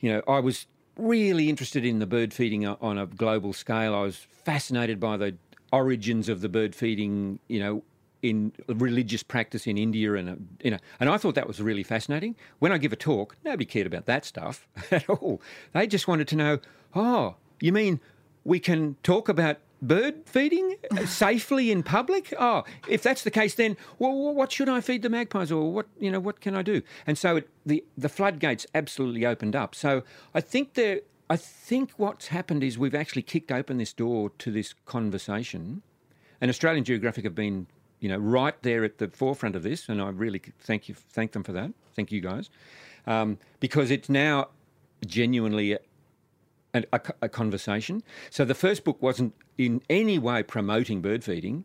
you 0.00 0.10
know, 0.10 0.22
I 0.26 0.40
was 0.40 0.66
really 0.96 1.50
interested 1.50 1.84
in 1.84 1.98
the 1.98 2.06
bird 2.06 2.32
feeding 2.32 2.66
on 2.66 2.96
a 2.96 3.04
global 3.04 3.52
scale. 3.52 3.94
I 3.94 4.00
was 4.00 4.16
fascinated 4.16 4.98
by 4.98 5.18
the 5.18 5.36
origins 5.70 6.30
of 6.30 6.40
the 6.40 6.48
bird 6.48 6.74
feeding, 6.74 7.38
you 7.48 7.60
know, 7.60 7.82
in 8.24 8.52
religious 8.66 9.22
practice 9.22 9.66
in 9.66 9.76
India, 9.76 10.14
and 10.14 10.48
you 10.62 10.70
know, 10.70 10.78
and 10.98 11.10
I 11.10 11.18
thought 11.18 11.34
that 11.34 11.46
was 11.46 11.60
really 11.60 11.82
fascinating. 11.82 12.36
When 12.58 12.72
I 12.72 12.78
give 12.78 12.92
a 12.92 12.96
talk, 12.96 13.36
nobody 13.44 13.66
cared 13.66 13.86
about 13.86 14.06
that 14.06 14.24
stuff 14.24 14.66
at 14.90 15.08
all. 15.10 15.42
They 15.74 15.86
just 15.86 16.08
wanted 16.08 16.26
to 16.28 16.36
know, 16.36 16.58
oh, 16.94 17.36
you 17.60 17.70
mean 17.70 18.00
we 18.42 18.58
can 18.58 18.96
talk 19.02 19.28
about 19.28 19.58
bird 19.82 20.22
feeding 20.24 20.76
safely 21.04 21.70
in 21.70 21.82
public? 21.82 22.32
Oh, 22.38 22.64
if 22.88 23.02
that's 23.02 23.24
the 23.24 23.30
case, 23.30 23.54
then 23.56 23.76
well, 23.98 24.34
what 24.34 24.50
should 24.50 24.70
I 24.70 24.80
feed 24.80 25.02
the 25.02 25.10
magpies, 25.10 25.52
or 25.52 25.70
what 25.70 25.86
you 26.00 26.10
know, 26.10 26.20
what 26.20 26.40
can 26.40 26.56
I 26.56 26.62
do? 26.62 26.80
And 27.06 27.18
so 27.18 27.36
it, 27.36 27.50
the 27.66 27.84
the 27.98 28.08
floodgates 28.08 28.66
absolutely 28.74 29.26
opened 29.26 29.54
up. 29.54 29.74
So 29.74 30.02
I 30.34 30.40
think 30.40 30.74
there, 30.74 31.00
I 31.28 31.36
think 31.36 31.92
what's 31.98 32.28
happened 32.28 32.64
is 32.64 32.78
we've 32.78 32.94
actually 32.94 33.22
kicked 33.22 33.52
open 33.52 33.76
this 33.76 33.92
door 33.92 34.30
to 34.38 34.50
this 34.50 34.74
conversation, 34.86 35.82
and 36.40 36.48
Australian 36.48 36.84
Geographic 36.84 37.24
have 37.24 37.34
been 37.34 37.66
you 38.04 38.10
know, 38.10 38.18
right 38.18 38.54
there 38.62 38.84
at 38.84 38.98
the 38.98 39.08
forefront 39.08 39.56
of 39.56 39.62
this, 39.62 39.88
and 39.88 40.02
I 40.02 40.10
really 40.10 40.42
thank 40.60 40.90
you, 40.90 40.94
thank 40.94 41.32
them 41.32 41.42
for 41.42 41.52
that. 41.52 41.72
Thank 41.96 42.12
you 42.12 42.20
guys, 42.20 42.50
um, 43.06 43.38
because 43.60 43.90
it's 43.90 44.10
now 44.10 44.48
genuinely 45.06 45.72
a, 45.72 45.78
a, 46.74 47.00
a, 47.22 47.28
conversation. 47.30 48.02
So 48.28 48.44
the 48.44 48.54
first 48.54 48.84
book 48.84 49.00
wasn't 49.00 49.32
in 49.56 49.80
any 49.88 50.18
way 50.18 50.42
promoting 50.42 51.00
bird 51.00 51.24
feeding, 51.24 51.64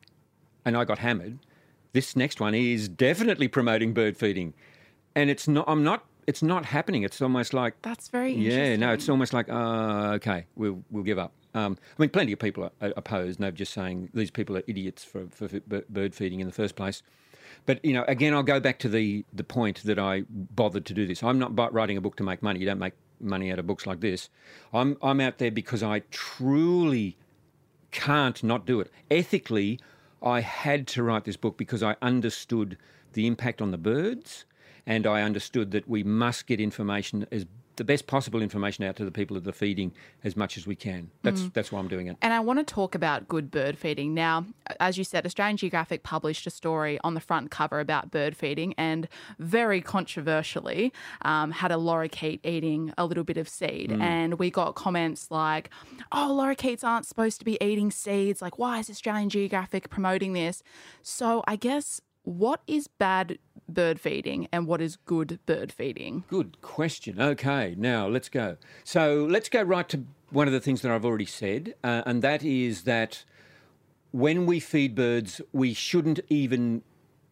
and 0.64 0.78
I 0.78 0.86
got 0.86 1.00
hammered. 1.00 1.40
This 1.92 2.16
next 2.16 2.40
one 2.40 2.56
is 2.56 2.88
definitely 2.88 3.50
promoting 3.50 3.94
bird 3.94 4.16
feeding, 4.16 4.54
and 5.16 5.30
it's 5.30 5.46
not. 5.46 5.66
I'm 5.68 5.84
not. 5.84 6.06
It's 6.26 6.42
not 6.42 6.64
happening. 6.64 7.04
It's 7.04 7.22
almost 7.22 7.54
like 7.54 7.82
that's 7.82 8.08
very 8.08 8.32
yeah. 8.32 8.78
No, 8.78 8.94
it's 8.94 9.10
almost 9.10 9.34
like 9.34 9.50
uh, 9.50 10.14
okay, 10.16 10.46
we'll 10.56 10.86
we'll 10.90 11.04
give 11.04 11.20
up. 11.20 11.34
Um, 11.54 11.78
I 11.98 12.02
mean, 12.02 12.10
plenty 12.10 12.32
of 12.32 12.40
people 12.40 12.72
are 12.82 12.94
opposed, 12.96 13.40
and 13.40 13.44
they're 13.44 13.52
just 13.52 13.74
saying 13.74 14.10
these 14.14 14.32
people 14.32 14.58
are 14.58 14.64
idiots 14.68 15.04
for, 15.04 15.28
for 15.32 15.48
bird 15.90 16.14
feeding 16.14 16.40
in 16.40 16.48
the 16.48 16.54
first 16.54 16.76
place. 16.76 17.02
But 17.66 17.84
you 17.84 17.94
know, 17.94 18.06
again, 18.08 18.34
I'll 18.34 18.44
go 18.44 18.60
back 18.60 18.80
to 18.80 18.90
the 18.90 19.26
the 19.34 19.44
point 19.44 19.84
that 19.84 20.00
I 20.00 20.24
bothered 20.30 20.86
to 20.86 20.94
do 20.94 21.06
this. 21.06 21.24
I'm 21.24 21.40
not 21.40 21.74
writing 21.74 21.98
a 21.98 22.02
book 22.02 22.16
to 22.18 22.24
make 22.24 22.42
money. 22.44 22.60
You 22.60 22.66
don't 22.66 22.80
make 22.80 22.94
money 23.20 23.52
out 23.52 23.60
of 23.60 23.68
books 23.68 23.86
like 23.86 24.00
this. 24.00 24.30
I'm 24.74 24.98
I'm 25.02 25.20
out 25.20 25.40
there 25.40 25.52
because 25.52 25.84
I 25.84 26.00
truly 26.12 27.18
can't 27.92 28.42
not 28.44 28.66
do 28.66 28.80
it. 28.80 28.92
Ethically, 29.10 29.80
I 30.22 30.42
had 30.42 30.88
to 30.88 31.04
write 31.04 31.26
this 31.26 31.38
book 31.38 31.58
because 31.58 31.82
I 31.84 31.96
understood 32.02 32.78
the 33.14 33.26
impact 33.26 33.62
on 33.62 33.72
the 33.72 33.78
birds, 33.78 34.46
and 34.86 35.08
I 35.08 35.22
understood 35.24 35.72
that 35.72 35.88
we 35.88 36.04
must 36.04 36.46
get 36.46 36.60
information 36.60 37.26
as 37.32 37.46
the 37.80 37.84
best 37.84 38.06
possible 38.06 38.44
information 38.44 38.84
out 38.84 38.96
to 38.98 39.06
the 39.06 39.12
people 39.12 39.40
that 39.40 39.48
are 39.48 39.52
feeding 39.52 39.92
as 40.24 40.38
much 40.38 40.58
as 40.58 40.68
we 40.68 40.76
can. 40.76 41.10
That's 41.24 41.42
mm. 41.42 41.54
that's 41.54 41.72
why 41.72 41.80
I'm 41.80 41.88
doing 41.88 42.08
it. 42.08 42.18
And 42.22 42.32
I 42.32 42.42
want 42.42 42.60
to 42.60 42.66
talk 42.66 42.94
about 42.94 43.28
good 43.28 43.50
bird 43.50 43.78
feeding. 43.78 44.14
Now, 44.14 44.46
as 44.80 44.98
you 44.98 45.04
said, 45.04 45.26
Australian 45.26 45.58
Geographic 45.58 46.04
published 46.04 46.46
a 46.46 46.52
story 46.52 47.00
on 47.04 47.16
the 47.16 47.20
front 47.20 47.50
cover 47.50 47.80
about 47.80 48.12
bird 48.12 48.36
feeding, 48.36 48.76
and 48.78 49.08
very 49.40 49.82
controversially 49.82 50.94
um, 51.24 51.52
had 51.52 51.72
a 51.72 51.76
lorikeet 51.76 52.46
eating 52.46 52.94
a 52.98 53.06
little 53.06 53.24
bit 53.24 53.38
of 53.38 53.50
seed, 53.50 53.90
mm. 53.90 54.02
and 54.02 54.38
we 54.38 54.52
got 54.52 54.76
comments 54.76 55.32
like, 55.32 55.70
"Oh, 56.12 56.38
lorikeets 56.40 56.84
aren't 56.84 57.08
supposed 57.08 57.40
to 57.40 57.46
be 57.46 57.58
eating 57.64 57.90
seeds. 57.90 58.42
Like, 58.42 58.60
why 58.60 58.80
is 58.80 58.90
Australian 58.90 59.30
Geographic 59.30 59.90
promoting 59.90 60.34
this?" 60.34 60.62
So 61.02 61.44
I 61.48 61.56
guess 61.56 62.02
what 62.24 62.62
is 62.68 62.88
bad 62.88 63.40
bird 63.68 64.00
feeding 64.00 64.48
and 64.52 64.68
what 64.68 64.82
is 64.82 64.96
good 64.96 65.40
bird 65.46 65.72
feeding? 65.72 66.24
Good 66.28 66.62
question. 66.62 67.22
Okay, 67.22 67.76
now 67.78 68.08
let's 68.08 68.30
go. 68.30 68.58
So 68.84 69.28
let's 69.30 69.50
go 69.50 69.62
right 69.62 69.88
to 69.90 70.06
one 70.32 70.48
of 70.48 70.54
the 70.54 70.60
things 70.60 70.82
that 70.82 70.92
I've 70.92 71.06
already 71.06 71.26
said, 71.26 71.76
uh, 71.84 72.04
and 72.06 72.22
that 72.22 72.44
is 72.44 72.84
that 72.84 73.26
when 74.12 74.46
we 74.46 74.60
feed 74.60 74.96
birds, 74.96 75.42
we 75.52 75.74
shouldn't 75.74 76.20
even 76.30 76.84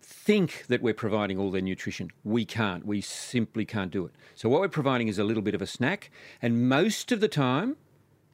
think 0.01 0.65
that 0.67 0.81
we're 0.81 0.93
providing 0.93 1.37
all 1.37 1.51
their 1.51 1.61
nutrition. 1.61 2.09
We 2.23 2.45
can't. 2.45 2.85
We 2.85 3.01
simply 3.01 3.65
can't 3.65 3.91
do 3.91 4.05
it. 4.05 4.13
So 4.35 4.47
what 4.49 4.61
we're 4.61 4.69
providing 4.69 5.07
is 5.07 5.19
a 5.19 5.23
little 5.23 5.43
bit 5.43 5.55
of 5.55 5.61
a 5.61 5.67
snack, 5.67 6.11
and 6.41 6.69
most 6.69 7.11
of 7.11 7.19
the 7.19 7.27
time, 7.27 7.77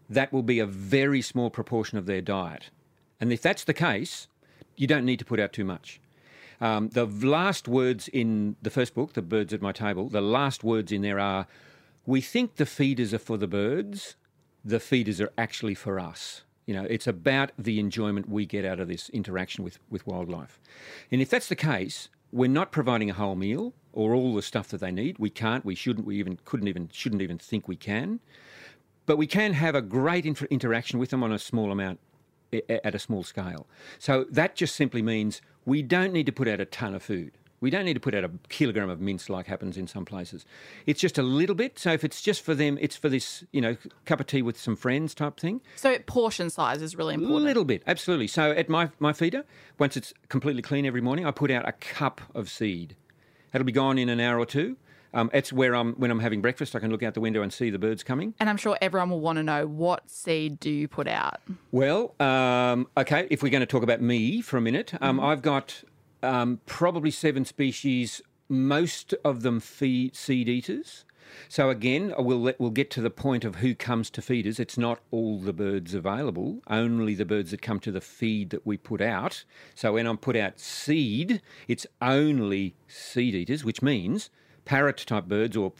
that 0.09 0.31
will 0.31 0.43
be 0.43 0.59
a 0.59 0.65
very 0.65 1.21
small 1.21 1.49
proportion 1.49 1.97
of 1.97 2.05
their 2.05 2.21
diet. 2.21 2.69
And 3.19 3.31
if 3.31 3.41
that's 3.41 3.63
the 3.63 3.73
case, 3.73 4.27
you 4.75 4.87
don't 4.87 5.05
need 5.05 5.19
to 5.19 5.25
put 5.25 5.39
out 5.39 5.53
too 5.53 5.63
much. 5.63 5.99
Um, 6.63 6.88
the 6.88 7.06
last 7.06 7.67
words 7.67 8.08
in 8.08 8.56
the 8.62 8.69
first 8.69 8.93
book, 8.93 9.12
The 9.12 9.21
Birds 9.21 9.54
at 9.54 9.62
My 9.62 9.73
Table, 9.73 10.08
the 10.08 10.21
last 10.21 10.63
words 10.63 10.93
in 10.93 11.02
there 11.02 11.19
are 11.19 11.45
We 12.06 12.21
think 12.21 12.56
the 12.56 12.65
feeders 12.65 13.13
are 13.13 13.19
for 13.19 13.38
the 13.38 13.47
birds, 13.47 14.15
the 14.63 14.80
feeders 14.80 15.19
are 15.19 15.30
actually 15.38 15.76
for 15.76 15.99
us. 15.99 16.43
You 16.65 16.73
know, 16.73 16.86
it's 16.89 17.06
about 17.06 17.52
the 17.58 17.82
enjoyment 17.82 18.30
we 18.30 18.45
get 18.45 18.63
out 18.63 18.80
of 18.80 18.88
this 18.88 19.10
interaction 19.10 19.65
with, 19.65 19.78
with 19.89 20.08
wildlife. 20.08 20.58
And 21.12 21.21
if 21.21 21.30
that's 21.30 21.49
the 21.49 21.58
case, 21.58 22.08
we're 22.32 22.47
not 22.47 22.71
providing 22.71 23.10
a 23.10 23.13
whole 23.13 23.36
meal 23.36 23.73
or 23.91 24.13
all 24.13 24.34
the 24.34 24.41
stuff 24.41 24.69
that 24.69 24.80
they 24.80 24.91
need. 24.91 25.19
We 25.19 25.30
can't, 25.30 25.65
we 25.65 25.76
shouldn't, 25.76 26.08
we 26.08 26.17
even 26.17 26.39
couldn't 26.45 26.69
even, 26.69 26.88
shouldn't 26.93 27.21
even 27.21 27.39
think 27.39 27.67
we 27.67 27.76
can. 27.76 28.21
But 29.06 29.17
we 29.17 29.28
can 29.28 29.52
have 29.52 29.76
a 29.76 29.82
great 29.82 30.26
inter- 30.26 30.47
interaction 30.49 30.97
with 30.97 31.10
them 31.10 31.23
on 31.23 31.34
a 31.34 31.39
small 31.39 31.73
amount 31.73 31.99
at 32.69 32.95
a 32.95 32.99
small 32.99 33.23
scale. 33.23 33.67
So 33.99 34.26
that 34.30 34.56
just 34.56 34.76
simply 34.76 35.02
means 35.02 35.41
we 35.65 35.82
don't 35.82 36.13
need 36.13 36.26
to 36.26 36.32
put 36.32 36.47
out 36.47 36.60
a 36.60 36.65
ton 36.65 36.93
of 36.93 37.04
food. 37.04 37.32
We 37.62 37.69
don't 37.69 37.86
need 37.86 37.93
to 37.93 38.02
put 38.02 38.13
out 38.13 38.26
a 38.26 38.32
kilogram 38.49 38.89
of 38.89 38.99
mince 38.99 39.30
like 39.30 39.47
happens 39.47 39.78
in 39.78 39.88
some 39.88 40.04
places. 40.04 40.45
It's 40.86 40.99
just 40.99 41.17
a 41.17 41.23
little 41.23 41.56
bit. 41.56 41.80
So 41.80 41.93
if 41.93 42.04
it's 42.04 42.21
just 42.21 42.41
for 42.41 42.54
them, 42.54 42.78
it's 42.82 42.97
for 42.97 43.08
this, 43.08 43.45
you 43.54 43.62
know, 43.62 43.78
cup 44.04 44.19
of 44.19 44.28
tea 44.28 44.41
with 44.41 44.60
some 44.60 44.76
friends 44.76 45.15
type 45.15 45.39
thing. 45.39 45.62
So 45.78 45.97
portion 45.99 46.49
size 46.49 46.82
is 46.82 46.97
really 46.97 47.13
important. 47.13 47.41
A 47.41 47.45
little 47.45 47.63
bit, 47.63 47.82
absolutely. 47.88 48.28
So 48.28 48.52
at 48.52 48.67
my, 48.67 48.89
my 48.99 49.13
feeder, 49.13 49.45
once 49.80 49.95
it's 49.95 50.13
completely 50.28 50.62
clean 50.62 50.86
every 50.86 50.99
morning, 50.99 51.26
I 51.26 51.32
put 51.32 51.52
out 51.52 51.65
a 51.65 51.71
cup 51.71 52.19
of 52.36 52.49
seed. 52.49 52.97
That'll 53.54 53.65
be 53.65 53.71
gone 53.71 53.97
in 53.97 54.10
an 54.10 54.19
hour 54.19 54.39
or 54.39 54.45
two. 54.45 54.76
Um, 55.13 55.30
it's 55.34 55.54
where 55.54 55.76
I'm 55.76 55.93
when 55.93 56.12
I'm 56.12 56.19
having 56.19 56.41
breakfast. 56.41 56.76
I 56.76 56.80
can 56.80 56.91
look 56.91 57.04
out 57.04 57.13
the 57.13 57.21
window 57.21 57.41
and 57.41 57.54
see 57.54 57.69
the 57.69 57.80
birds 57.80 58.04
coming. 58.04 58.34
And 58.39 58.49
I'm 58.49 58.58
sure 58.58 58.78
everyone 58.82 59.10
will 59.10 59.21
want 59.21 59.38
to 59.38 59.43
know 59.43 59.67
what 59.67 60.10
seed 60.10 60.60
do 60.60 60.69
you 60.69 60.88
put 60.88 61.08
out. 61.08 61.39
Well, 61.71 62.15
um, 62.19 62.88
okay. 62.97 63.28
If 63.30 63.43
we're 63.43 63.49
going 63.49 63.62
to 63.62 63.67
talk 63.67 63.84
about 63.84 64.02
me 64.02 64.41
for 64.41 64.58
a 64.58 64.62
minute, 64.62 64.93
um, 65.02 65.17
mm-hmm. 65.17 65.26
I've 65.26 65.41
got 65.41 65.84
um, 66.21 66.60
probably 66.65 67.12
seven 67.12 67.45
species. 67.45 68.21
Most 68.49 69.13
of 69.23 69.41
them 69.41 69.60
feed 69.60 70.15
seed 70.15 70.49
eaters. 70.49 71.06
So 71.47 71.69
again, 71.69 72.13
we'll 72.17 72.41
let, 72.41 72.60
we'll 72.60 72.69
get 72.69 72.91
to 72.91 73.02
the 73.02 73.10
point 73.10 73.43
of 73.45 73.56
who 73.56 73.76
comes 73.76 74.10
to 74.12 74.21
feeders. 74.21 74.60
It's 74.60 74.78
not 74.78 74.99
all 75.12 75.39
the 75.39 75.54
birds 75.54 75.93
available, 75.93 76.62
only 76.67 77.15
the 77.15 77.26
birds 77.26 77.52
that 77.52 77.62
come 77.62 77.80
to 77.82 77.91
the 77.91 78.02
feed 78.02 78.49
that 78.52 78.65
we 78.65 78.78
put 78.78 79.02
out. 79.02 79.43
So 79.73 79.93
when 79.93 80.06
I 80.06 80.15
put 80.15 80.36
out 80.36 80.60
seed, 80.60 81.41
it's 81.67 81.88
only 82.02 82.76
seed 82.88 83.36
eaters, 83.36 83.63
which 83.63 83.82
means 83.82 84.30
parrot 84.65 84.97
type 84.97 85.26
birds 85.26 85.56
or 85.58 85.73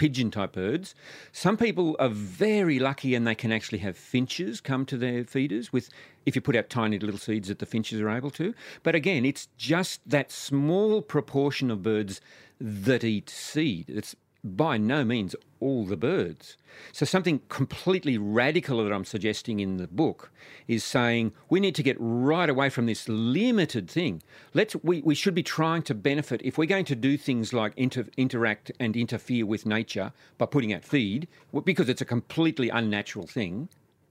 pigeon 0.00 0.30
type 0.30 0.52
birds. 0.52 0.94
Some 1.30 1.58
people 1.58 1.94
are 1.98 2.08
very 2.08 2.78
lucky 2.78 3.14
and 3.14 3.26
they 3.26 3.34
can 3.34 3.52
actually 3.52 3.80
have 3.80 3.98
finches 3.98 4.60
come 4.60 4.86
to 4.86 4.96
their 4.96 5.24
feeders 5.24 5.74
with 5.74 5.90
if 6.24 6.34
you 6.34 6.40
put 6.40 6.56
out 6.56 6.70
tiny 6.70 6.98
little 6.98 7.18
seeds 7.18 7.48
that 7.48 7.58
the 7.58 7.66
finches 7.66 8.00
are 8.00 8.08
able 8.08 8.30
to. 8.30 8.54
But 8.82 8.94
again, 8.94 9.26
it's 9.26 9.48
just 9.58 10.00
that 10.08 10.32
small 10.32 11.02
proportion 11.02 11.70
of 11.70 11.82
birds 11.82 12.22
that 12.58 13.04
eat 13.04 13.28
seed. 13.28 13.90
It's 13.90 14.16
by 14.42 14.78
no 14.78 15.04
means 15.04 15.34
all 15.60 15.84
the 15.84 15.96
birds. 15.96 16.56
So, 16.92 17.04
something 17.04 17.42
completely 17.48 18.16
radical 18.16 18.82
that 18.82 18.92
I'm 18.92 19.04
suggesting 19.04 19.60
in 19.60 19.76
the 19.76 19.86
book 19.86 20.30
is 20.66 20.82
saying 20.82 21.32
we 21.48 21.60
need 21.60 21.74
to 21.74 21.82
get 21.82 21.96
right 21.98 22.48
away 22.48 22.70
from 22.70 22.86
this 22.86 23.08
limited 23.08 23.90
thing. 23.90 24.22
Let's, 24.54 24.74
we, 24.82 25.02
we 25.02 25.14
should 25.14 25.34
be 25.34 25.42
trying 25.42 25.82
to 25.82 25.94
benefit. 25.94 26.40
If 26.42 26.56
we're 26.56 26.66
going 26.66 26.86
to 26.86 26.96
do 26.96 27.16
things 27.16 27.52
like 27.52 27.72
inter, 27.76 28.06
interact 28.16 28.72
and 28.80 28.96
interfere 28.96 29.44
with 29.44 29.66
nature 29.66 30.12
by 30.38 30.46
putting 30.46 30.72
out 30.72 30.84
feed, 30.84 31.28
because 31.64 31.88
it's 31.88 32.02
a 32.02 32.06
completely 32.06 32.70
unnatural 32.70 33.26
thing, 33.26 33.68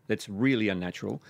that's 0.08 0.30
really 0.30 0.70
unnatural, 0.70 1.22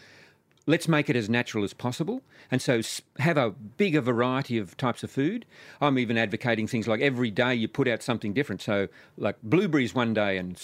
let's 0.69 0.88
make 0.88 1.10
it 1.10 1.15
as 1.15 1.27
natural 1.27 1.63
as 1.63 1.73
possible. 1.73 2.21
And 2.51 2.62
so 2.62 2.82
have 3.17 3.38
a 3.38 3.49
bigger 3.49 4.01
variety 4.01 4.60
of 4.60 4.77
types 4.77 5.03
of 5.03 5.10
food. 5.10 5.47
I'm 5.82 5.97
even 5.97 6.15
advocating 6.15 6.67
things 6.67 6.88
like 6.88 7.01
every 7.01 7.32
day 7.32 7.55
you 7.55 7.67
put 7.67 7.88
out 7.88 8.03
something 8.03 8.34
different. 8.34 8.62
So, 8.62 8.88
like 9.17 9.38
blueberries 9.41 9.95
one 9.95 10.13
day 10.13 10.38
and 10.38 10.62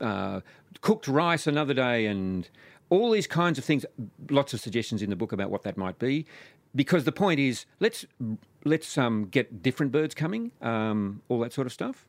uh, 0.00 0.40
cooked 0.82 1.08
rice 1.08 1.48
another 1.48 1.74
day 1.74 2.06
and 2.06 2.48
all 2.90 3.10
these 3.10 3.26
kinds 3.26 3.58
of 3.58 3.64
things. 3.64 3.84
Lots 4.30 4.54
of 4.54 4.60
suggestions 4.60 5.02
in 5.02 5.10
the 5.10 5.16
book 5.16 5.32
about 5.32 5.50
what 5.50 5.64
that 5.64 5.76
might 5.76 5.98
be. 5.98 6.24
Because 6.76 7.02
the 7.02 7.12
point 7.12 7.40
is, 7.40 7.66
let's 7.80 8.06
let's 8.64 8.96
um, 8.96 9.24
get 9.24 9.64
different 9.64 9.90
birds 9.90 10.14
coming, 10.14 10.52
um, 10.62 11.22
all 11.28 11.40
that 11.40 11.52
sort 11.52 11.66
of 11.66 11.72
stuff. 11.72 12.06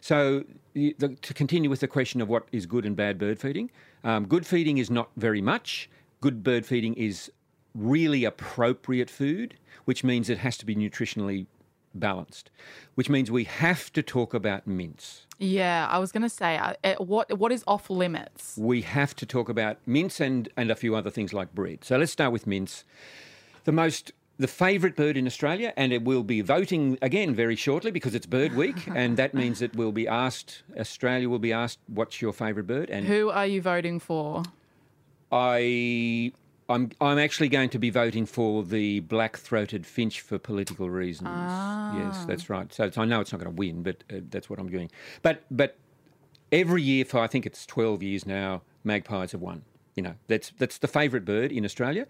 So, 0.00 0.44
the, 0.72 0.94
to 1.20 1.34
continue 1.34 1.68
with 1.68 1.80
the 1.80 1.88
question 1.88 2.22
of 2.22 2.28
what 2.30 2.48
is 2.50 2.64
good 2.64 2.86
and 2.86 2.96
bad 2.96 3.18
bird 3.18 3.38
feeding, 3.38 3.70
um, 4.04 4.26
good 4.26 4.46
feeding 4.46 4.78
is 4.78 4.90
not 4.90 5.10
very 5.16 5.42
much 5.42 5.90
good 6.20 6.42
bird 6.42 6.66
feeding 6.66 6.94
is 6.94 7.30
really 7.74 8.24
appropriate 8.24 9.10
food, 9.10 9.56
which 9.84 10.04
means 10.04 10.28
it 10.28 10.38
has 10.38 10.56
to 10.58 10.66
be 10.66 10.74
nutritionally 10.74 11.46
balanced, 11.94 12.50
which 12.94 13.08
means 13.08 13.30
we 13.30 13.44
have 13.44 13.92
to 13.92 14.02
talk 14.02 14.34
about 14.34 14.66
mints. 14.66 15.26
Yeah, 15.38 15.88
I 15.90 15.98
was 15.98 16.12
going 16.12 16.22
to 16.22 16.28
say, 16.28 16.56
uh, 16.58 16.74
eh, 16.84 16.94
what 16.98 17.36
what 17.38 17.50
is 17.50 17.64
off 17.66 17.88
limits? 17.88 18.56
We 18.58 18.82
have 18.82 19.16
to 19.16 19.26
talk 19.26 19.48
about 19.48 19.78
mints 19.86 20.20
and, 20.20 20.48
and 20.56 20.70
a 20.70 20.76
few 20.76 20.94
other 20.94 21.10
things 21.10 21.32
like 21.32 21.54
bread. 21.54 21.84
So 21.84 21.96
let's 21.96 22.12
start 22.12 22.32
with 22.32 22.46
mints. 22.46 22.84
The 23.64 23.72
most 23.72 24.12
the 24.38 24.48
favourite 24.48 24.96
bird 24.96 25.18
in 25.18 25.26
Australia, 25.26 25.72
and 25.76 25.92
it 25.92 26.02
will 26.02 26.22
be 26.22 26.40
voting 26.40 26.96
again 27.02 27.34
very 27.34 27.56
shortly 27.56 27.90
because 27.90 28.14
it's 28.14 28.24
Bird 28.24 28.54
Week, 28.54 28.88
and 28.94 29.16
that 29.18 29.34
means 29.34 29.60
it 29.60 29.76
will 29.76 29.92
be 29.92 30.08
asked. 30.08 30.62
Australia 30.78 31.28
will 31.28 31.38
be 31.38 31.52
asked, 31.52 31.78
"What's 31.86 32.22
your 32.22 32.32
favourite 32.32 32.66
bird?" 32.66 32.90
And 32.90 33.06
who 33.06 33.30
are 33.30 33.46
you 33.46 33.60
voting 33.60 33.98
for? 33.98 34.42
I 35.32 36.32
I'm 36.68 36.90
I'm 37.00 37.18
actually 37.18 37.48
going 37.48 37.68
to 37.70 37.78
be 37.78 37.90
voting 37.90 38.26
for 38.26 38.62
the 38.62 39.00
black-throated 39.00 39.86
finch 39.86 40.20
for 40.20 40.38
political 40.38 40.88
reasons. 40.88 41.28
Ah. 41.30 41.96
Yes, 41.96 42.24
that's 42.24 42.48
right. 42.48 42.72
So, 42.72 42.90
I 42.96 43.04
know 43.04 43.20
it's 43.20 43.32
not 43.32 43.40
going 43.40 43.52
to 43.52 43.58
win, 43.58 43.82
but 43.82 44.04
uh, 44.10 44.20
that's 44.30 44.48
what 44.48 44.58
I'm 44.58 44.68
doing. 44.68 44.90
But 45.22 45.42
but 45.50 45.76
every 46.52 46.82
year 46.82 47.04
for 47.04 47.18
I 47.18 47.26
think 47.26 47.44
it's 47.46 47.66
12 47.66 48.02
years 48.02 48.26
now, 48.26 48.62
magpies 48.84 49.32
have 49.32 49.40
won. 49.40 49.62
You 49.96 50.04
know, 50.04 50.14
that's 50.28 50.52
that's 50.58 50.78
the 50.78 50.88
favourite 50.88 51.24
bird 51.24 51.50
in 51.50 51.64
Australia, 51.64 52.06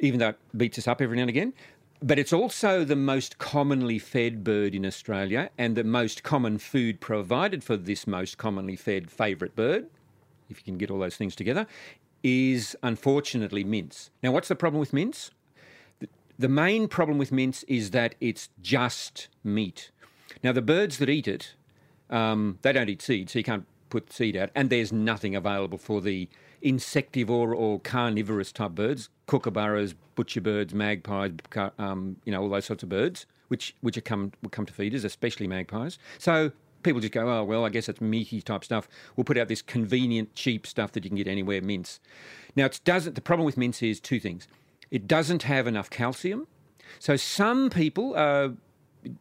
even 0.00 0.20
though 0.20 0.30
it 0.30 0.38
beats 0.56 0.78
us 0.78 0.86
up 0.86 1.00
every 1.00 1.16
now 1.16 1.22
and 1.22 1.30
again. 1.30 1.54
But 2.02 2.18
it's 2.18 2.34
also 2.34 2.84
the 2.84 2.96
most 2.96 3.38
commonly 3.38 3.98
fed 3.98 4.44
bird 4.44 4.74
in 4.74 4.84
Australia 4.84 5.48
and 5.56 5.74
the 5.74 5.84
most 5.84 6.22
common 6.22 6.58
food 6.58 7.00
provided 7.00 7.64
for 7.64 7.78
this 7.78 8.06
most 8.06 8.36
commonly 8.36 8.76
fed 8.76 9.10
favourite 9.10 9.56
bird, 9.56 9.86
if 10.50 10.58
you 10.58 10.64
can 10.64 10.76
get 10.76 10.90
all 10.90 10.98
those 10.98 11.16
things 11.16 11.34
together, 11.34 11.66
is 12.24 12.76
unfortunately 12.82 13.62
mince. 13.62 14.10
Now, 14.22 14.32
what's 14.32 14.48
the 14.48 14.56
problem 14.56 14.80
with 14.80 14.92
mince? 14.92 15.30
The 16.36 16.48
main 16.48 16.88
problem 16.88 17.18
with 17.18 17.30
mince 17.30 17.62
is 17.64 17.90
that 17.90 18.16
it's 18.20 18.48
just 18.60 19.28
meat. 19.44 19.92
Now, 20.42 20.50
the 20.50 20.62
birds 20.62 20.98
that 20.98 21.08
eat 21.08 21.28
it, 21.28 21.54
um, 22.10 22.58
they 22.62 22.72
don't 22.72 22.88
eat 22.88 23.02
seed, 23.02 23.30
so 23.30 23.38
you 23.38 23.44
can't 23.44 23.66
put 23.90 24.12
seed 24.12 24.36
out, 24.36 24.50
and 24.54 24.70
there's 24.70 24.92
nothing 24.92 25.36
available 25.36 25.78
for 25.78 26.00
the 26.00 26.28
insectivore 26.64 27.54
or 27.54 27.78
carnivorous 27.80 28.50
type 28.50 28.72
birds, 28.72 29.10
kookaburras, 29.28 29.94
butcher 30.14 30.40
birds, 30.40 30.74
magpies, 30.74 31.32
um, 31.78 32.16
you 32.24 32.32
know, 32.32 32.42
all 32.42 32.48
those 32.48 32.64
sorts 32.64 32.82
of 32.82 32.88
birds, 32.88 33.26
which 33.48 33.76
which 33.82 33.96
are 33.96 34.00
come 34.00 34.32
will 34.42 34.50
come 34.50 34.66
to 34.66 34.72
feeders, 34.72 35.04
especially 35.04 35.46
magpies. 35.46 35.98
So 36.18 36.50
people 36.84 37.00
just 37.00 37.12
go, 37.12 37.28
oh, 37.28 37.44
well, 37.44 37.64
I 37.64 37.68
guess 37.68 37.88
it's 37.88 38.00
meaty 38.00 38.40
type 38.42 38.64
stuff. 38.64 38.88
We'll 39.16 39.24
put 39.24 39.36
out 39.36 39.48
this 39.48 39.62
convenient, 39.62 40.34
cheap 40.34 40.66
stuff 40.66 40.92
that 40.92 41.04
you 41.04 41.10
can 41.10 41.16
get 41.16 41.26
anywhere, 41.26 41.60
mince. 41.60 41.98
Now, 42.54 42.66
it 42.66 42.80
doesn't, 42.84 43.14
the 43.14 43.20
problem 43.20 43.46
with 43.46 43.56
mince 43.56 43.82
is 43.82 44.00
two 44.00 44.20
things. 44.20 44.46
It 44.90 45.08
doesn't 45.08 45.42
have 45.44 45.66
enough 45.66 45.90
calcium. 45.90 46.46
So 46.98 47.16
some 47.16 47.70
people 47.70 48.14
are 48.14 48.52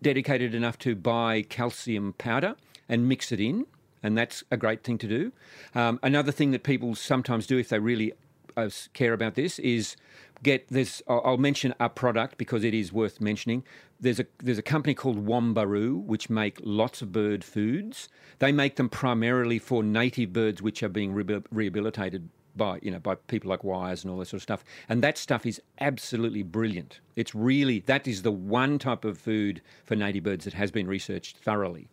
dedicated 0.02 0.54
enough 0.54 0.78
to 0.80 0.96
buy 0.96 1.42
calcium 1.42 2.14
powder 2.14 2.56
and 2.88 3.08
mix 3.08 3.32
it 3.32 3.40
in, 3.40 3.66
and 4.02 4.18
that's 4.18 4.44
a 4.52 4.58
great 4.58 4.84
thing 4.84 4.98
to 5.00 5.08
do. 5.08 5.32
Um, 5.74 6.00
another 6.04 6.32
thing 6.32 6.52
that 6.52 6.64
people 6.64 6.96
sometimes 6.96 7.48
do 7.48 7.58
if 7.58 7.70
they 7.70 7.80
really 7.80 8.14
uh, 8.56 8.70
care 8.94 9.14
about 9.14 9.36
this 9.36 9.60
is 9.60 9.96
get 10.44 10.68
this. 10.68 11.02
I'll 11.08 11.38
mention 11.38 11.74
a 11.80 11.90
product 11.90 12.38
because 12.38 12.64
it 12.64 12.74
is 12.74 12.94
worth 12.94 13.20
mentioning. 13.22 13.64
There's 14.04 14.20
a 14.20 14.26
there's 14.40 14.58
a 14.58 14.64
company 14.64 14.94
called 14.94 15.26
Wombaroo 15.26 16.04
which 16.04 16.30
make 16.30 16.60
lots 16.62 17.02
of 17.02 17.14
bird 17.14 17.42
foods. 17.42 18.10
They 18.40 18.52
make 18.52 18.76
them 18.76 18.90
primarily 18.90 19.60
for 19.60 19.82
native 19.82 20.34
birds 20.34 20.62
which 20.62 20.84
are 20.84 20.90
being 20.90 21.14
rehabilitated 21.14 22.28
by 22.54 22.80
you 22.82 22.92
know 22.92 23.00
by 23.00 23.16
people 23.16 23.50
like 23.50 23.64
Wires 23.64 24.04
and 24.04 24.12
all 24.12 24.20
that 24.20 24.26
sort 24.26 24.40
of 24.40 24.44
stuff. 24.44 24.66
And 24.90 25.02
that 25.04 25.18
stuff 25.18 25.46
is 25.46 25.62
absolutely 25.80 26.44
brilliant. 26.44 27.00
It's 27.16 27.34
really 27.34 27.80
that 27.80 28.06
is 28.06 28.24
the 28.24 28.32
one 28.32 28.78
type 28.78 29.06
of 29.06 29.18
food 29.18 29.62
for 29.86 29.96
native 29.96 30.26
birds 30.26 30.44
that 30.44 30.54
has 30.54 30.70
been 30.70 30.88
researched 30.88 31.38
thoroughly. 31.38 31.88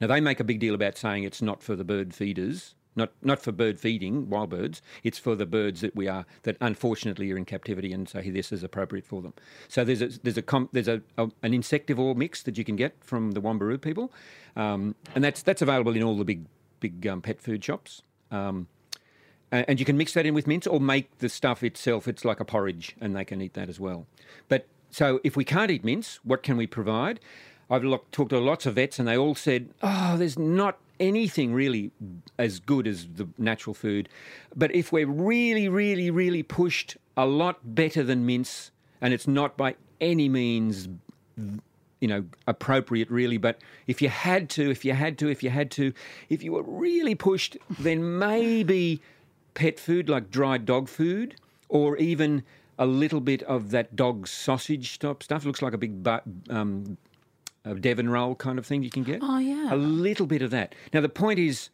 Now 0.00 0.06
they 0.06 0.22
make 0.22 0.40
a 0.40 0.44
big 0.44 0.60
deal 0.60 0.74
about 0.74 0.96
saying 0.96 1.24
it's 1.24 1.42
not 1.42 1.62
for 1.62 1.76
the 1.76 1.84
bird 1.84 2.14
feeders, 2.14 2.74
not 2.96 3.12
not 3.22 3.40
for 3.40 3.52
bird 3.52 3.78
feeding 3.78 4.28
wild 4.28 4.50
birds. 4.50 4.82
It's 5.02 5.18
for 5.18 5.34
the 5.34 5.46
birds 5.46 5.80
that 5.80 5.94
we 5.94 6.08
are 6.08 6.26
that 6.42 6.56
unfortunately 6.60 7.30
are 7.32 7.36
in 7.36 7.44
captivity, 7.44 7.92
and 7.92 8.08
so 8.08 8.20
this 8.20 8.52
is 8.52 8.62
appropriate 8.62 9.06
for 9.06 9.22
them. 9.22 9.34
So 9.68 9.84
there's 9.84 10.02
a 10.02 10.08
there's 10.08 10.38
a 10.38 10.68
there's 10.72 10.88
a, 10.88 11.02
a, 11.16 11.24
an 11.42 11.52
insectivore 11.52 12.16
mix 12.16 12.42
that 12.42 12.58
you 12.58 12.64
can 12.64 12.76
get 12.76 12.96
from 13.00 13.32
the 13.32 13.40
Wombaroo 13.40 13.80
people, 13.80 14.12
um, 14.56 14.94
and 15.14 15.22
that's 15.22 15.42
that's 15.42 15.62
available 15.62 15.94
in 15.94 16.02
all 16.02 16.16
the 16.16 16.24
big 16.24 16.46
big 16.80 17.06
um, 17.06 17.22
pet 17.22 17.40
food 17.40 17.64
shops. 17.64 18.02
Um, 18.30 18.68
and 19.52 19.80
you 19.80 19.84
can 19.84 19.96
mix 19.96 20.12
that 20.12 20.26
in 20.26 20.34
with 20.34 20.46
mince 20.46 20.66
or 20.66 20.80
make 20.80 21.18
the 21.18 21.28
stuff 21.28 21.64
itself. 21.64 22.06
It's 22.06 22.24
like 22.24 22.38
a 22.38 22.44
porridge, 22.44 22.94
and 23.00 23.16
they 23.16 23.24
can 23.24 23.40
eat 23.40 23.54
that 23.54 23.68
as 23.68 23.80
well. 23.80 24.06
But 24.48 24.68
so 24.90 25.20
if 25.24 25.36
we 25.36 25.44
can't 25.44 25.70
eat 25.72 25.84
mince, 25.84 26.20
what 26.22 26.44
can 26.44 26.56
we 26.56 26.68
provide? 26.68 27.18
I've 27.68 27.84
talked 28.12 28.30
to 28.30 28.38
lots 28.38 28.66
of 28.66 28.74
vets, 28.74 28.98
and 28.98 29.08
they 29.08 29.16
all 29.16 29.34
said, 29.34 29.70
"Oh, 29.82 30.16
there's 30.16 30.38
not 30.38 30.78
anything 31.00 31.52
really 31.52 31.90
as 32.38 32.60
good 32.60 32.86
as 32.86 33.08
the 33.14 33.26
natural 33.38 33.74
food. 33.74 34.08
But 34.54 34.74
if 34.74 34.92
we're 34.92 35.08
really, 35.08 35.68
really, 35.68 36.10
really 36.10 36.42
pushed 36.42 36.96
a 37.16 37.26
lot 37.26 37.58
better 37.74 38.04
than 38.04 38.26
mince, 38.26 38.70
and 39.00 39.12
it's 39.12 39.26
not 39.26 39.56
by 39.56 39.74
any 40.00 40.28
means, 40.28 40.88
you 42.00 42.08
know, 42.08 42.24
appropriate 42.46 43.10
really, 43.10 43.38
but 43.38 43.58
if 43.86 44.00
you 44.00 44.08
had 44.08 44.48
to, 44.50 44.70
if 44.70 44.84
you 44.84 44.92
had 44.92 45.18
to, 45.18 45.28
if 45.28 45.42
you 45.42 45.50
had 45.50 45.70
to, 45.72 45.92
if 46.28 46.42
you 46.42 46.52
were 46.52 46.62
really 46.62 47.14
pushed, 47.14 47.56
then 47.78 48.18
maybe 48.18 49.00
pet 49.54 49.80
food 49.80 50.08
like 50.08 50.30
dried 50.30 50.64
dog 50.64 50.88
food 50.88 51.34
or 51.68 51.96
even 51.96 52.42
a 52.78 52.86
little 52.86 53.20
bit 53.20 53.42
of 53.42 53.70
that 53.70 53.94
dog 53.96 54.26
sausage 54.26 54.92
stuff. 54.92 55.18
Looks 55.44 55.62
like 55.62 55.74
a 55.74 55.78
big 55.78 56.06
um, 56.48 56.96
a 57.64 57.74
Devon 57.74 58.08
roll 58.08 58.34
kind 58.34 58.58
of 58.58 58.66
thing 58.66 58.82
you 58.82 58.90
can 58.90 59.02
get. 59.02 59.20
Oh, 59.22 59.38
yeah. 59.38 59.72
A 59.72 59.76
little 59.76 60.26
bit 60.26 60.42
of 60.42 60.50
that. 60.50 60.74
Now, 60.92 61.00
the 61.00 61.08
point 61.08 61.38
is 61.38 61.70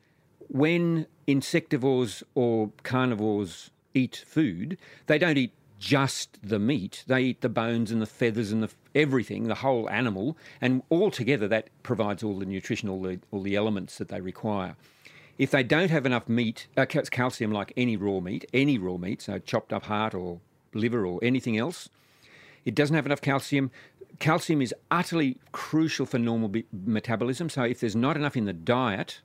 when 0.48 1.06
insectivores 1.26 2.22
or 2.34 2.70
carnivores 2.82 3.70
eat 3.94 4.24
food, 4.26 4.78
they 5.06 5.18
don't 5.18 5.36
eat 5.36 5.52
just 5.78 6.38
the 6.42 6.58
meat. 6.58 7.04
They 7.06 7.22
eat 7.22 7.40
the 7.40 7.48
bones 7.48 7.90
and 7.90 8.00
the 8.00 8.06
feathers 8.06 8.50
and 8.50 8.62
the 8.62 8.70
everything, 8.94 9.44
the 9.44 9.56
whole 9.56 9.88
animal, 9.90 10.36
and 10.60 10.82
altogether 10.90 11.46
that 11.48 11.68
provides 11.82 12.22
all 12.22 12.38
the 12.38 12.46
nutrition, 12.46 12.88
all 12.88 13.02
the, 13.02 13.20
all 13.30 13.42
the 13.42 13.54
elements 13.54 13.98
that 13.98 14.08
they 14.08 14.20
require. 14.20 14.74
If 15.38 15.50
they 15.50 15.62
don't 15.62 15.90
have 15.90 16.06
enough 16.06 16.28
meat, 16.28 16.66
uh, 16.78 16.86
calcium 16.86 17.52
like 17.52 17.72
any 17.76 17.96
raw 17.96 18.20
meat, 18.20 18.46
any 18.54 18.78
raw 18.78 18.96
meat, 18.96 19.20
so 19.20 19.38
chopped 19.38 19.72
up 19.72 19.84
heart 19.84 20.14
or 20.14 20.40
liver 20.72 21.04
or 21.04 21.18
anything 21.22 21.58
else, 21.58 21.90
it 22.64 22.74
doesn't 22.74 22.96
have 22.96 23.06
enough 23.06 23.20
calcium 23.20 23.70
calcium 24.18 24.62
is 24.62 24.74
utterly 24.90 25.38
crucial 25.52 26.06
for 26.06 26.18
normal 26.18 26.48
be- 26.48 26.66
metabolism. 26.72 27.48
So 27.48 27.62
if 27.62 27.80
there's 27.80 27.96
not 27.96 28.16
enough 28.16 28.36
in 28.36 28.44
the 28.44 28.52
diet, 28.52 29.20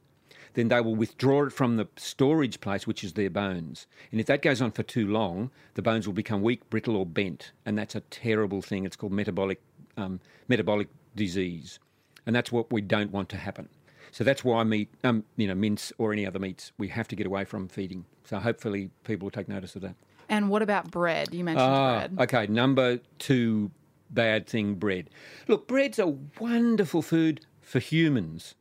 then 0.53 0.67
they 0.67 0.81
will 0.81 0.95
withdraw 0.95 1.45
it 1.45 1.53
from 1.53 1.77
the 1.77 1.87
storage 1.95 2.59
place, 2.59 2.85
which 2.85 3.03
is 3.03 3.13
their 3.13 3.29
bones. 3.29 3.87
And 4.11 4.19
if 4.19 4.27
that 4.27 4.41
goes 4.41 4.61
on 4.61 4.71
for 4.71 4.83
too 4.83 5.07
long, 5.07 5.51
the 5.75 5.81
bones 5.81 6.07
will 6.07 6.13
become 6.13 6.41
weak, 6.41 6.69
brittle, 6.69 6.97
or 6.97 7.05
bent, 7.05 7.51
and 7.65 7.77
that's 7.77 7.95
a 7.95 8.01
terrible 8.01 8.61
thing. 8.61 8.85
It's 8.85 8.95
called 8.95 9.13
metabolic 9.13 9.61
um, 9.97 10.19
metabolic 10.47 10.87
disease, 11.15 11.79
and 12.25 12.35
that's 12.35 12.51
what 12.51 12.71
we 12.71 12.81
don't 12.81 13.11
want 13.11 13.29
to 13.29 13.37
happen. 13.37 13.69
So 14.11 14.25
that's 14.25 14.43
why 14.43 14.63
meat, 14.63 14.89
um, 15.05 15.23
you 15.37 15.47
know, 15.47 15.55
mince 15.55 15.93
or 15.97 16.11
any 16.11 16.25
other 16.25 16.39
meats, 16.39 16.73
we 16.77 16.89
have 16.89 17.07
to 17.09 17.15
get 17.15 17.25
away 17.25 17.45
from 17.45 17.69
feeding. 17.69 18.05
So 18.25 18.39
hopefully 18.39 18.89
people 19.05 19.27
will 19.27 19.31
take 19.31 19.47
notice 19.47 19.75
of 19.75 19.83
that. 19.83 19.95
And 20.27 20.49
what 20.49 20.61
about 20.61 20.91
bread? 20.91 21.33
You 21.33 21.45
mentioned 21.45 21.65
ah, 21.65 22.07
bread. 22.07 22.17
Okay, 22.19 22.47
number 22.47 22.99
two 23.19 23.71
bad 24.13 24.47
thing 24.47 24.75
bread. 24.75 25.09
Look, 25.47 25.67
bread's 25.67 25.99
a 25.99 26.15
wonderful 26.39 27.01
food, 27.01 27.45
for 27.71 27.79
humans. 27.79 28.55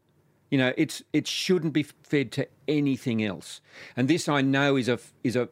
You 0.50 0.58
know, 0.58 0.72
it's 0.76 1.02
it 1.12 1.26
shouldn't 1.26 1.72
be 1.72 1.82
fed 1.82 2.32
to 2.32 2.48
anything 2.66 3.22
else. 3.22 3.60
And 3.96 4.08
this 4.08 4.28
I 4.28 4.40
know 4.40 4.76
is 4.76 4.88
a 4.88 4.98
is 5.22 5.36
a 5.36 5.48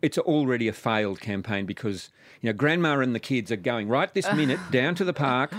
it's 0.00 0.18
already 0.18 0.68
a 0.68 0.72
failed 0.72 1.20
campaign 1.20 1.66
because 1.66 2.10
you 2.40 2.48
know 2.48 2.52
grandma 2.52 2.98
and 3.00 3.14
the 3.14 3.20
kids 3.20 3.52
are 3.52 3.56
going 3.56 3.88
right 3.88 4.12
this 4.14 4.26
ah. 4.26 4.34
minute 4.34 4.58
down 4.70 4.94
to 4.96 5.04
the 5.04 5.12
park, 5.12 5.52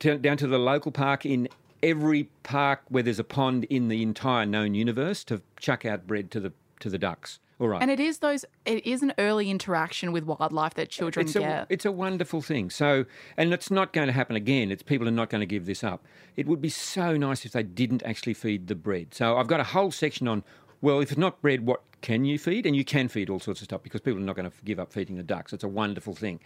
to, 0.00 0.18
down 0.18 0.36
to 0.36 0.46
the 0.46 0.58
local 0.58 0.92
park 0.92 1.24
in 1.26 1.48
every 1.82 2.30
park 2.42 2.82
where 2.88 3.02
there's 3.02 3.18
a 3.18 3.24
pond 3.24 3.64
in 3.64 3.88
the 3.88 4.02
entire 4.02 4.46
known 4.46 4.74
universe 4.74 5.24
to 5.24 5.42
chuck 5.58 5.84
out 5.84 6.06
bread 6.06 6.30
to 6.32 6.40
the 6.40 6.52
to 6.80 6.90
the 6.90 6.98
ducks. 6.98 7.38
All 7.60 7.68
right. 7.68 7.80
And 7.80 7.90
it 7.90 8.00
is 8.00 8.18
those. 8.18 8.44
It 8.64 8.84
is 8.84 9.02
an 9.02 9.12
early 9.18 9.48
interaction 9.48 10.12
with 10.12 10.24
wildlife 10.24 10.74
that 10.74 10.88
children 10.88 11.26
it's 11.26 11.34
get. 11.34 11.42
a 11.42 11.66
it's 11.68 11.84
a 11.84 11.92
wonderful 11.92 12.42
thing. 12.42 12.68
So, 12.70 13.04
and 13.36 13.52
it's 13.52 13.70
not 13.70 13.92
going 13.92 14.08
to 14.08 14.12
happen 14.12 14.34
again. 14.34 14.72
It's 14.72 14.82
people 14.82 15.06
are 15.06 15.12
not 15.12 15.30
going 15.30 15.40
to 15.40 15.46
give 15.46 15.66
this 15.66 15.84
up. 15.84 16.04
It 16.36 16.46
would 16.46 16.60
be 16.60 16.68
so 16.68 17.16
nice 17.16 17.44
if 17.44 17.52
they 17.52 17.62
didn't 17.62 18.02
actually 18.02 18.34
feed 18.34 18.66
the 18.66 18.74
bread. 18.74 19.14
So 19.14 19.36
I've 19.36 19.46
got 19.46 19.60
a 19.60 19.64
whole 19.64 19.92
section 19.92 20.26
on. 20.26 20.42
Well, 20.80 21.00
if 21.00 21.12
it's 21.12 21.18
not 21.18 21.40
bread, 21.40 21.64
what 21.64 21.82
can 22.02 22.24
you 22.26 22.38
feed? 22.38 22.66
And 22.66 22.76
you 22.76 22.84
can 22.84 23.08
feed 23.08 23.30
all 23.30 23.40
sorts 23.40 23.62
of 23.62 23.66
stuff 23.66 23.82
because 23.82 24.02
people 24.02 24.20
are 24.20 24.24
not 24.24 24.36
going 24.36 24.50
to 24.50 24.56
give 24.64 24.78
up 24.78 24.92
feeding 24.92 25.16
the 25.16 25.22
ducks. 25.22 25.52
It's 25.52 25.64
a 25.64 25.68
wonderful 25.68 26.14
thing. 26.14 26.40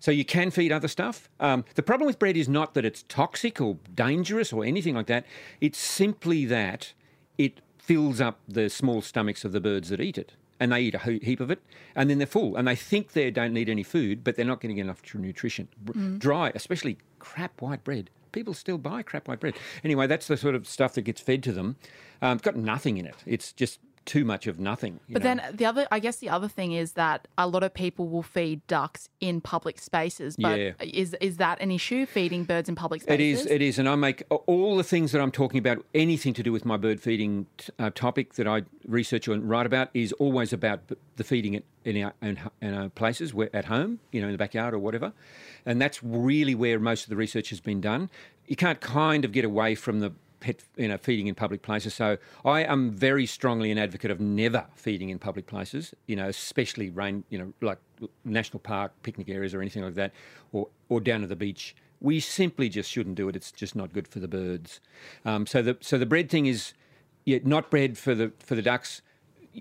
So 0.00 0.10
you 0.10 0.24
can 0.24 0.50
feed 0.50 0.72
other 0.72 0.88
stuff. 0.88 1.30
Um, 1.40 1.64
the 1.76 1.82
problem 1.82 2.06
with 2.06 2.18
bread 2.18 2.36
is 2.36 2.48
not 2.48 2.74
that 2.74 2.84
it's 2.84 3.04
toxic 3.08 3.60
or 3.60 3.78
dangerous 3.94 4.52
or 4.52 4.64
anything 4.64 4.94
like 4.94 5.06
that. 5.06 5.24
It's 5.62 5.78
simply 5.78 6.44
that 6.46 6.92
it 7.38 7.62
fills 7.78 8.20
up 8.20 8.40
the 8.46 8.68
small 8.68 9.00
stomachs 9.00 9.44
of 9.44 9.52
the 9.52 9.60
birds 9.60 9.88
that 9.88 10.00
eat 10.00 10.18
it 10.18 10.34
and 10.60 10.72
they 10.72 10.80
eat 10.82 10.94
a 10.94 10.98
heap 10.98 11.40
of 11.40 11.50
it, 11.50 11.60
and 11.94 12.10
then 12.10 12.18
they're 12.18 12.26
full, 12.26 12.56
and 12.56 12.66
they 12.66 12.74
think 12.76 13.12
they 13.12 13.30
don't 13.30 13.52
need 13.52 13.68
any 13.68 13.82
food, 13.82 14.24
but 14.24 14.36
they're 14.36 14.44
not 14.44 14.60
getting 14.60 14.78
enough 14.78 15.02
nutrition. 15.14 15.68
Br- 15.80 15.92
Dry, 16.18 16.52
especially 16.54 16.98
crap 17.18 17.60
white 17.62 17.84
bread. 17.84 18.10
People 18.32 18.54
still 18.54 18.78
buy 18.78 19.02
crap 19.02 19.26
white 19.28 19.40
bread. 19.40 19.54
Anyway, 19.82 20.06
that's 20.06 20.26
the 20.26 20.36
sort 20.36 20.54
of 20.54 20.66
stuff 20.66 20.94
that 20.94 21.02
gets 21.02 21.20
fed 21.20 21.42
to 21.44 21.52
them. 21.52 21.76
Um, 22.20 22.36
it's 22.36 22.42
got 22.42 22.56
nothing 22.56 22.98
in 22.98 23.06
it. 23.06 23.16
It's 23.24 23.52
just 23.52 23.80
too 24.08 24.24
much 24.24 24.46
of 24.46 24.58
nothing. 24.58 24.94
you 25.06 25.12
But 25.12 25.22
know. 25.22 25.34
then 25.36 25.56
the 25.56 25.66
other, 25.66 25.86
I 25.92 25.98
guess, 25.98 26.16
the 26.16 26.30
other 26.30 26.48
thing 26.48 26.72
is 26.72 26.92
that 26.92 27.28
a 27.36 27.46
lot 27.46 27.62
of 27.62 27.74
people 27.74 28.08
will 28.08 28.22
feed 28.22 28.66
ducks 28.66 29.08
in 29.20 29.40
public 29.40 29.78
spaces. 29.78 30.36
But 30.36 30.58
Yeah. 30.58 30.72
is 30.80 31.14
is 31.20 31.36
that 31.36 31.60
an 31.60 31.70
issue? 31.70 32.06
Feeding 32.06 32.44
birds 32.44 32.68
in 32.68 32.74
public 32.74 33.02
spaces? 33.02 33.20
It 33.20 33.22
is. 33.22 33.46
It 33.46 33.62
is, 33.62 33.78
and 33.78 33.88
I 33.88 33.94
make 33.96 34.22
all 34.30 34.76
the 34.76 34.82
things 34.82 35.12
that 35.12 35.20
I'm 35.20 35.30
talking 35.30 35.58
about, 35.58 35.84
anything 35.94 36.32
to 36.34 36.42
do 36.42 36.52
with 36.52 36.64
my 36.64 36.76
bird 36.78 37.00
feeding 37.00 37.46
t- 37.58 37.70
uh, 37.78 37.90
topic 37.94 38.34
that 38.34 38.48
I 38.48 38.62
research 38.86 39.28
and 39.28 39.48
write 39.48 39.66
about, 39.66 39.90
is 39.94 40.12
always 40.14 40.52
about 40.52 40.80
the 41.16 41.24
feeding 41.24 41.52
it 41.54 41.64
in 41.84 42.02
our 42.02 42.14
own 42.22 42.38
in 42.62 42.74
our 42.74 42.88
places, 42.88 43.34
where 43.34 43.50
at 43.54 43.66
home, 43.66 43.98
you 44.12 44.20
know, 44.22 44.28
in 44.28 44.32
the 44.32 44.38
backyard 44.38 44.72
or 44.74 44.78
whatever, 44.78 45.12
and 45.66 45.80
that's 45.82 46.02
really 46.02 46.54
where 46.54 46.78
most 46.80 47.04
of 47.04 47.10
the 47.10 47.16
research 47.16 47.50
has 47.50 47.60
been 47.60 47.80
done. 47.80 48.08
You 48.46 48.56
can't 48.56 48.80
kind 48.80 49.24
of 49.26 49.32
get 49.32 49.44
away 49.44 49.74
from 49.74 50.00
the 50.00 50.12
pet, 50.40 50.62
you 50.76 50.88
know, 50.88 50.98
feeding 50.98 51.26
in 51.26 51.34
public 51.34 51.62
places. 51.62 51.94
So 51.94 52.18
I 52.44 52.60
am 52.60 52.90
very 52.90 53.26
strongly 53.26 53.70
an 53.70 53.78
advocate 53.78 54.10
of 54.10 54.20
never 54.20 54.66
feeding 54.74 55.10
in 55.10 55.18
public 55.18 55.46
places. 55.46 55.94
You 56.06 56.16
know, 56.16 56.28
especially 56.28 56.90
rain, 56.90 57.24
you 57.30 57.38
know, 57.38 57.52
like 57.60 57.78
national 58.24 58.60
park, 58.60 58.92
picnic 59.02 59.28
areas, 59.28 59.54
or 59.54 59.60
anything 59.60 59.82
like 59.82 59.94
that, 59.94 60.12
or 60.52 60.68
or 60.88 61.00
down 61.00 61.22
at 61.22 61.28
the 61.28 61.36
beach. 61.36 61.74
We 62.00 62.20
simply 62.20 62.68
just 62.68 62.90
shouldn't 62.90 63.16
do 63.16 63.28
it. 63.28 63.34
It's 63.34 63.50
just 63.50 63.74
not 63.74 63.92
good 63.92 64.06
for 64.06 64.20
the 64.20 64.28
birds. 64.28 64.80
Um, 65.24 65.46
so 65.46 65.62
the 65.62 65.76
so 65.80 65.98
the 65.98 66.06
bread 66.06 66.30
thing 66.30 66.46
is, 66.46 66.72
yeah, 67.24 67.38
not 67.42 67.70
bread 67.70 67.98
for 67.98 68.14
the 68.14 68.32
for 68.38 68.54
the 68.54 68.62
ducks. 68.62 69.02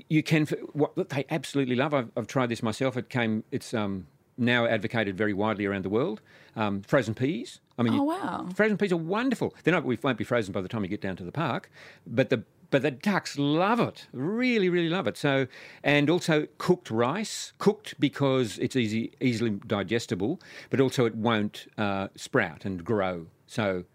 You 0.09 0.21
can 0.21 0.45
what 0.73 1.09
they 1.09 1.25
absolutely 1.29 1.75
love. 1.75 1.93
I've, 1.93 2.11
I've 2.15 2.27
tried 2.27 2.49
this 2.49 2.61
myself. 2.61 2.97
It 2.97 3.09
came. 3.09 3.43
It's 3.51 3.73
um, 3.73 4.07
now 4.37 4.65
advocated 4.65 5.17
very 5.17 5.33
widely 5.33 5.65
around 5.65 5.83
the 5.83 5.89
world. 5.89 6.21
Um, 6.55 6.81
frozen 6.81 7.13
peas. 7.13 7.59
I 7.77 7.83
mean, 7.83 7.93
Oh, 7.93 7.97
you- 7.97 8.03
wow. 8.03 8.47
Frozen 8.55 8.77
peas 8.77 8.91
are 8.91 8.97
wonderful. 8.97 9.53
They're 9.63 9.73
not. 9.73 9.83
We 9.85 9.97
won't 10.01 10.17
be 10.17 10.23
frozen 10.23 10.51
by 10.51 10.61
the 10.61 10.67
time 10.67 10.83
you 10.83 10.89
get 10.89 11.01
down 11.01 11.15
to 11.17 11.23
the 11.23 11.31
park, 11.31 11.69
but 12.05 12.29
the 12.29 12.43
but 12.69 12.81
the 12.81 12.91
ducks 12.91 13.37
love 13.37 13.79
it. 13.79 14.07
Really, 14.11 14.67
really 14.67 14.89
love 14.89 15.07
it. 15.07 15.15
So, 15.17 15.47
and 15.83 16.09
also 16.09 16.47
cooked 16.57 16.91
rice, 16.91 17.53
cooked 17.59 17.97
because 17.97 18.57
it's 18.59 18.75
easy, 18.75 19.13
easily 19.21 19.51
digestible, 19.51 20.41
but 20.69 20.81
also 20.81 21.05
it 21.05 21.15
won't 21.15 21.67
uh, 21.77 22.09
sprout 22.17 22.65
and 22.65 22.83
grow. 22.83 23.27
So, 23.45 23.85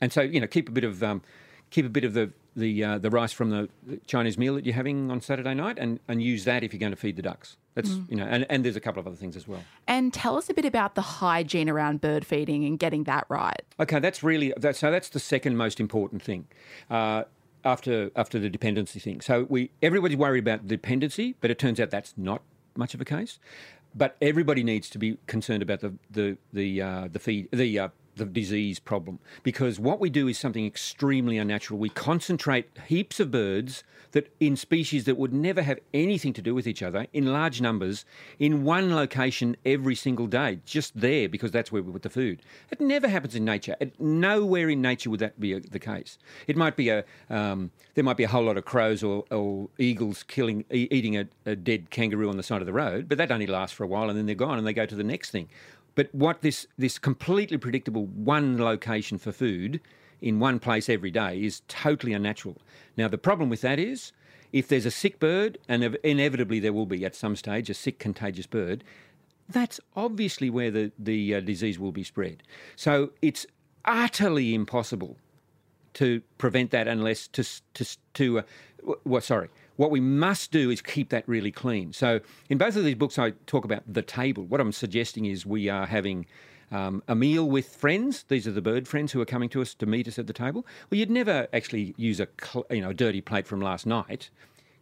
and 0.00 0.12
so 0.12 0.22
you 0.22 0.40
know, 0.40 0.48
keep 0.48 0.68
a 0.68 0.72
bit 0.72 0.82
of 0.84 1.02
um, 1.04 1.22
keep 1.70 1.86
a 1.86 1.90
bit 1.90 2.02
of 2.04 2.14
the 2.14 2.32
the 2.56 2.82
uh, 2.82 2.98
the 2.98 3.10
rice 3.10 3.32
from 3.32 3.50
the 3.50 3.68
Chinese 4.06 4.36
meal 4.38 4.54
that 4.54 4.64
you're 4.64 4.74
having 4.74 5.10
on 5.10 5.20
Saturday 5.20 5.54
night, 5.54 5.78
and 5.78 6.00
and 6.08 6.22
use 6.22 6.44
that 6.44 6.64
if 6.64 6.72
you're 6.72 6.80
going 6.80 6.92
to 6.92 6.96
feed 6.96 7.16
the 7.16 7.22
ducks. 7.22 7.56
That's 7.76 7.90
you 8.08 8.16
know, 8.16 8.24
and, 8.24 8.46
and 8.48 8.64
there's 8.64 8.74
a 8.74 8.80
couple 8.80 9.00
of 9.00 9.06
other 9.06 9.16
things 9.16 9.36
as 9.36 9.46
well. 9.46 9.62
And 9.86 10.12
tell 10.12 10.38
us 10.38 10.48
a 10.48 10.54
bit 10.54 10.64
about 10.64 10.94
the 10.94 11.02
hygiene 11.02 11.68
around 11.68 12.00
bird 12.00 12.24
feeding 12.24 12.64
and 12.64 12.78
getting 12.78 13.04
that 13.04 13.26
right. 13.28 13.62
Okay, 13.78 14.00
that's 14.00 14.22
really 14.22 14.54
that, 14.56 14.76
so. 14.76 14.90
That's 14.90 15.10
the 15.10 15.20
second 15.20 15.58
most 15.58 15.78
important 15.78 16.22
thing 16.22 16.46
uh, 16.88 17.24
after 17.66 18.10
after 18.16 18.38
the 18.38 18.48
dependency 18.48 18.98
thing. 18.98 19.20
So 19.20 19.46
we 19.50 19.70
everybody's 19.82 20.16
worried 20.16 20.42
about 20.42 20.66
dependency, 20.66 21.36
but 21.42 21.50
it 21.50 21.58
turns 21.58 21.78
out 21.78 21.90
that's 21.90 22.14
not 22.16 22.40
much 22.76 22.94
of 22.94 23.00
a 23.02 23.04
case. 23.04 23.38
But 23.94 24.16
everybody 24.22 24.64
needs 24.64 24.88
to 24.90 24.98
be 24.98 25.18
concerned 25.26 25.62
about 25.62 25.80
the 25.80 25.92
the 26.10 26.38
the 26.54 26.80
uh, 26.80 27.08
the 27.12 27.18
feed 27.18 27.50
the 27.52 27.78
uh, 27.78 27.88
the 28.16 28.24
disease 28.24 28.78
problem 28.78 29.18
because 29.42 29.78
what 29.78 30.00
we 30.00 30.10
do 30.10 30.26
is 30.28 30.38
something 30.38 30.66
extremely 30.66 31.38
unnatural. 31.38 31.78
We 31.78 31.90
concentrate 31.90 32.68
heaps 32.86 33.20
of 33.20 33.30
birds 33.30 33.84
that 34.12 34.32
in 34.40 34.56
species 34.56 35.04
that 35.04 35.16
would 35.16 35.32
never 35.32 35.62
have 35.62 35.78
anything 35.92 36.32
to 36.32 36.42
do 36.42 36.54
with 36.54 36.66
each 36.66 36.82
other 36.82 37.06
in 37.12 37.26
large 37.32 37.60
numbers 37.60 38.04
in 38.38 38.64
one 38.64 38.94
location 38.94 39.56
every 39.64 39.94
single 39.94 40.26
day, 40.26 40.58
just 40.64 40.98
there 40.98 41.28
because 41.28 41.50
that's 41.50 41.70
where 41.70 41.82
we 41.82 41.92
put 41.92 42.02
the 42.02 42.10
food. 42.10 42.40
It 42.70 42.80
never 42.80 43.08
happens 43.08 43.34
in 43.34 43.44
nature. 43.44 43.76
It, 43.78 44.00
nowhere 44.00 44.70
in 44.70 44.80
nature 44.80 45.10
would 45.10 45.20
that 45.20 45.38
be 45.38 45.52
a, 45.52 45.60
the 45.60 45.78
case. 45.78 46.18
It 46.46 46.56
might 46.56 46.76
be 46.76 46.88
a 46.88 47.04
um, 47.28 47.70
there 47.94 48.04
might 48.04 48.16
be 48.16 48.24
a 48.24 48.28
whole 48.28 48.44
lot 48.44 48.56
of 48.56 48.64
crows 48.64 49.02
or, 49.02 49.24
or 49.30 49.68
eagles 49.78 50.22
killing 50.22 50.64
e- 50.72 50.88
eating 50.90 51.16
a, 51.16 51.26
a 51.44 51.54
dead 51.54 51.90
kangaroo 51.90 52.28
on 52.28 52.36
the 52.36 52.42
side 52.42 52.62
of 52.62 52.66
the 52.66 52.72
road, 52.72 53.08
but 53.08 53.18
that 53.18 53.30
only 53.30 53.46
lasts 53.46 53.76
for 53.76 53.84
a 53.84 53.86
while 53.86 54.08
and 54.08 54.18
then 54.18 54.26
they're 54.26 54.34
gone 54.34 54.58
and 54.58 54.66
they 54.66 54.72
go 54.72 54.86
to 54.86 54.94
the 54.94 55.04
next 55.04 55.30
thing. 55.30 55.48
But 55.96 56.14
what 56.14 56.42
this 56.42 56.68
this 56.78 56.98
completely 56.98 57.58
predictable 57.58 58.06
one 58.06 58.58
location 58.58 59.18
for 59.18 59.32
food 59.32 59.80
in 60.20 60.38
one 60.38 60.60
place 60.60 60.88
every 60.88 61.10
day 61.10 61.42
is 61.42 61.62
totally 61.66 62.12
unnatural. 62.12 62.58
Now 62.96 63.08
the 63.08 63.18
problem 63.18 63.48
with 63.48 63.62
that 63.62 63.80
is 63.80 64.12
if 64.52 64.68
there's 64.68 64.86
a 64.86 64.90
sick 64.90 65.18
bird, 65.18 65.58
and 65.68 65.82
inevitably 66.04 66.60
there 66.60 66.72
will 66.72 66.86
be 66.86 67.04
at 67.04 67.16
some 67.16 67.34
stage 67.34 67.68
a 67.68 67.74
sick 67.74 67.98
contagious 67.98 68.46
bird, 68.46 68.84
that's 69.48 69.80
obviously 69.96 70.50
where 70.50 70.70
the 70.70 70.92
the 70.98 71.34
uh, 71.34 71.40
disease 71.40 71.78
will 71.78 71.92
be 71.92 72.04
spread. 72.04 72.42
So 72.76 73.10
it's 73.22 73.46
utterly 73.84 74.54
impossible 74.54 75.16
to 75.94 76.20
prevent 76.36 76.70
that 76.72 76.86
unless 76.86 77.26
to 77.28 77.42
to 77.74 77.96
to 78.14 78.38
uh, 78.40 78.42
well 79.04 79.22
sorry 79.22 79.48
what 79.76 79.90
we 79.90 80.00
must 80.00 80.50
do 80.50 80.70
is 80.70 80.80
keep 80.80 81.08
that 81.10 81.26
really 81.28 81.52
clean 81.52 81.92
so 81.92 82.20
in 82.48 82.58
both 82.58 82.76
of 82.76 82.84
these 82.84 82.94
books 82.94 83.18
i 83.18 83.30
talk 83.46 83.64
about 83.64 83.82
the 83.86 84.02
table 84.02 84.44
what 84.44 84.60
i'm 84.60 84.72
suggesting 84.72 85.24
is 85.24 85.46
we 85.46 85.68
are 85.68 85.86
having 85.86 86.26
um, 86.72 87.02
a 87.06 87.14
meal 87.14 87.48
with 87.48 87.68
friends 87.68 88.24
these 88.28 88.46
are 88.46 88.52
the 88.52 88.62
bird 88.62 88.88
friends 88.88 89.12
who 89.12 89.20
are 89.20 89.26
coming 89.26 89.48
to 89.48 89.62
us 89.62 89.74
to 89.74 89.86
meet 89.86 90.08
us 90.08 90.18
at 90.18 90.26
the 90.26 90.32
table 90.32 90.66
well 90.90 90.98
you'd 90.98 91.10
never 91.10 91.46
actually 91.52 91.94
use 91.96 92.18
a 92.18 92.28
cl- 92.42 92.66
you 92.70 92.80
know 92.80 92.90
a 92.90 92.94
dirty 92.94 93.20
plate 93.20 93.46
from 93.46 93.60
last 93.60 93.86
night 93.86 94.30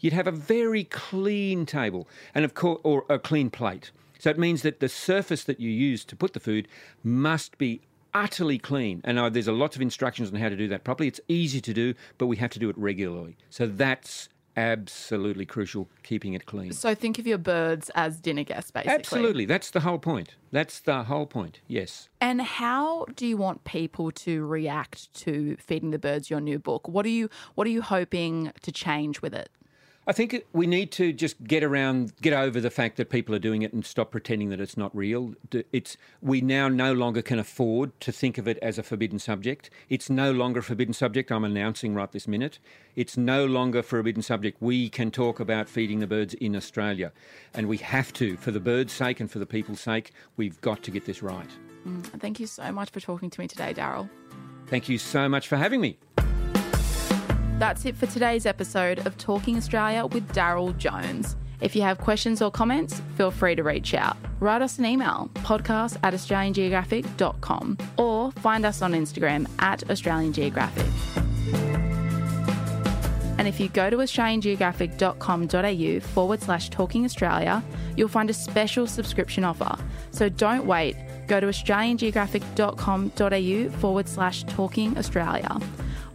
you'd 0.01 0.13
have 0.13 0.27
a 0.27 0.33
very 0.33 0.85
clean 0.85 1.67
table 1.67 2.09
and 2.35 2.45
of 2.45 2.55
course 2.55 2.81
or 2.83 3.05
a 3.09 3.19
clean 3.19 3.51
plate 3.51 3.91
so 4.19 4.31
it 4.31 4.39
means 4.39 4.63
that 4.63 4.81
the 4.81 4.89
surface 4.89 5.45
that 5.45 5.61
you 5.61 5.71
use 5.71 6.05
to 6.07 6.17
put 6.17 6.33
the 6.33 6.41
food 6.41 6.67
must 7.03 7.59
be 7.59 7.83
utterly 8.15 8.59
clean. 8.59 9.03
And 9.05 9.19
uh, 9.19 9.29
there's 9.29 9.49
a 9.49 9.53
lot 9.53 9.77
of 9.77 9.83
instructions 9.83 10.31
on 10.31 10.37
how 10.37 10.49
to 10.49 10.57
do 10.57 10.69
that 10.69 10.85
properly. 10.85 11.09
It's 11.09 11.21
easy 11.29 11.61
to 11.61 11.75
do, 11.75 11.95
but 12.17 12.27
we 12.29 12.37
have 12.37 12.51
to 12.53 12.59
do 12.59 12.71
it 12.71 12.79
regularly. 12.79 13.37
So 13.51 13.67
that's 13.67 14.29
absolutely 14.57 15.47
crucial, 15.47 15.89
keeping 16.03 16.35
it 16.35 16.47
clean. 16.47 16.73
So 16.73 16.95
think 16.95 17.19
of 17.19 17.27
your 17.27 17.39
birds 17.39 17.91
as 17.95 18.21
dinner 18.21 18.45
guests, 18.45 18.71
basically. 18.71 18.95
Absolutely. 18.95 19.47
That's 19.47 19.71
the 19.71 19.81
whole 19.81 19.99
point. 19.99 20.37
That's 20.53 20.81
the 20.81 21.05
whole 21.05 21.27
point. 21.27 21.61
Yes. 21.67 22.09
And 22.21 22.41
how 22.43 23.07
do 23.17 23.27
you 23.27 23.37
want 23.37 23.65
people 23.65 24.11
to 24.13 24.45
react 24.47 25.13
to 25.15 25.57
feeding 25.57 25.91
the 25.91 25.99
birds 25.99 26.31
your 26.31 26.41
new 26.41 26.59
book? 26.59 26.89
What 26.89 27.05
are 27.07 27.11
you 27.11 27.29
What 27.55 27.67
are 27.67 27.71
you 27.71 27.83
hoping 27.83 28.53
to 28.63 28.73
change 28.73 29.23
with 29.23 29.35
it? 29.35 29.51
I 30.07 30.13
think 30.13 30.45
we 30.53 30.67
need 30.67 30.93
to 30.93 31.15
just 31.15 31.43
get 31.45 31.65
around, 31.65 32.13
get 32.21 32.35
over 32.35 32.61
the 32.61 32.71
fact 32.71 32.99
that 32.99 33.09
people 33.09 33.35
are 33.35 33.39
doing 33.39 33.63
it 33.63 33.73
and 33.73 33.85
stop 33.87 34.11
pretending 34.11 34.51
that 34.51 34.61
it's 34.61 34.77
not 34.77 34.95
real. 34.95 35.35
It's 35.73 35.97
we 36.21 36.43
now 36.43 36.69
no 36.69 36.93
longer 36.93 37.23
can 37.23 37.39
afford 37.39 37.99
to 38.01 38.13
think 38.13 38.37
of 38.37 38.47
it 38.47 38.59
as 38.61 38.79
a 38.79 38.83
forbidden 38.83 39.19
subject. 39.19 39.71
It's 39.89 40.11
no 40.11 40.31
longer 40.31 40.61
a 40.61 40.63
forbidden 40.63 40.93
subject. 40.93 41.33
I'm 41.33 41.45
announcing 41.45 41.95
right 41.95 42.13
this 42.13 42.29
minute. 42.29 42.59
It's 42.97 43.17
no 43.17 43.47
longer 43.47 43.79
a 43.79 43.83
forbidden 43.83 44.21
subject. 44.21 44.61
We 44.61 44.91
can 44.91 45.11
talk 45.11 45.41
about 45.41 45.71
feeding 45.71 46.01
the 46.01 46.07
birds 46.07 46.35
in 46.35 46.55
Australia, 46.55 47.11
and 47.55 47.67
we 47.67 47.79
have 47.79 48.13
to 48.15 48.37
for 48.37 48.51
the 48.51 48.61
birds' 48.61 48.93
sake 48.93 49.21
and 49.21 49.31
for 49.31 49.39
the 49.39 49.47
people's 49.47 49.81
sake. 49.81 50.13
We've 50.37 50.61
got 50.61 50.83
to 50.83 50.91
get 50.91 51.07
this 51.07 51.23
right. 51.23 51.49
Mm, 51.87 52.05
thank 52.21 52.39
you 52.39 52.47
so 52.47 52.71
much 52.73 52.91
for 52.91 53.01
talking 53.01 53.31
to 53.31 53.41
me 53.41 53.49
today, 53.49 53.73
Darryl. 53.73 54.11
Thank 54.67 54.89
you 54.89 54.99
so 54.99 55.31
much 55.31 55.49
for 55.49 55.57
having 55.57 55.81
me. 55.81 55.99
That's 57.59 57.85
it 57.87 57.97
for 57.97 58.07
today's 58.07 58.47
episode 58.47 59.07
of 59.07 59.17
Talking 59.17 59.57
Australia 59.57 60.07
with 60.07 60.29
Darryl 60.33 60.77
Jones. 60.77 61.37
If 61.61 61.77
you 61.77 61.83
have 61.83 61.99
questions 61.99 62.43
or 62.43 62.51
comments, 62.51 63.01
feel 63.17 63.31
free 63.31 63.55
to 63.55 63.63
reach 63.63 63.95
out. 63.95 64.17
Write 64.41 64.61
us 64.61 64.81
an 64.81 64.87
email, 64.87 65.31
podcast 65.35 65.99
at 66.03 66.15
australiangeographic.com, 66.15 67.79
or 67.97 68.33
find 68.33 68.67
us 68.67 68.83
on 68.83 68.93
Instagram 68.93 69.49
at 69.61 69.89
Australian 69.89 70.33
Geographic. 70.33 70.85
And 73.39 73.47
if 73.47 73.61
you 73.61 73.69
go 73.69 73.89
to 73.89 73.99
australiangeographic.com.au 73.99 76.01
forward 76.09 76.43
slash 76.43 76.71
talking 76.71 77.05
Australia, 77.05 77.63
you'll 77.97 78.09
find 78.09 78.31
a 78.31 78.35
special 78.35 78.89
subscription 78.89 79.45
offer. 79.45 79.77
So 80.11 80.29
don't 80.29 80.67
wait. 80.67 80.97
Go 81.29 81.39
to 81.39 81.47
australiangeographic.com.au 81.47 83.79
forward 83.79 84.09
slash 84.09 84.43
talking 84.45 84.99
Australia. 84.99 85.61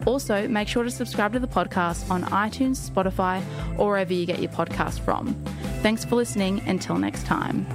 Also, 0.06 0.47
make 0.47 0.68
sure 0.68 0.84
to 0.84 0.91
subscribe 0.91 1.34
to 1.34 1.39
the 1.39 1.47
podcast 1.47 2.10
on 2.10 2.24
iTunes, 2.24 2.89
Spotify, 2.89 3.43
or 3.78 3.89
wherever 3.89 4.14
you 4.14 4.26
get 4.26 4.39
your 4.39 4.52
podcast 4.52 5.00
from. 5.00 5.34
Thanks 5.82 6.06
for 6.06 6.16
listening. 6.16 6.62
Until 6.68 6.97
next 6.97 7.26
time. 7.26 7.66